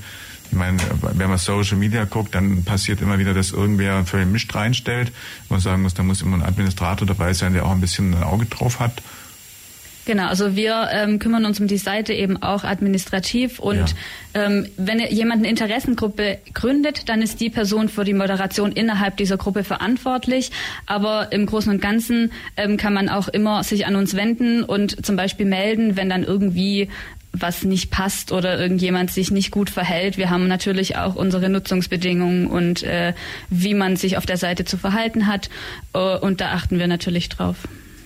Ich 0.51 0.55
meine, 0.55 0.78
wenn 1.01 1.30
man 1.30 1.39
Social 1.39 1.78
Media 1.78 2.05
guckt, 2.05 2.36
dann 2.36 2.63
passiert 2.63 3.01
immer 3.01 3.17
wieder, 3.17 3.34
dass 3.34 3.51
irgendwer 3.51 4.05
völlig 4.05 4.28
mischt 4.28 4.53
reinstellt. 4.53 5.11
Man 5.49 5.59
sagen 5.61 5.82
muss, 5.82 5.95
da 5.95 6.03
muss 6.03 6.21
immer 6.21 6.38
ein 6.38 6.43
Administrator 6.43 7.07
dabei 7.07 7.34
sein, 7.34 7.53
der 7.53 7.65
auch 7.65 7.71
ein 7.71 7.82
bisschen 7.82 8.13
ein 8.13 8.23
Auge 8.23 8.45
drauf 8.45 8.80
hat. 8.80 9.01
Genau, 10.08 10.28
also 10.28 10.55
wir 10.55 10.88
ähm, 10.93 11.20
kümmern 11.20 11.43
uns 11.43 11.60
um 11.60 11.68
die 11.68 11.78
Seite 11.78 12.14
eben 12.14 12.41
auch 12.41 12.64
administrativ 12.64 13.60
und 13.60 13.93
ja. 14.34 14.45
ähm, 14.45 14.66
wenn 14.78 15.01
jemand 15.01 15.39
eine 15.39 15.49
Interessengruppe 15.49 16.38
gründet, 16.53 17.10
dann 17.10 17.22
ist 17.22 17.41
die 17.41 17.49
Person 17.49 17.89
für 17.89 18.05
die 18.05 18.14
Moderation 18.14 18.72
innerhalb 18.72 19.18
dieser 19.18 19.36
Gruppe 19.36 19.66
verantwortlich. 19.66 20.51
Aber 20.86 21.34
im 21.34 21.45
Großen 21.45 21.70
und 21.70 21.82
Ganzen 21.82 22.32
ähm, 22.55 22.78
kann 22.78 22.93
man 22.93 23.10
auch 23.10 23.28
immer 23.28 23.66
sich 23.66 23.86
an 23.86 23.97
uns 23.97 24.16
wenden 24.16 24.64
und 24.64 25.05
zum 25.05 25.18
Beispiel 25.18 25.45
melden, 25.45 25.97
wenn 25.97 26.08
dann 26.08 26.24
irgendwie 26.24 26.88
was 27.34 27.66
nicht 27.66 27.91
passt 27.91 28.32
oder 28.32 28.58
irgendjemand 28.58 29.12
sich 29.12 29.30
nicht 29.30 29.51
gut 29.51 29.70
verhält. 29.70 30.18
Wir 30.18 30.30
haben 30.30 30.47
natürlich 30.47 30.95
auch 30.95 31.16
unsere 31.16 31.49
Nutzungsbedingungen 31.49 32.47
und 32.47 32.82
äh, 32.84 33.12
wie 33.49 33.74
man 33.74 33.97
sich 33.97 34.16
auf 34.16 34.26
der 34.26 34.38
Seite 34.38 34.64
zu 34.64 34.78
verhalten 34.78 35.28
hat. 35.28 35.49
Äh, 35.93 36.18
und 36.18 36.39
da 36.39 36.53
achten 36.53 36.80
wir 36.80 36.88
natürlich 36.88 37.28
drauf. 37.28 37.58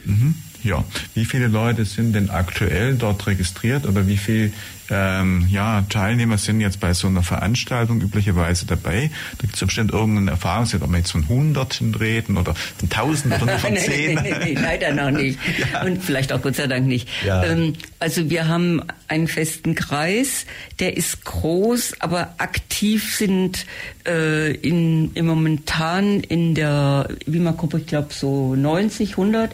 Mhm. 0.04 0.34
Ja, 0.64 0.84
wie 1.14 1.26
viele 1.26 1.48
Leute 1.48 1.86
sind 1.86 2.14
denn 2.14 2.30
aktuell 2.30 2.96
dort 2.96 3.26
registriert 3.26 3.86
oder 3.88 4.08
wie 4.08 4.18
viele 4.18 4.52
ähm, 4.92 5.48
ja, 5.50 5.84
Teilnehmer 5.90 6.38
sind 6.38 6.60
jetzt 6.60 6.80
bei 6.80 6.94
so 6.94 7.08
einer 7.08 7.24
Veranstaltung 7.24 8.02
üblicherweise 8.02 8.66
dabei? 8.66 9.10
Da 9.38 9.42
gibt 9.42 9.56
es 9.56 9.62
bestimmt 9.62 9.92
irgendeine 9.92 10.32
Erfahrung, 10.32 10.68
ob 10.74 10.88
man 10.88 11.00
jetzt 11.00 11.12
von 11.12 11.28
Hunderten 11.30 11.96
reden 11.96 12.38
oder 12.38 12.54
von 12.54 12.90
Tausend 12.90 13.34
oder 13.36 13.46
nur 13.46 13.60
von 13.60 13.78
Zehn? 13.78 14.16
nee, 14.16 14.32
nee, 14.32 14.54
nee, 14.54 14.54
leider 14.54 14.94
noch 14.94 15.12
nicht. 15.12 15.40
Ja. 15.72 15.84
Und 15.84 16.04
vielleicht 16.04 16.34
auch 16.34 16.42
Gott 16.42 16.56
sei 16.56 16.66
Dank 16.68 16.88
nicht. 16.88 17.08
Ja. 17.24 17.44
Ähm, 17.44 17.74
also 18.00 18.30
wir 18.30 18.48
haben 18.48 18.82
einen 19.08 19.28
festen 19.28 19.76
Kreis, 19.76 20.46
der 20.80 20.98
ist 20.98 21.24
groß, 21.24 21.94
aber 22.00 22.34
aktiv 22.40 23.16
sind 23.16 23.66
äh, 24.08 24.52
in, 24.56 25.12
im 25.14 25.28
momentan 25.28 26.22
in 26.22 26.56
der 26.56 27.10
Wima-Gruppe, 27.26 27.80
ich 27.80 27.88
glaube 27.88 28.14
so 28.14 28.56
90, 28.56 29.12
100. 29.12 29.52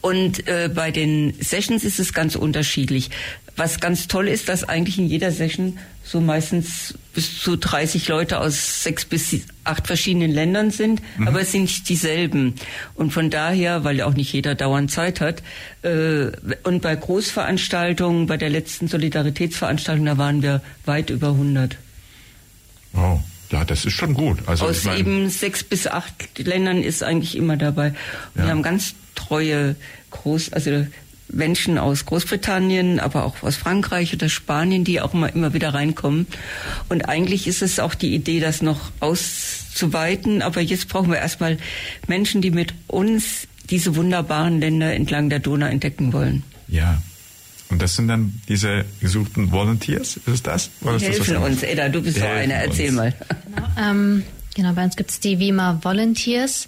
Und 0.00 0.46
äh, 0.48 0.70
bei 0.74 0.90
den 0.90 1.34
Sessions 1.40 1.84
ist 1.84 2.00
es 2.00 2.12
ganz 2.12 2.34
unterschiedlich. 2.34 3.10
Was 3.56 3.80
ganz 3.80 4.08
toll 4.08 4.28
ist, 4.28 4.48
dass 4.48 4.64
eigentlich 4.64 4.98
in 4.98 5.06
jeder 5.06 5.30
Session 5.30 5.78
so 6.04 6.20
meistens 6.20 6.94
bis 7.14 7.38
zu 7.40 7.56
30 7.56 8.08
Leute 8.08 8.40
aus 8.40 8.82
sechs 8.82 9.04
bis 9.04 9.36
acht 9.64 9.86
verschiedenen 9.86 10.30
Ländern 10.30 10.70
sind, 10.70 11.00
mhm. 11.16 11.28
aber 11.28 11.42
es 11.42 11.52
sind 11.52 11.62
nicht 11.62 11.88
dieselben. 11.88 12.54
Und 12.94 13.12
von 13.12 13.30
daher, 13.30 13.84
weil 13.84 14.00
auch 14.00 14.14
nicht 14.14 14.32
jeder 14.32 14.54
dauernd 14.54 14.90
Zeit 14.90 15.20
hat, 15.20 15.42
äh, 15.82 16.32
und 16.64 16.82
bei 16.82 16.96
Großveranstaltungen, 16.96 18.26
bei 18.26 18.36
der 18.36 18.50
letzten 18.50 18.88
Solidaritätsveranstaltung, 18.88 20.06
da 20.06 20.18
waren 20.18 20.42
wir 20.42 20.62
weit 20.86 21.10
über 21.10 21.28
100. 21.28 21.76
Wow. 22.92 23.20
Ja, 23.50 23.66
das 23.66 23.84
ist 23.84 23.92
schon 23.92 24.14
gut. 24.14 24.38
Also 24.46 24.64
Aus 24.64 24.78
ich 24.78 24.84
mein, 24.84 24.98
eben 24.98 25.30
sechs 25.30 25.62
bis 25.62 25.86
acht 25.86 26.38
Ländern 26.38 26.82
ist 26.82 27.02
eigentlich 27.02 27.36
immer 27.36 27.58
dabei. 27.58 27.88
Ja. 28.34 28.44
Wir 28.44 28.50
haben 28.50 28.62
ganz 28.62 28.94
treue 29.14 29.76
Groß, 30.10 30.54
also 30.54 30.86
Menschen 31.32 31.78
aus 31.78 32.06
Großbritannien, 32.06 33.00
aber 33.00 33.24
auch 33.24 33.42
aus 33.42 33.56
Frankreich 33.56 34.12
oder 34.14 34.28
Spanien, 34.28 34.84
die 34.84 35.00
auch 35.00 35.14
immer, 35.14 35.34
immer 35.34 35.54
wieder 35.54 35.74
reinkommen. 35.74 36.26
Und 36.88 37.08
eigentlich 37.08 37.46
ist 37.46 37.62
es 37.62 37.80
auch 37.80 37.94
die 37.94 38.14
Idee, 38.14 38.40
das 38.40 38.62
noch 38.62 38.92
auszuweiten. 39.00 40.42
Aber 40.42 40.60
jetzt 40.60 40.88
brauchen 40.88 41.10
wir 41.10 41.18
erstmal 41.18 41.58
Menschen, 42.06 42.42
die 42.42 42.50
mit 42.50 42.74
uns 42.86 43.48
diese 43.70 43.96
wunderbaren 43.96 44.60
Länder 44.60 44.94
entlang 44.94 45.30
der 45.30 45.38
Donau 45.38 45.66
entdecken 45.66 46.12
wollen. 46.12 46.42
Ja. 46.68 47.00
Und 47.70 47.80
das 47.80 47.96
sind 47.96 48.08
dann 48.08 48.40
diese 48.48 48.84
gesuchten 49.00 49.50
Volunteers? 49.50 50.18
Ist 50.18 50.28
es 50.28 50.42
das? 50.42 50.70
Oder 50.82 50.98
die 50.98 51.06
helfen 51.06 51.34
das 51.34 51.42
uns. 51.42 51.62
Edda, 51.62 51.88
du 51.88 52.02
bist 52.02 52.18
so 52.18 52.24
einer. 52.24 52.54
Erzähl 52.54 52.88
uns. 52.88 52.96
mal. 52.96 53.14
Genau, 53.46 53.90
ähm, 53.90 54.22
genau, 54.54 54.72
bei 54.74 54.84
uns 54.84 54.96
gibt 54.96 55.10
es 55.10 55.20
die 55.20 55.38
WIMA 55.38 55.80
Volunteers. 55.82 56.66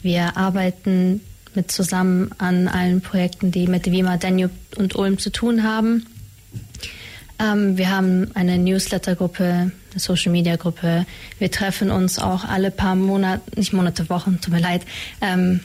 Wir 0.00 0.38
arbeiten 0.38 1.20
mit 1.58 1.72
zusammen 1.72 2.30
an 2.38 2.68
allen 2.68 3.00
Projekten, 3.00 3.50
die 3.50 3.66
mit 3.66 3.90
Wima, 3.90 4.16
Danube 4.16 4.54
und 4.76 4.94
Ulm 4.94 5.18
zu 5.18 5.30
tun 5.32 5.64
haben. 5.64 6.06
Ähm, 7.40 7.76
wir 7.76 7.90
haben 7.90 8.30
eine 8.34 8.58
Newsletter-Gruppe, 8.58 9.42
eine 9.90 10.00
Social-Media-Gruppe. 10.00 11.04
Wir 11.40 11.50
treffen 11.50 11.90
uns 11.90 12.20
auch 12.20 12.44
alle 12.44 12.70
paar 12.70 12.94
Monate, 12.94 13.42
nicht 13.56 13.72
Monate, 13.72 14.08
Wochen, 14.08 14.40
tut 14.40 14.54
mir 14.54 14.60
leid, 14.60 14.82
ähm, 15.20 15.58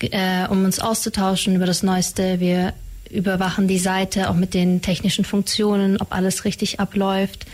äh, 0.00 0.48
um 0.48 0.64
uns 0.64 0.80
auszutauschen 0.80 1.56
über 1.56 1.66
das 1.66 1.82
Neueste. 1.82 2.40
Wir 2.40 2.72
überwachen 3.10 3.68
die 3.68 3.78
Seite 3.78 4.30
auch 4.30 4.34
mit 4.34 4.54
den 4.54 4.80
technischen 4.80 5.26
Funktionen, 5.26 5.98
ob 5.98 6.14
alles 6.14 6.46
richtig 6.46 6.80
abläuft. 6.80 7.44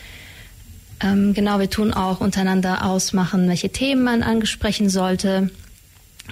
Ähm, 1.01 1.35
genau, 1.35 1.59
wir 1.59 1.71
tun 1.71 1.93
auch 1.93 2.21
untereinander 2.21 2.85
ausmachen, 2.85 3.49
welche 3.49 3.71
Themen 3.71 4.05
man 4.05 4.23
angesprechen 4.23 4.89
sollte. 4.89 5.51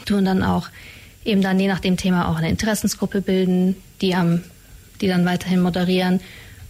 Tun 0.04 0.24
dann 0.24 0.44
auch 0.44 0.68
eben 1.26 1.42
dann 1.42 1.58
je 1.58 1.68
nach 1.68 1.80
dem 1.80 1.96
Thema 1.96 2.28
auch 2.28 2.36
eine 2.36 2.48
Interessensgruppe 2.48 3.20
bilden, 3.20 3.76
die 4.00 4.14
am, 4.14 4.42
die 5.00 5.08
dann 5.08 5.24
weiterhin 5.24 5.60
moderieren 5.60 6.20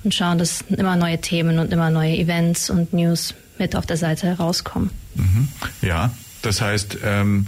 und 0.04 0.14
schauen, 0.14 0.38
dass 0.38 0.62
immer 0.62 0.96
neue 0.96 1.20
Themen 1.20 1.58
und 1.58 1.72
immer 1.72 1.90
neue 1.90 2.16
Events 2.16 2.70
und 2.70 2.92
News 2.92 3.34
mit 3.58 3.76
auf 3.76 3.86
der 3.86 3.96
Seite 3.96 4.26
herauskommen. 4.26 4.90
Mhm. 5.14 5.48
Ja, 5.82 6.12
das 6.42 6.60
heißt, 6.60 6.98
ähm, 7.04 7.46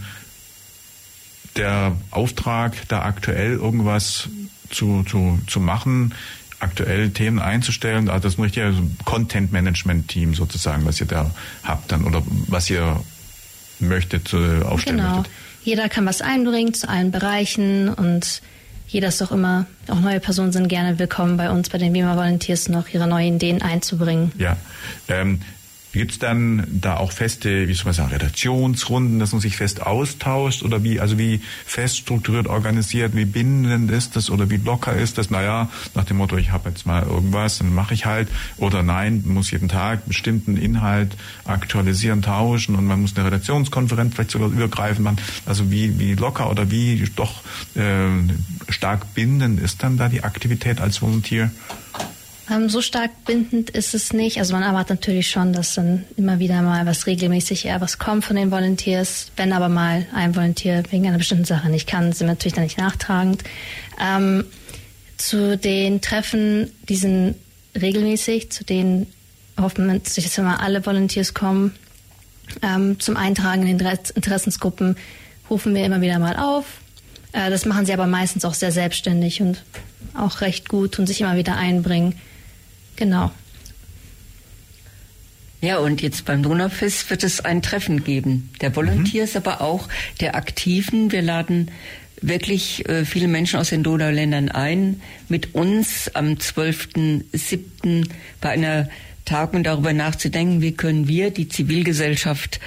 der 1.56 1.96
Auftrag, 2.10 2.74
da 2.88 3.02
aktuell 3.02 3.52
irgendwas 3.52 4.28
zu, 4.70 5.02
zu, 5.04 5.38
zu 5.46 5.60
machen, 5.60 6.14
aktuell 6.60 7.10
Themen 7.10 7.38
einzustellen, 7.38 8.08
also 8.08 8.22
das 8.22 8.34
ist 8.34 8.38
ein 8.38 8.42
richtiger 8.42 8.72
Content-Management-Team 9.04 10.34
sozusagen, 10.34 10.84
was 10.84 11.00
ihr 11.00 11.06
da 11.06 11.30
habt 11.62 11.92
dann 11.92 12.04
oder 12.04 12.22
was 12.46 12.68
ihr 12.70 13.00
möchtet, 13.80 14.32
äh, 14.32 14.62
aufstellen 14.62 14.98
genau. 14.98 15.16
möchtet 15.18 15.32
jeder 15.68 15.90
kann 15.90 16.06
was 16.06 16.22
einbringen 16.22 16.72
zu 16.72 16.88
allen 16.88 17.10
Bereichen 17.10 17.90
und 17.90 18.40
jeder 18.86 19.08
ist 19.08 19.20
doch 19.20 19.30
immer, 19.30 19.66
auch 19.88 20.00
neue 20.00 20.18
Personen 20.18 20.50
sind 20.50 20.68
gerne 20.68 20.98
willkommen 20.98 21.36
bei 21.36 21.50
uns, 21.50 21.68
bei 21.68 21.76
den 21.76 21.92
Beamer 21.92 22.16
Volunteers 22.16 22.70
noch 22.70 22.88
ihre 22.88 23.06
neuen 23.06 23.36
Ideen 23.36 23.60
einzubringen. 23.60 24.32
Ja, 24.38 24.56
ähm, 25.08 25.42
Gibt 25.92 26.12
es 26.12 26.18
dann 26.18 26.66
da 26.70 26.98
auch 26.98 27.12
feste, 27.12 27.66
wie 27.66 27.72
soll 27.72 27.86
man 27.86 27.94
sagen, 27.94 28.10
Redaktionsrunden, 28.10 29.18
dass 29.18 29.32
man 29.32 29.40
sich 29.40 29.56
fest 29.56 29.82
austauscht 29.82 30.62
oder 30.62 30.84
wie, 30.84 31.00
also 31.00 31.18
wie 31.18 31.40
fest 31.64 31.96
strukturiert 31.96 32.46
organisiert, 32.46 33.16
wie 33.16 33.24
bindend 33.24 33.90
ist 33.90 34.14
das 34.14 34.28
oder 34.28 34.50
wie 34.50 34.58
locker 34.58 34.94
ist 34.94 35.16
das? 35.16 35.30
Naja, 35.30 35.70
nach 35.94 36.04
dem 36.04 36.18
Motto, 36.18 36.36
ich 36.36 36.50
habe 36.50 36.68
jetzt 36.68 36.84
mal 36.84 37.04
irgendwas, 37.04 37.58
dann 37.58 37.74
mache 37.74 37.94
ich 37.94 38.04
halt. 38.04 38.28
Oder 38.58 38.82
nein, 38.82 39.24
muss 39.26 39.50
jeden 39.50 39.68
Tag 39.68 40.06
bestimmten 40.06 40.58
Inhalt 40.58 41.16
aktualisieren, 41.46 42.20
tauschen 42.20 42.74
und 42.74 42.86
man 42.86 43.00
muss 43.00 43.16
eine 43.16 43.26
Redaktionskonferenz 43.26 44.14
vielleicht 44.14 44.30
sogar 44.30 44.48
übergreifen 44.48 45.02
machen. 45.02 45.18
Also 45.46 45.70
wie, 45.70 45.98
wie 45.98 46.14
locker 46.14 46.50
oder 46.50 46.70
wie 46.70 47.02
doch 47.16 47.42
äh, 47.74 48.08
stark 48.68 49.14
bindend 49.14 49.60
ist 49.60 49.82
dann 49.82 49.96
da 49.96 50.08
die 50.08 50.22
Aktivität 50.22 50.80
als 50.80 51.00
Volunteer? 51.00 51.50
Ähm, 52.50 52.68
so 52.68 52.80
stark 52.80 53.24
bindend 53.24 53.70
ist 53.70 53.94
es 53.94 54.12
nicht. 54.12 54.38
Also 54.38 54.54
man 54.54 54.62
erwartet 54.62 55.00
natürlich 55.00 55.30
schon, 55.30 55.52
dass 55.52 55.74
dann 55.74 56.04
immer 56.16 56.38
wieder 56.38 56.62
mal 56.62 56.86
was 56.86 57.06
regelmäßig 57.06 57.66
eher 57.66 57.80
was 57.80 57.98
kommt 57.98 58.24
von 58.24 58.36
den 58.36 58.50
Volunteers. 58.50 59.30
Wenn 59.36 59.52
aber 59.52 59.68
mal 59.68 60.06
ein 60.14 60.34
Volunteer 60.34 60.82
wegen 60.90 61.06
einer 61.06 61.18
bestimmten 61.18 61.44
Sache 61.44 61.68
nicht 61.68 61.88
kann, 61.88 62.12
sind 62.12 62.26
wir 62.26 62.32
natürlich 62.32 62.54
dann 62.54 62.64
nicht 62.64 62.78
nachtragend. 62.78 63.44
Ähm, 64.00 64.44
zu 65.16 65.58
den 65.58 66.00
Treffen, 66.00 66.70
die 66.88 66.96
sind 66.96 67.34
regelmäßig, 67.78 68.50
zu 68.50 68.64
denen 68.64 69.06
hoffen 69.60 69.88
wir, 69.88 69.98
dass 69.98 70.38
immer 70.38 70.62
alle 70.62 70.84
Volunteers 70.86 71.34
kommen. 71.34 71.74
Ähm, 72.62 72.98
zum 73.00 73.16
Eintragen 73.16 73.66
in 73.66 73.78
den 73.78 73.98
Interessensgruppen 74.14 74.96
rufen 75.50 75.74
wir 75.74 75.84
immer 75.84 76.00
wieder 76.00 76.18
mal 76.18 76.36
auf. 76.36 76.64
Äh, 77.32 77.50
das 77.50 77.66
machen 77.66 77.84
sie 77.84 77.92
aber 77.92 78.06
meistens 78.06 78.44
auch 78.44 78.54
sehr 78.54 78.72
selbstständig 78.72 79.42
und 79.42 79.62
auch 80.14 80.40
recht 80.40 80.68
gut 80.68 80.98
und 80.98 81.06
sich 81.06 81.20
immer 81.20 81.36
wieder 81.36 81.56
einbringen. 81.56 82.14
Genau. 82.98 83.30
Ja, 85.60 85.78
und 85.78 86.02
jetzt 86.02 86.24
beim 86.24 86.42
Donaufest 86.42 87.08
wird 87.10 87.22
es 87.22 87.40
ein 87.40 87.62
Treffen 87.62 88.02
geben. 88.02 88.50
Der 88.60 88.74
Volunteers, 88.74 89.34
mhm. 89.34 89.38
aber 89.38 89.60
auch 89.60 89.88
der 90.20 90.34
Aktiven. 90.34 91.12
Wir 91.12 91.22
laden 91.22 91.70
wirklich 92.20 92.88
äh, 92.88 93.04
viele 93.04 93.28
Menschen 93.28 93.60
aus 93.60 93.70
den 93.70 93.84
Donauländern 93.84 94.48
ein, 94.48 95.00
mit 95.28 95.54
uns 95.54 96.10
am 96.14 96.34
12.07. 96.34 98.08
bei 98.40 98.50
einer 98.50 98.88
Tagung 99.24 99.62
darüber 99.62 99.92
nachzudenken, 99.92 100.60
wie 100.60 100.72
können 100.72 101.06
wir 101.06 101.30
die 101.30 101.48
Zivilgesellschaft 101.48 102.58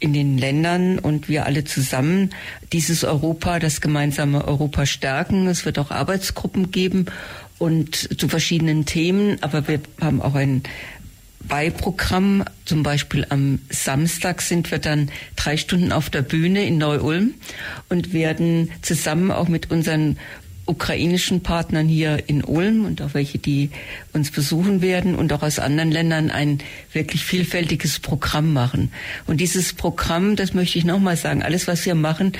in 0.00 0.12
den 0.12 0.38
Ländern 0.38 1.00
und 1.00 1.28
wir 1.28 1.46
alle 1.46 1.64
zusammen 1.64 2.30
dieses 2.72 3.02
Europa, 3.02 3.58
das 3.58 3.80
gemeinsame 3.80 4.46
Europa 4.46 4.86
stärken. 4.86 5.48
Es 5.48 5.64
wird 5.64 5.80
auch 5.80 5.90
Arbeitsgruppen 5.90 6.70
geben 6.70 7.06
und 7.58 8.18
zu 8.18 8.28
verschiedenen 8.28 8.84
Themen, 8.86 9.38
aber 9.42 9.68
wir 9.68 9.80
haben 10.00 10.22
auch 10.22 10.34
ein 10.34 10.62
Beiprogramm. 11.40 12.44
Zum 12.64 12.82
Beispiel 12.82 13.26
am 13.28 13.60
Samstag 13.70 14.42
sind 14.42 14.70
wir 14.70 14.78
dann 14.78 15.10
drei 15.36 15.56
Stunden 15.56 15.92
auf 15.92 16.10
der 16.10 16.22
Bühne 16.22 16.64
in 16.64 16.78
Neu-Ulm 16.78 17.34
und 17.88 18.12
werden 18.12 18.70
zusammen 18.82 19.30
auch 19.30 19.48
mit 19.48 19.70
unseren 19.70 20.18
ukrainischen 20.68 21.42
Partnern 21.42 21.88
hier 21.88 22.28
in 22.28 22.44
Ulm 22.44 22.84
und 22.84 23.00
auch 23.00 23.14
welche, 23.14 23.38
die 23.38 23.70
uns 24.12 24.30
besuchen 24.30 24.82
werden 24.82 25.14
und 25.14 25.32
auch 25.32 25.42
aus 25.42 25.58
anderen 25.58 25.90
Ländern 25.90 26.30
ein 26.30 26.58
wirklich 26.92 27.24
vielfältiges 27.24 28.00
Programm 28.00 28.52
machen. 28.52 28.92
Und 29.26 29.40
dieses 29.40 29.72
Programm, 29.72 30.36
das 30.36 30.52
möchte 30.52 30.78
ich 30.78 30.84
nochmal 30.84 31.16
sagen, 31.16 31.42
alles, 31.42 31.66
was 31.66 31.86
wir 31.86 31.94
machen, 31.94 32.32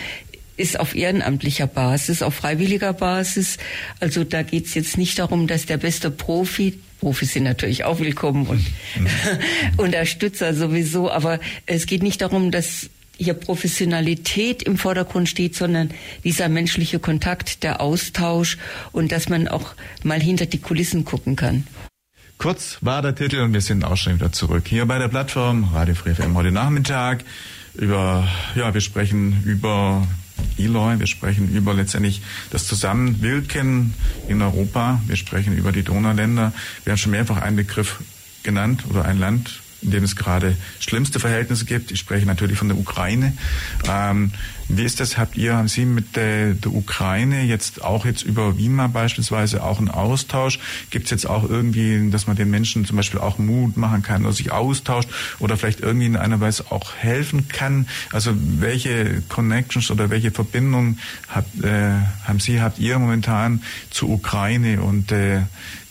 ist 0.58 0.78
auf 0.78 0.94
ehrenamtlicher 0.94 1.66
Basis, 1.66 2.22
auf 2.22 2.34
freiwilliger 2.34 2.92
Basis. 2.92 3.56
Also 4.00 4.24
da 4.24 4.42
geht's 4.42 4.74
jetzt 4.74 4.98
nicht 4.98 5.18
darum, 5.18 5.46
dass 5.46 5.66
der 5.66 5.78
beste 5.78 6.10
Profi 6.10 6.78
Profis 7.00 7.32
sind 7.32 7.44
natürlich 7.44 7.84
auch 7.84 8.00
willkommen 8.00 8.46
und 8.48 8.58
mhm. 8.96 9.06
Unterstützer 9.76 10.52
sowieso, 10.52 11.10
aber 11.10 11.38
es 11.66 11.86
geht 11.86 12.02
nicht 12.02 12.20
darum, 12.20 12.50
dass 12.50 12.90
hier 13.16 13.34
Professionalität 13.34 14.62
im 14.62 14.78
Vordergrund 14.78 15.28
steht, 15.28 15.54
sondern 15.54 15.90
dieser 16.24 16.48
menschliche 16.48 16.98
Kontakt, 16.98 17.62
der 17.62 17.80
Austausch 17.80 18.58
und 18.92 19.12
dass 19.12 19.28
man 19.28 19.48
auch 19.48 19.74
mal 20.04 20.20
hinter 20.20 20.46
die 20.46 20.58
Kulissen 20.58 21.04
gucken 21.04 21.36
kann. 21.36 21.66
Kurz 22.38 22.78
war 22.80 23.02
der 23.02 23.16
Titel 23.16 23.40
und 23.40 23.52
wir 23.52 23.60
sind 23.60 23.84
auch 23.84 23.96
schon 23.96 24.14
wieder 24.14 24.30
zurück 24.30 24.64
hier 24.68 24.86
bei 24.86 24.98
der 24.98 25.08
Plattform 25.08 25.70
Radio 25.74 25.96
Free 25.96 26.14
FM 26.14 26.36
heute 26.36 26.52
Nachmittag. 26.52 27.24
Über, 27.74 28.28
ja, 28.54 28.72
wir 28.72 28.80
sprechen 28.80 29.42
über 29.44 30.06
Eloy. 30.58 30.98
Wir 30.98 31.06
sprechen 31.06 31.54
über 31.54 31.74
letztendlich 31.74 32.22
das 32.50 32.66
Zusammenwirken 32.66 33.94
in 34.28 34.42
Europa. 34.42 35.00
Wir 35.06 35.16
sprechen 35.16 35.56
über 35.56 35.72
die 35.72 35.82
Donauländer. 35.82 36.52
Wir 36.84 36.92
haben 36.92 36.98
schon 36.98 37.12
mehrfach 37.12 37.40
einen 37.40 37.56
Begriff 37.56 38.00
genannt 38.42 38.84
oder 38.88 39.04
ein 39.04 39.18
Land 39.18 39.60
in 39.82 39.90
dem 39.90 40.04
es 40.04 40.16
gerade 40.16 40.56
schlimmste 40.80 41.20
Verhältnisse 41.20 41.64
gibt. 41.64 41.90
Ich 41.90 42.00
spreche 42.00 42.26
natürlich 42.26 42.58
von 42.58 42.68
der 42.68 42.78
Ukraine. 42.78 43.32
Ähm, 43.88 44.32
wie 44.68 44.84
ist 44.84 45.00
das? 45.00 45.16
Habt 45.16 45.36
ihr, 45.36 45.56
haben 45.56 45.68
Sie 45.68 45.86
mit 45.86 46.14
der, 46.14 46.52
der 46.52 46.74
Ukraine 46.74 47.42
jetzt 47.44 47.82
auch 47.82 48.04
jetzt 48.04 48.22
über 48.22 48.58
WIMA 48.58 48.88
beispielsweise 48.88 49.62
auch 49.62 49.78
einen 49.78 49.88
Austausch? 49.88 50.58
Gibt 50.90 51.06
es 51.06 51.10
jetzt 51.10 51.26
auch 51.26 51.48
irgendwie, 51.48 52.10
dass 52.10 52.26
man 52.26 52.36
den 52.36 52.50
Menschen 52.50 52.84
zum 52.84 52.96
Beispiel 52.96 53.18
auch 53.18 53.38
Mut 53.38 53.78
machen 53.78 54.02
kann 54.02 54.24
oder 54.24 54.34
sich 54.34 54.52
austauscht 54.52 55.08
oder 55.38 55.56
vielleicht 55.56 55.80
irgendwie 55.80 56.06
in 56.06 56.16
einer 56.16 56.40
Weise 56.40 56.70
auch 56.70 56.94
helfen 56.96 57.48
kann? 57.48 57.88
Also 58.12 58.32
welche 58.36 59.22
Connections 59.28 59.90
oder 59.90 60.10
welche 60.10 60.32
Verbindungen 60.32 60.98
habt, 61.28 61.64
äh, 61.64 61.92
haben 62.24 62.40
Sie, 62.40 62.60
habt 62.60 62.78
ihr 62.78 62.98
momentan 62.98 63.62
zur 63.90 64.10
Ukraine 64.10 64.82
und 64.82 65.12
äh, 65.12 65.42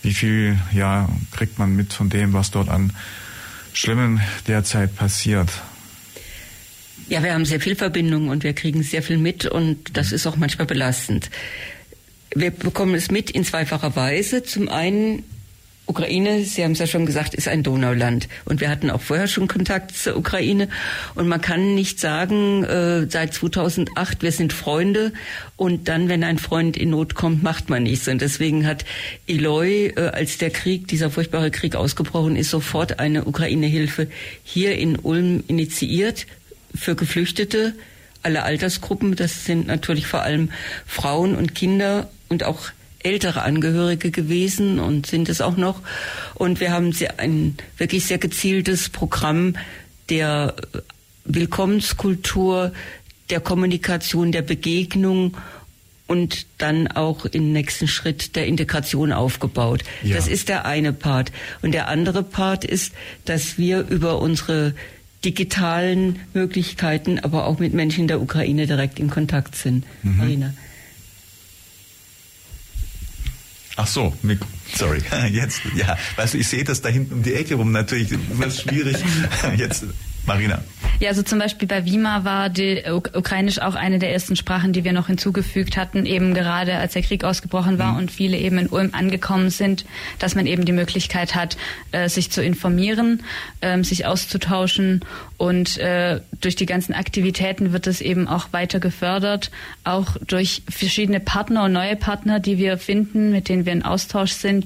wie 0.04 0.14
viel 0.14 0.58
ja, 0.72 1.10
kriegt 1.32 1.58
man 1.58 1.76
mit 1.76 1.94
von 1.94 2.10
dem, 2.10 2.34
was 2.34 2.52
dort 2.52 2.70
an 2.70 2.94
Schlimmen 3.78 4.22
derzeit 4.48 4.96
passiert? 4.96 5.50
Ja, 7.10 7.22
wir 7.22 7.34
haben 7.36 7.46
sehr 7.46 7.60
viel 7.60 7.76
Verbindung 7.76 8.30
und 8.30 8.44
wir 8.44 8.54
kriegen 8.54 8.82
sehr 8.82 9.04
viel 9.04 9.20
mit 9.20 9.46
und 9.46 9.96
das 9.96 10.12
ist 10.12 10.26
auch 10.26 10.36
manchmal 10.36 10.66
belastend. 10.66 11.30
Wir 12.34 12.50
bekommen 12.50 12.96
es 12.96 13.12
mit 13.12 13.30
in 13.30 13.46
zweifacher 13.46 13.96
Weise. 13.96 14.42
Zum 14.42 14.68
einen 14.68 15.24
Ukraine, 15.88 16.44
Sie 16.44 16.64
haben 16.64 16.74
es 16.74 16.80
ja 16.80 16.88
schon 16.88 17.06
gesagt, 17.06 17.34
ist 17.34 17.48
ein 17.48 17.64
Donauland. 17.64 18.28
Und 18.46 18.62
wir 18.62 18.70
hatten 18.70 18.92
auch 18.92 19.02
vorher 19.02 19.28
schon 19.28 19.48
Kontakt 19.48 19.96
zur 19.96 20.18
Ukraine. 20.18 20.68
Und 21.16 21.28
man 21.28 21.42
kann 21.42 21.76
nicht 21.76 22.00
sagen, 22.00 22.64
äh, 22.66 23.08
seit 23.10 23.34
2008, 23.34 24.22
wir 24.22 24.32
sind 24.32 24.54
Freunde. 24.54 25.14
Und 25.56 25.88
dann, 25.88 26.10
wenn 26.10 26.24
ein 26.24 26.38
Freund 26.38 26.78
in 26.78 26.90
Not 26.90 27.16
kommt, 27.16 27.42
macht 27.42 27.70
man 27.70 27.84
nichts. 27.84 28.08
Und 28.08 28.22
deswegen 28.22 28.68
hat 28.68 28.86
Eloy, 29.28 29.88
äh, 29.88 30.10
als 30.10 30.38
der 30.38 30.50
Krieg, 30.50 30.88
dieser 30.88 31.10
furchtbare 31.10 31.52
Krieg 31.52 31.76
ausgebrochen 31.76 32.36
ist, 32.36 32.50
sofort 32.50 33.00
eine 33.00 33.26
Ukraine-Hilfe 33.26 34.08
hier 34.44 34.78
in 34.78 34.98
Ulm 34.98 35.44
initiiert 35.48 36.28
für 36.76 36.96
Geflüchtete 36.96 37.74
aller 38.24 38.44
Altersgruppen. 38.44 39.16
Das 39.16 39.46
sind 39.46 39.68
natürlich 39.68 40.06
vor 40.06 40.22
allem 40.22 40.52
Frauen 40.86 41.36
und 41.36 41.56
Kinder 41.56 42.10
und 42.30 42.44
auch 42.44 42.72
ältere 43.00 43.42
Angehörige 43.44 44.12
gewesen 44.12 44.80
und 44.80 45.06
sind 45.06 45.30
es 45.30 45.42
auch 45.42 45.58
noch. 45.58 45.82
Und 46.34 46.60
wir 46.60 46.72
haben 46.72 46.94
ein 47.18 47.58
wirklich 47.78 48.06
sehr 48.06 48.18
gezieltes 48.18 48.90
Programm 48.90 49.56
der 50.10 50.56
Willkommenskultur, 51.26 52.74
der 53.30 53.40
Kommunikation, 53.40 54.32
der 54.32 54.42
Begegnung 54.42 55.38
und 56.08 56.46
dann 56.58 56.88
auch 56.88 57.26
im 57.26 57.52
nächsten 57.52 57.88
Schritt 57.88 58.36
der 58.36 58.48
Integration 58.48 59.12
aufgebaut. 59.12 59.84
Ja. 60.04 60.16
Das 60.16 60.28
ist 60.28 60.48
der 60.48 60.66
eine 60.66 60.94
Part. 60.94 61.32
Und 61.62 61.74
der 61.74 61.90
andere 61.90 62.24
Part 62.24 62.64
ist, 62.64 62.94
dass 63.26 63.58
wir 63.58 63.86
über 63.88 64.20
unsere 64.20 64.74
digitalen 65.26 66.20
Möglichkeiten, 66.34 67.20
aber 67.20 67.46
auch 67.46 67.60
mit 67.60 67.74
Menschen 67.74 68.02
in 68.02 68.08
der 68.08 68.22
Ukraine 68.22 68.68
direkt 68.68 69.00
in 69.00 69.10
Kontakt 69.10 69.56
sind. 69.56 69.86
Mhm. 70.04 70.18
Marina. 70.18 70.54
Ach 73.78 73.86
so, 73.86 74.12
sorry. 74.76 75.02
Jetzt, 75.32 75.62
ja. 75.76 75.98
Weißt 76.16 76.34
du, 76.34 76.40
ich 76.40 76.48
sehe 76.48 76.64
das 76.64 76.82
da 76.82 76.90
hinten 76.90 77.14
um 77.14 77.24
die 77.24 77.36
Ecke 77.36 77.56
rum. 77.56 77.72
Natürlich 77.72 78.12
es 78.48 78.62
schwierig. 78.62 78.98
Jetzt, 79.58 79.86
Marina. 80.28 80.62
Ja, 81.00 81.10
also 81.10 81.22
zum 81.22 81.38
Beispiel 81.38 81.68
bei 81.68 81.86
Wima 81.86 82.24
war 82.24 82.50
die 82.50 82.84
Ukrainisch 82.90 83.60
auch 83.60 83.76
eine 83.76 84.00
der 84.00 84.12
ersten 84.12 84.36
Sprachen, 84.36 84.74
die 84.74 84.84
wir 84.84 84.94
noch 84.94 85.08
hinzugefügt 85.08 85.78
hatten, 85.78 86.08
eben 86.08 86.34
gerade 86.34 86.76
als 86.78 86.94
der 86.94 87.04
Krieg 87.04 87.24
ausgebrochen 87.24 87.78
war 87.78 87.94
mhm. 87.94 88.00
und 88.00 88.12
viele 88.12 88.38
eben 88.38 88.58
in 88.58 88.68
Ulm 88.68 88.90
angekommen 88.94 89.52
sind, 89.52 89.86
dass 90.18 90.34
man 90.34 90.48
eben 90.48 90.66
die 90.66 90.72
Möglichkeit 90.72 91.36
hat, 91.36 91.56
äh, 91.92 92.10
sich 92.10 92.32
zu 92.32 92.44
informieren, 92.44 93.24
ähm, 93.62 93.84
sich 93.84 94.08
auszutauschen 94.08 95.06
und 95.38 95.78
äh, 95.78 96.20
durch 96.42 96.56
die 96.56 96.66
ganzen 96.66 96.94
Aktivitäten 96.94 97.74
wird 97.74 97.86
es 97.86 98.02
eben 98.02 98.28
auch 98.28 98.52
weiter 98.52 98.80
gefördert, 98.80 99.52
auch 99.84 100.18
durch 100.26 100.64
verschiedene 100.68 101.20
Partner 101.20 101.66
und 101.66 101.74
neue 101.74 101.96
Partner, 101.96 102.40
die 102.40 102.58
wir 102.58 102.80
finden, 102.80 103.32
mit 103.32 103.50
denen 103.50 103.66
wir 103.66 103.74
in 103.74 103.84
Austausch 103.84 104.32
sind 104.32 104.66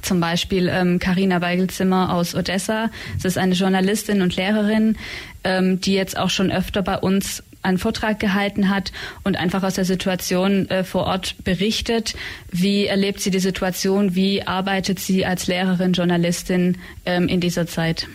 zum 0.00 0.20
Beispiel 0.20 0.66
Karina 0.98 1.36
ähm, 1.36 1.42
Weigelzimmer 1.42 2.14
aus 2.14 2.34
Odessa. 2.34 2.90
Das 3.16 3.24
ist 3.24 3.38
eine 3.38 3.54
Journalistin 3.54 4.22
und 4.22 4.36
Lehrerin, 4.36 4.96
ähm, 5.44 5.80
die 5.80 5.94
jetzt 5.94 6.16
auch 6.16 6.30
schon 6.30 6.50
öfter 6.50 6.82
bei 6.82 6.98
uns 6.98 7.42
einen 7.62 7.78
Vortrag 7.78 8.18
gehalten 8.18 8.68
hat 8.68 8.92
und 9.22 9.36
einfach 9.36 9.62
aus 9.62 9.74
der 9.74 9.84
Situation 9.84 10.68
äh, 10.68 10.84
vor 10.84 11.04
Ort 11.04 11.36
berichtet. 11.44 12.14
Wie 12.50 12.86
erlebt 12.86 13.20
sie 13.20 13.30
die 13.30 13.38
Situation? 13.38 14.14
Wie 14.14 14.42
arbeitet 14.42 14.98
sie 14.98 15.24
als 15.24 15.46
Lehrerin, 15.46 15.92
Journalistin 15.92 16.78
ähm, 17.06 17.28
in 17.28 17.40
dieser 17.40 17.66
Zeit? 17.66 18.08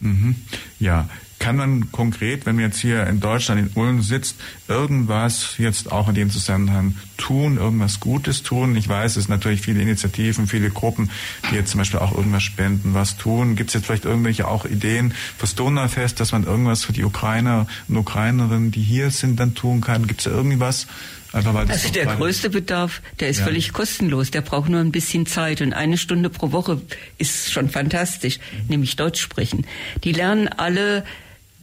Mhm. 0.00 0.36
Ja, 0.78 1.08
kann 1.38 1.56
man 1.56 1.92
konkret, 1.92 2.46
wenn 2.46 2.56
man 2.56 2.64
jetzt 2.64 2.78
hier 2.78 3.06
in 3.06 3.20
Deutschland 3.20 3.60
in 3.60 3.70
Ulm 3.74 4.02
sitzt, 4.02 4.36
irgendwas 4.68 5.58
jetzt 5.58 5.92
auch 5.92 6.08
in 6.08 6.14
dem 6.14 6.30
Zusammenhang 6.30 6.96
tun, 7.16 7.58
irgendwas 7.58 8.00
Gutes 8.00 8.42
tun? 8.42 8.76
Ich 8.76 8.88
weiß, 8.88 9.16
es 9.16 9.24
sind 9.24 9.30
natürlich 9.30 9.62
viele 9.62 9.82
Initiativen, 9.82 10.46
viele 10.46 10.70
Gruppen, 10.70 11.10
die 11.50 11.56
jetzt 11.56 11.70
zum 11.70 11.78
Beispiel 11.78 12.00
auch 12.00 12.14
irgendwas 12.14 12.42
spenden, 12.42 12.94
was 12.94 13.16
tun. 13.16 13.56
Gibt 13.56 13.70
es 13.70 13.74
jetzt 13.74 13.86
vielleicht 13.86 14.04
irgendwelche 14.04 14.48
auch 14.48 14.64
Ideen 14.64 15.14
fürs 15.38 15.54
Donaufest, 15.54 16.20
dass 16.20 16.32
man 16.32 16.44
irgendwas 16.44 16.84
für 16.84 16.92
die 16.92 17.04
Ukrainer 17.04 17.66
und 17.88 17.96
Ukrainerinnen, 17.96 18.70
die 18.70 18.82
hier 18.82 19.10
sind, 19.10 19.40
dann 19.40 19.54
tun 19.54 19.80
kann? 19.80 20.06
Gibt 20.06 20.20
es 20.20 20.26
irgendwas? 20.26 20.86
Einfach 21.34 21.52
weil 21.52 21.68
also 21.68 21.90
der 21.90 22.06
größte 22.06 22.48
Bedarf, 22.48 23.02
der 23.18 23.28
ist 23.28 23.38
ja. 23.38 23.44
völlig 23.44 23.72
kostenlos. 23.72 24.30
Der 24.30 24.40
braucht 24.40 24.68
nur 24.68 24.80
ein 24.80 24.92
bisschen 24.92 25.26
Zeit 25.26 25.60
und 25.62 25.72
eine 25.72 25.98
Stunde 25.98 26.30
pro 26.30 26.52
Woche 26.52 26.80
ist 27.18 27.52
schon 27.52 27.68
fantastisch, 27.68 28.38
mhm. 28.38 28.68
nämlich 28.68 28.94
Deutsch 28.94 29.20
sprechen. 29.20 29.66
Die 30.04 30.12
lernen 30.12 30.46
alle 30.46 31.04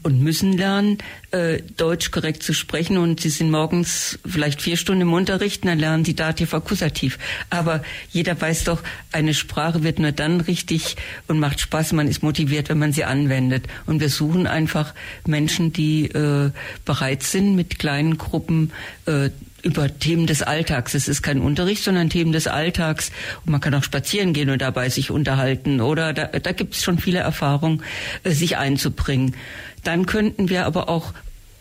und 0.03 0.21
müssen 0.21 0.57
lernen, 0.57 0.97
äh, 1.31 1.61
Deutsch 1.77 2.11
korrekt 2.11 2.43
zu 2.43 2.53
sprechen. 2.53 2.97
Und 2.97 3.21
sie 3.21 3.29
sind 3.29 3.51
morgens 3.51 4.19
vielleicht 4.25 4.61
vier 4.61 4.77
Stunden 4.77 5.01
im 5.01 5.13
Unterricht, 5.13 5.65
dann 5.65 5.79
lernen 5.79 6.05
sie 6.05 6.15
Dativ, 6.15 6.53
Akkusativ. 6.53 7.19
Aber 7.49 7.83
jeder 8.11 8.39
weiß 8.39 8.63
doch, 8.65 8.81
eine 9.11 9.33
Sprache 9.33 9.83
wird 9.83 9.99
nur 9.99 10.11
dann 10.11 10.41
richtig 10.41 10.95
und 11.27 11.39
macht 11.39 11.59
Spaß, 11.59 11.93
man 11.93 12.07
ist 12.07 12.23
motiviert, 12.23 12.69
wenn 12.69 12.79
man 12.79 12.93
sie 12.93 13.03
anwendet. 13.03 13.67
Und 13.85 13.99
wir 13.99 14.09
suchen 14.09 14.47
einfach 14.47 14.93
Menschen, 15.25 15.73
die 15.73 16.05
äh, 16.05 16.51
bereit 16.85 17.23
sind, 17.23 17.55
mit 17.55 17.79
kleinen 17.79 18.17
Gruppen 18.17 18.71
äh, 19.05 19.29
über 19.63 19.97
Themen 19.99 20.27
des 20.27 20.41
Alltags. 20.41 20.93
Es 20.93 21.07
ist 21.07 21.21
kein 21.21 21.39
Unterricht, 21.39 21.83
sondern 21.83 22.09
Themen 22.09 22.31
des 22.31 22.47
Alltags. 22.47 23.11
Und 23.45 23.51
man 23.51 23.61
kann 23.61 23.73
auch 23.73 23.83
spazieren 23.83 24.33
gehen 24.33 24.49
und 24.49 24.61
dabei 24.61 24.89
sich 24.89 25.11
unterhalten. 25.11 25.81
Oder 25.81 26.13
da, 26.13 26.25
da 26.27 26.51
gibt 26.51 26.75
es 26.75 26.83
schon 26.83 26.97
viele 26.97 27.19
Erfahrungen, 27.19 27.83
äh, 28.23 28.31
sich 28.31 28.57
einzubringen. 28.57 29.35
Dann 29.83 30.05
könnten 30.05 30.49
wir 30.49 30.65
aber 30.65 30.89
auch 30.89 31.13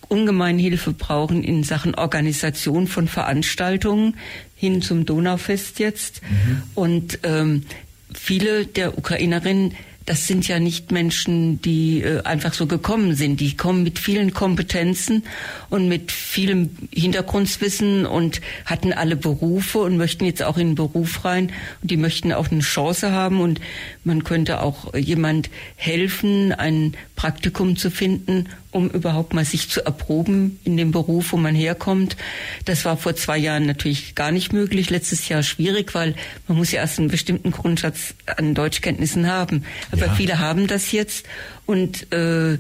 ungemein 0.09 0.59
Hilfe 0.59 0.93
brauchen 0.93 1.45
in 1.45 1.63
Sachen 1.63 1.95
Organisation 1.95 2.89
von 2.89 3.09
Veranstaltungen 3.09 4.17
hin 4.57 4.83
zum 4.83 5.07
Donaufest 5.07 5.79
jetzt. 5.79 6.21
Mhm. 6.23 6.63
Und 6.75 7.19
ähm, 7.23 7.65
viele 8.13 8.67
der 8.67 8.99
Ukrainerinnen 8.99 9.75
das 10.11 10.27
sind 10.27 10.49
ja 10.49 10.59
nicht 10.59 10.91
Menschen, 10.91 11.63
die 11.63 12.03
äh, 12.03 12.23
einfach 12.25 12.53
so 12.53 12.67
gekommen 12.67 13.15
sind. 13.15 13.39
Die 13.39 13.57
kommen 13.57 13.85
mit 13.85 14.01
vielen 14.01 14.35
Kompetenzen 14.35 15.23
und 15.69 15.87
mit 15.89 16.11
vielem 16.11 16.71
Hintergrundwissen 16.93 18.07
und 18.07 18.41
hatten 18.65 18.93
alle 18.93 19.15
Berufe 19.15 19.79
und 19.79 19.99
möchten 19.99 20.25
jetzt 20.25 20.43
auch 20.43 20.59
in 20.59 20.71
den 20.71 20.75
Beruf 20.75 21.25
rein. 21.25 21.53
Und 21.83 21.93
die 21.93 21.97
möchten 21.97 22.33
auch 22.33 22.51
eine 22.51 22.63
Chance 22.63 23.13
haben 23.13 23.41
und 23.41 23.61
man 24.05 24.25
könnte 24.25 24.63
auch 24.63 24.95
jemand 24.95 25.51
helfen, 25.77 26.53
ein 26.53 26.95
Praktikum 27.17 27.77
zu 27.77 27.91
finden, 27.91 28.49
um 28.71 28.89
überhaupt 28.89 29.35
mal 29.35 29.45
sich 29.45 29.69
zu 29.69 29.85
erproben 29.85 30.59
in 30.65 30.77
dem 30.77 30.91
Beruf, 30.91 31.33
wo 31.33 31.37
man 31.37 31.55
herkommt. 31.55 32.17
Das 32.65 32.85
war 32.85 32.97
vor 32.97 33.15
zwei 33.15 33.37
Jahren 33.37 33.67
natürlich 33.67 34.15
gar 34.15 34.33
nicht 34.33 34.53
möglich. 34.53 34.91
Letztes 34.91 35.29
Jahr 35.29 35.43
schwierig, 35.43 35.95
weil 35.95 36.15
man 36.49 36.57
muss 36.57 36.73
ja 36.73 36.81
erst 36.81 36.99
einen 36.99 37.09
bestimmten 37.09 37.51
Grundsatz 37.51 38.15
an 38.25 38.55
Deutschkenntnissen 38.55 39.27
haben. 39.27 39.65
Aber 39.93 40.07
ja. 40.07 40.15
viele 40.15 40.39
haben 40.39 40.67
das 40.67 40.93
jetzt 40.93 41.27
und 41.67 42.11
äh, 42.13 42.59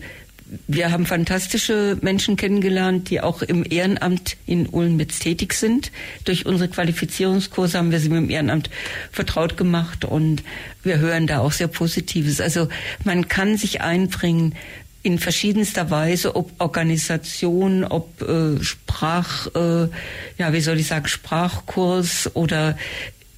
wir 0.67 0.91
haben 0.91 1.07
fantastische 1.07 1.97
Menschen 2.01 2.37
kennengelernt, 2.37 3.11
die 3.11 3.21
auch 3.21 3.43
im 3.43 3.65
Ehrenamt 3.69 4.37
in 4.47 4.67
Ulm 4.67 4.99
jetzt 4.99 5.21
tätig 5.21 5.55
sind. 5.55 5.93
Durch 6.25 6.47
unsere 6.47 6.69
Qualifizierungskurse 6.69 7.79
haben 7.79 7.91
wir 7.91 8.01
sie 8.01 8.09
mit 8.09 8.19
dem 8.19 8.31
Ehrenamt 8.31 8.71
vertraut 9.13 9.57
gemacht 9.57 10.05
und 10.05 10.43
wir 10.83 10.99
hören 10.99 11.27
da 11.27 11.39
auch 11.41 11.53
sehr 11.53 11.69
Positives. 11.69 12.41
Also 12.41 12.69
man 13.05 13.29
kann 13.29 13.57
sich 13.57 13.81
einbringen 13.81 14.55
in 15.03 15.19
verschiedenster 15.19 15.91
Weise, 15.91 16.37
ob 16.37 16.53
Organisation, 16.59 17.85
ob 17.85 18.21
äh, 18.21 18.63
Sprach, 18.63 19.47
äh, 19.55 19.89
ja, 20.37 20.53
wie 20.53 20.61
soll 20.61 20.79
ich 20.79 20.89
sagen, 20.89 21.07
Sprachkurs 21.07 22.35
oder 22.35 22.77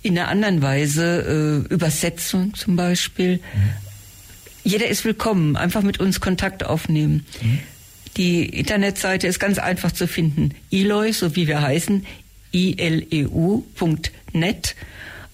in 0.02 0.18
einer 0.18 0.28
anderen 0.28 0.62
Weise 0.62 1.64
äh, 1.68 1.72
Übersetzung 1.72 2.54
zum 2.54 2.74
Beispiel. 2.74 3.36
Mhm. 3.36 3.91
Jeder 4.64 4.88
ist 4.88 5.04
willkommen. 5.04 5.56
Einfach 5.56 5.82
mit 5.82 6.00
uns 6.00 6.20
Kontakt 6.20 6.64
aufnehmen. 6.64 7.26
Mhm. 7.42 7.58
Die 8.16 8.44
Internetseite 8.46 9.26
ist 9.26 9.40
ganz 9.40 9.58
einfach 9.58 9.92
zu 9.92 10.06
finden. 10.06 10.54
Eloy, 10.70 11.12
so 11.12 11.34
wie 11.34 11.48
wir 11.48 11.62
heißen, 11.62 12.06
ileu.net. 12.52 12.84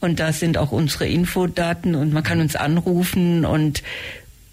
Und 0.01 0.21
da 0.21 0.33
sind 0.33 0.57
auch 0.57 0.71
unsere 0.71 1.09
Infodaten 1.09 1.97
und 1.97 2.13
man 2.13 2.23
kann 2.23 2.41
uns 2.41 2.55
anrufen 2.55 3.45
und 3.45 3.83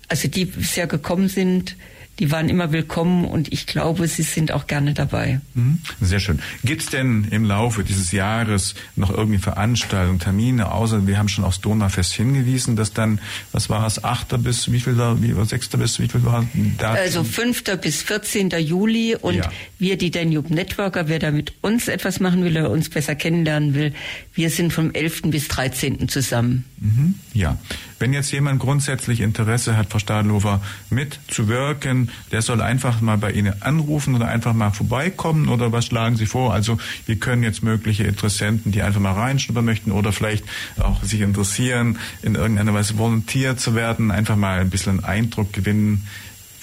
also 0.07 0.27
die 0.27 0.45
bisher 0.45 0.87
gekommen 0.87 1.29
sind, 1.29 1.75
die 2.19 2.31
waren 2.31 2.49
immer 2.49 2.71
willkommen 2.71 3.25
und 3.25 3.51
ich 3.51 3.67
glaube, 3.67 4.07
sie 4.07 4.23
sind 4.23 4.51
auch 4.51 4.67
gerne 4.67 4.93
dabei. 4.93 5.41
Mhm. 5.53 5.79
Sehr 5.99 6.19
schön. 6.19 6.39
Gibt 6.63 6.83
es 6.83 6.89
denn 6.89 7.27
im 7.31 7.43
Laufe 7.43 7.83
dieses 7.83 8.11
Jahres 8.11 8.75
noch 8.95 9.11
irgendwie 9.11 9.39
Veranstaltungen, 9.39 10.19
Termine, 10.19 10.71
außer 10.71 11.07
wir 11.07 11.17
haben 11.17 11.27
schon 11.27 11.43
aufs 11.43 11.61
Donaufest 11.61 12.13
hingewiesen, 12.13 12.75
dass 12.75 12.93
dann, 12.93 13.19
was 13.51 13.69
war 13.69 13.85
es, 13.85 14.03
8. 14.03 14.41
bis 14.43 14.71
wie 14.71 14.79
viel 14.79 14.95
da, 14.95 15.21
wie, 15.21 15.33
6. 15.33 15.69
bis 15.69 15.99
wie 15.99 16.07
viel 16.07 16.23
war 16.23 16.47
da? 16.77 16.93
Also 16.93 17.23
5. 17.23 17.63
bis 17.81 18.03
14. 18.03 18.49
Juli 18.59 19.15
und 19.15 19.35
ja. 19.35 19.49
wir, 19.79 19.97
die 19.97 20.11
Danube 20.11 20.53
Networker, 20.53 21.07
wer 21.07 21.19
da 21.19 21.31
mit 21.31 21.53
uns 21.61 21.87
etwas 21.87 22.19
machen 22.19 22.43
will 22.43 22.57
oder 22.57 22.71
uns 22.71 22.89
besser 22.89 23.15
kennenlernen 23.15 23.73
will, 23.73 23.93
wir 24.33 24.49
sind 24.49 24.71
vom 24.71 24.91
11. 24.91 25.23
bis 25.23 25.47
13. 25.49 26.07
zusammen. 26.07 26.65
Mhm. 26.85 27.15
Ja. 27.33 27.57
Wenn 27.97 28.13
jetzt 28.13 28.31
jemand 28.31 28.59
grundsätzlich 28.59 29.21
Interesse 29.21 29.75
hat, 29.75 29.89
Frau 29.89 29.97
Stadlofer, 29.97 30.61
mitzuwirken, 30.91 32.11
der 32.31 32.43
soll 32.43 32.61
einfach 32.61 33.01
mal 33.01 33.17
bei 33.17 33.31
Ihnen 33.31 33.61
anrufen 33.63 34.13
oder 34.13 34.27
einfach 34.27 34.53
mal 34.53 34.69
vorbeikommen 34.69 35.47
oder 35.47 35.71
was 35.71 35.85
schlagen 35.85 36.15
Sie 36.15 36.27
vor? 36.27 36.53
Also 36.53 36.77
wir 37.07 37.15
können 37.15 37.41
jetzt 37.41 37.63
mögliche 37.63 38.03
Interessenten, 38.03 38.71
die 38.71 38.83
einfach 38.83 39.01
mal 39.01 39.13
reinschnuppern 39.13 39.65
möchten 39.65 39.91
oder 39.91 40.11
vielleicht 40.11 40.45
auch 40.77 41.01
sich 41.03 41.21
interessieren, 41.21 41.97
in 42.21 42.35
irgendeiner 42.35 42.73
Weise 42.73 42.99
volontiert 42.99 43.59
zu 43.59 43.73
werden, 43.73 44.11
einfach 44.11 44.35
mal 44.35 44.59
ein 44.59 44.69
bisschen 44.69 45.03
Eindruck 45.03 45.53
gewinnen 45.53 46.05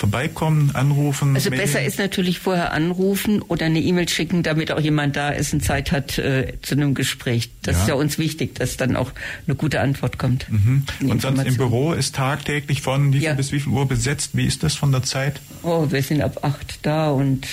vorbeikommen, 0.02 0.74
anrufen? 0.74 1.36
Also 1.36 1.50
besser 1.50 1.80
ist 1.80 2.00
natürlich 2.00 2.40
vorher 2.40 2.72
anrufen 2.72 3.40
oder 3.40 3.66
eine 3.66 3.80
E-Mail 3.80 4.08
schicken, 4.08 4.42
damit 4.42 4.72
auch 4.72 4.80
jemand 4.80 5.14
da 5.14 5.30
ist 5.30 5.52
und 5.52 5.64
Zeit 5.64 5.92
hat 5.92 6.18
äh, 6.18 6.54
zu 6.60 6.74
einem 6.74 6.94
Gespräch. 6.94 7.50
Das 7.62 7.76
ja. 7.76 7.82
ist 7.82 7.88
ja 7.88 7.94
uns 7.94 8.18
wichtig, 8.18 8.56
dass 8.56 8.76
dann 8.76 8.96
auch 8.96 9.12
eine 9.46 9.54
gute 9.54 9.80
Antwort 9.80 10.18
kommt. 10.18 10.50
Mhm. 10.50 10.84
Und 11.08 11.22
sonst 11.22 11.44
im 11.44 11.56
Büro 11.56 11.92
ist 11.92 12.16
tagtäglich 12.16 12.82
von 12.82 13.12
wie 13.12 13.18
viel 13.18 13.26
ja. 13.28 13.34
bis 13.34 13.52
wie 13.52 13.60
viel 13.60 13.72
Uhr 13.72 13.86
besetzt? 13.86 14.30
Wie 14.34 14.44
ist 14.44 14.64
das 14.64 14.74
von 14.74 14.90
der 14.90 15.04
Zeit? 15.04 15.40
Oh, 15.62 15.86
wir 15.90 16.02
sind 16.02 16.20
ab 16.20 16.40
acht 16.42 16.80
da 16.82 17.10
und 17.10 17.46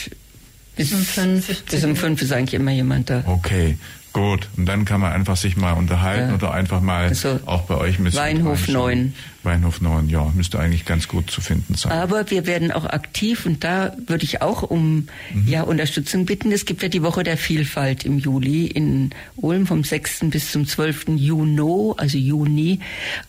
bis 0.76 0.92
um 0.92 1.02
fünf. 1.02 1.64
Bis 1.66 1.84
um 1.84 1.96
fünf 1.96 2.20
ist 2.24 2.32
eigentlich 2.32 2.56
immer 2.56 2.72
jemand 2.72 3.12
da. 3.12 3.24
Okay. 3.28 3.78
Gut, 4.20 4.50
und 4.58 4.66
dann 4.66 4.86
kann 4.86 5.00
man 5.02 5.14
einfach 5.14 5.38
sich 5.38 5.56
mal 5.56 5.74
unterhalten 5.74 6.30
ja. 6.30 6.36
oder 6.36 6.52
einfach 6.52 6.82
mal 6.82 7.08
also 7.08 7.40
auch 7.46 7.62
bei 7.62 7.76
euch 7.76 8.00
müssen. 8.00 8.18
Weinhof 8.18 8.68
9. 8.68 9.14
Weinhof 9.44 9.80
9, 9.80 10.10
ja, 10.10 10.32
müsste 10.36 10.60
eigentlich 10.60 10.86
ganz 10.86 11.08
gut 11.08 11.32
zu 11.32 11.40
finden 11.40 11.76
sein. 11.76 11.94
Aber 11.94 12.30
wir 12.30 12.46
werden 12.46 12.72
auch 12.72 12.86
aktiv 12.86 13.46
und 13.46 13.64
da 13.64 13.94
würde 14.06 14.26
ich 14.26 14.42
auch 14.42 14.64
um 14.64 15.08
mhm. 15.34 15.48
ja, 15.48 15.62
Unterstützung 15.64 16.26
bitten. 16.26 16.52
Es 16.52 16.66
gibt 16.66 16.84
ja 16.84 16.90
die 16.90 17.04
Woche 17.04 17.24
der 17.24 17.38
Vielfalt 17.38 18.04
im 18.04 18.20
Juli 18.20 18.68
in 18.68 19.12
Ulm 19.38 19.66
vom 19.66 19.84
6. 19.84 20.26
bis 20.26 20.52
zum 20.52 20.68
12. 20.68 21.10
Juni, 21.16 21.94
also 21.96 22.18
Juni. 22.18 22.80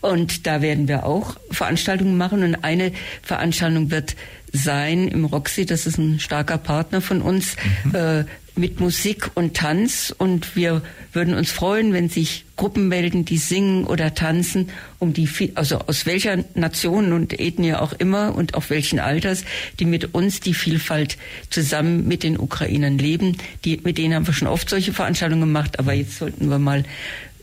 Und 0.01 0.47
da 0.47 0.62
werden 0.62 0.88
wir 0.88 1.07
auch 1.07 1.36
Veranstaltungen 1.53 2.16
machen 2.16 2.43
und 2.43 2.64
eine 2.64 2.93
Veranstaltung 3.22 3.91
wird 3.93 4.16
sein 4.53 5.07
im 5.07 5.24
Roxy, 5.24 5.64
das 5.64 5.86
ist 5.86 5.97
ein 5.99 6.18
starker 6.18 6.59
Partner 6.59 7.01
von 7.01 7.22
uns, 7.22 7.55
mhm. 7.84 7.95
äh, 7.95 8.24
mit 8.57 8.81
Musik 8.81 9.31
und 9.35 9.57
Tanz. 9.57 10.15
Und 10.17 10.57
wir 10.57 10.83
würden 11.13 11.35
uns 11.35 11.51
freuen, 11.51 11.93
wenn 11.93 12.09
sich 12.09 12.45
Gruppen 12.57 12.89
melden, 12.89 13.25
die 13.25 13.39
singen 13.39 13.85
oder 13.85 14.15
tanzen, 14.15 14.69
um 14.99 15.13
die, 15.13 15.29
also 15.55 15.79
aus 15.79 16.07
welcher 16.07 16.45
Nation 16.55 17.13
und 17.13 17.39
Ethnie 17.39 17.75
auch 17.75 17.93
immer 17.95 18.35
und 18.35 18.55
auf 18.55 18.71
welchen 18.71 18.99
Alters, 18.99 19.45
die 19.79 19.87
mit 19.87 20.15
uns 20.15 20.41
die 20.41 20.55
Vielfalt 20.55 21.17
zusammen 21.49 22.07
mit 22.07 22.23
den 22.23 22.39
Ukrainern 22.39 22.99
leben. 22.99 23.37
Die, 23.65 23.81
mit 23.83 23.99
denen 23.99 24.15
haben 24.15 24.27
wir 24.27 24.35
schon 24.35 24.49
oft 24.49 24.69
solche 24.69 24.93
Veranstaltungen 24.93 25.43
gemacht, 25.43 25.79
aber 25.79 25.95
jetzt 25.95 26.19
sollten 26.19 26.51
wir 26.51 26.59
mal 26.59 26.85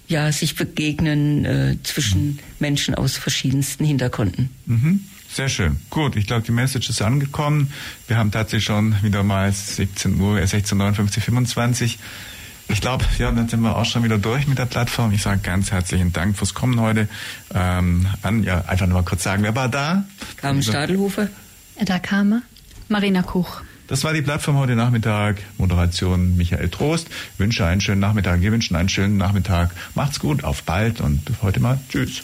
ja, 0.08 0.32
sich 0.32 0.55
begegnen 0.55 1.45
äh, 1.45 1.76
zwischen 1.84 2.39
Menschen 2.60 2.95
aus 2.95 3.18
verschiedensten 3.18 3.86
Hintergründen. 3.86 4.49
Mhm. 4.66 5.01
Sehr 5.38 5.49
schön. 5.49 5.77
Gut, 5.91 6.15
ich 6.15 6.25
glaube, 6.25 6.41
die 6.41 6.51
Message 6.51 6.89
ist 6.89 6.99
angekommen. 6.99 7.71
Wir 8.07 8.17
haben 8.17 8.31
tatsächlich 8.31 8.63
schon 8.63 8.95
wieder 9.03 9.21
mal 9.21 9.51
17 9.51 10.19
Uhr, 10.19 10.39
16.59 10.39 11.21
25. 11.21 11.99
Ich 12.69 12.81
glaube, 12.81 13.05
ja, 13.19 13.31
dann 13.31 13.47
sind 13.47 13.61
wir 13.61 13.77
auch 13.77 13.85
schon 13.85 14.03
wieder 14.03 14.17
durch 14.17 14.47
mit 14.47 14.57
der 14.57 14.65
Plattform. 14.65 15.11
Ich 15.11 15.21
sage 15.21 15.41
ganz 15.43 15.71
herzlichen 15.71 16.11
Dank 16.11 16.35
fürs 16.39 16.55
Kommen 16.55 16.79
heute. 16.79 17.07
Ähm, 17.53 18.07
an, 18.23 18.41
ja, 18.41 18.63
einfach 18.65 18.88
nur 18.88 18.95
mal 18.95 19.05
kurz 19.07 19.21
sagen, 19.21 19.43
wer 19.43 19.53
war 19.53 19.69
da? 19.69 20.05
Carmen 20.38 20.63
Stadelhofer. 20.63 21.27
Edda 21.75 21.99
Kamer. 21.99 22.41
Marina 22.88 23.21
Kuch. 23.21 23.61
Das 23.85 24.03
war 24.03 24.13
die 24.13 24.23
Plattform 24.23 24.57
heute 24.57 24.75
Nachmittag. 24.75 25.43
Moderation 25.59 26.35
Michael 26.35 26.69
Trost. 26.69 27.09
Ich 27.33 27.39
wünsche 27.39 27.63
einen 27.63 27.81
schönen 27.81 28.01
Nachmittag. 28.01 28.41
Wir 28.41 28.51
wünschen 28.51 28.75
einen 28.75 28.89
schönen 28.89 29.17
Nachmittag. 29.17 29.69
Macht's 29.93 30.19
gut, 30.19 30.43
auf 30.43 30.63
bald 30.63 30.99
und 30.99 31.21
heute 31.43 31.59
mal 31.59 31.79
Tschüss. 31.89 32.23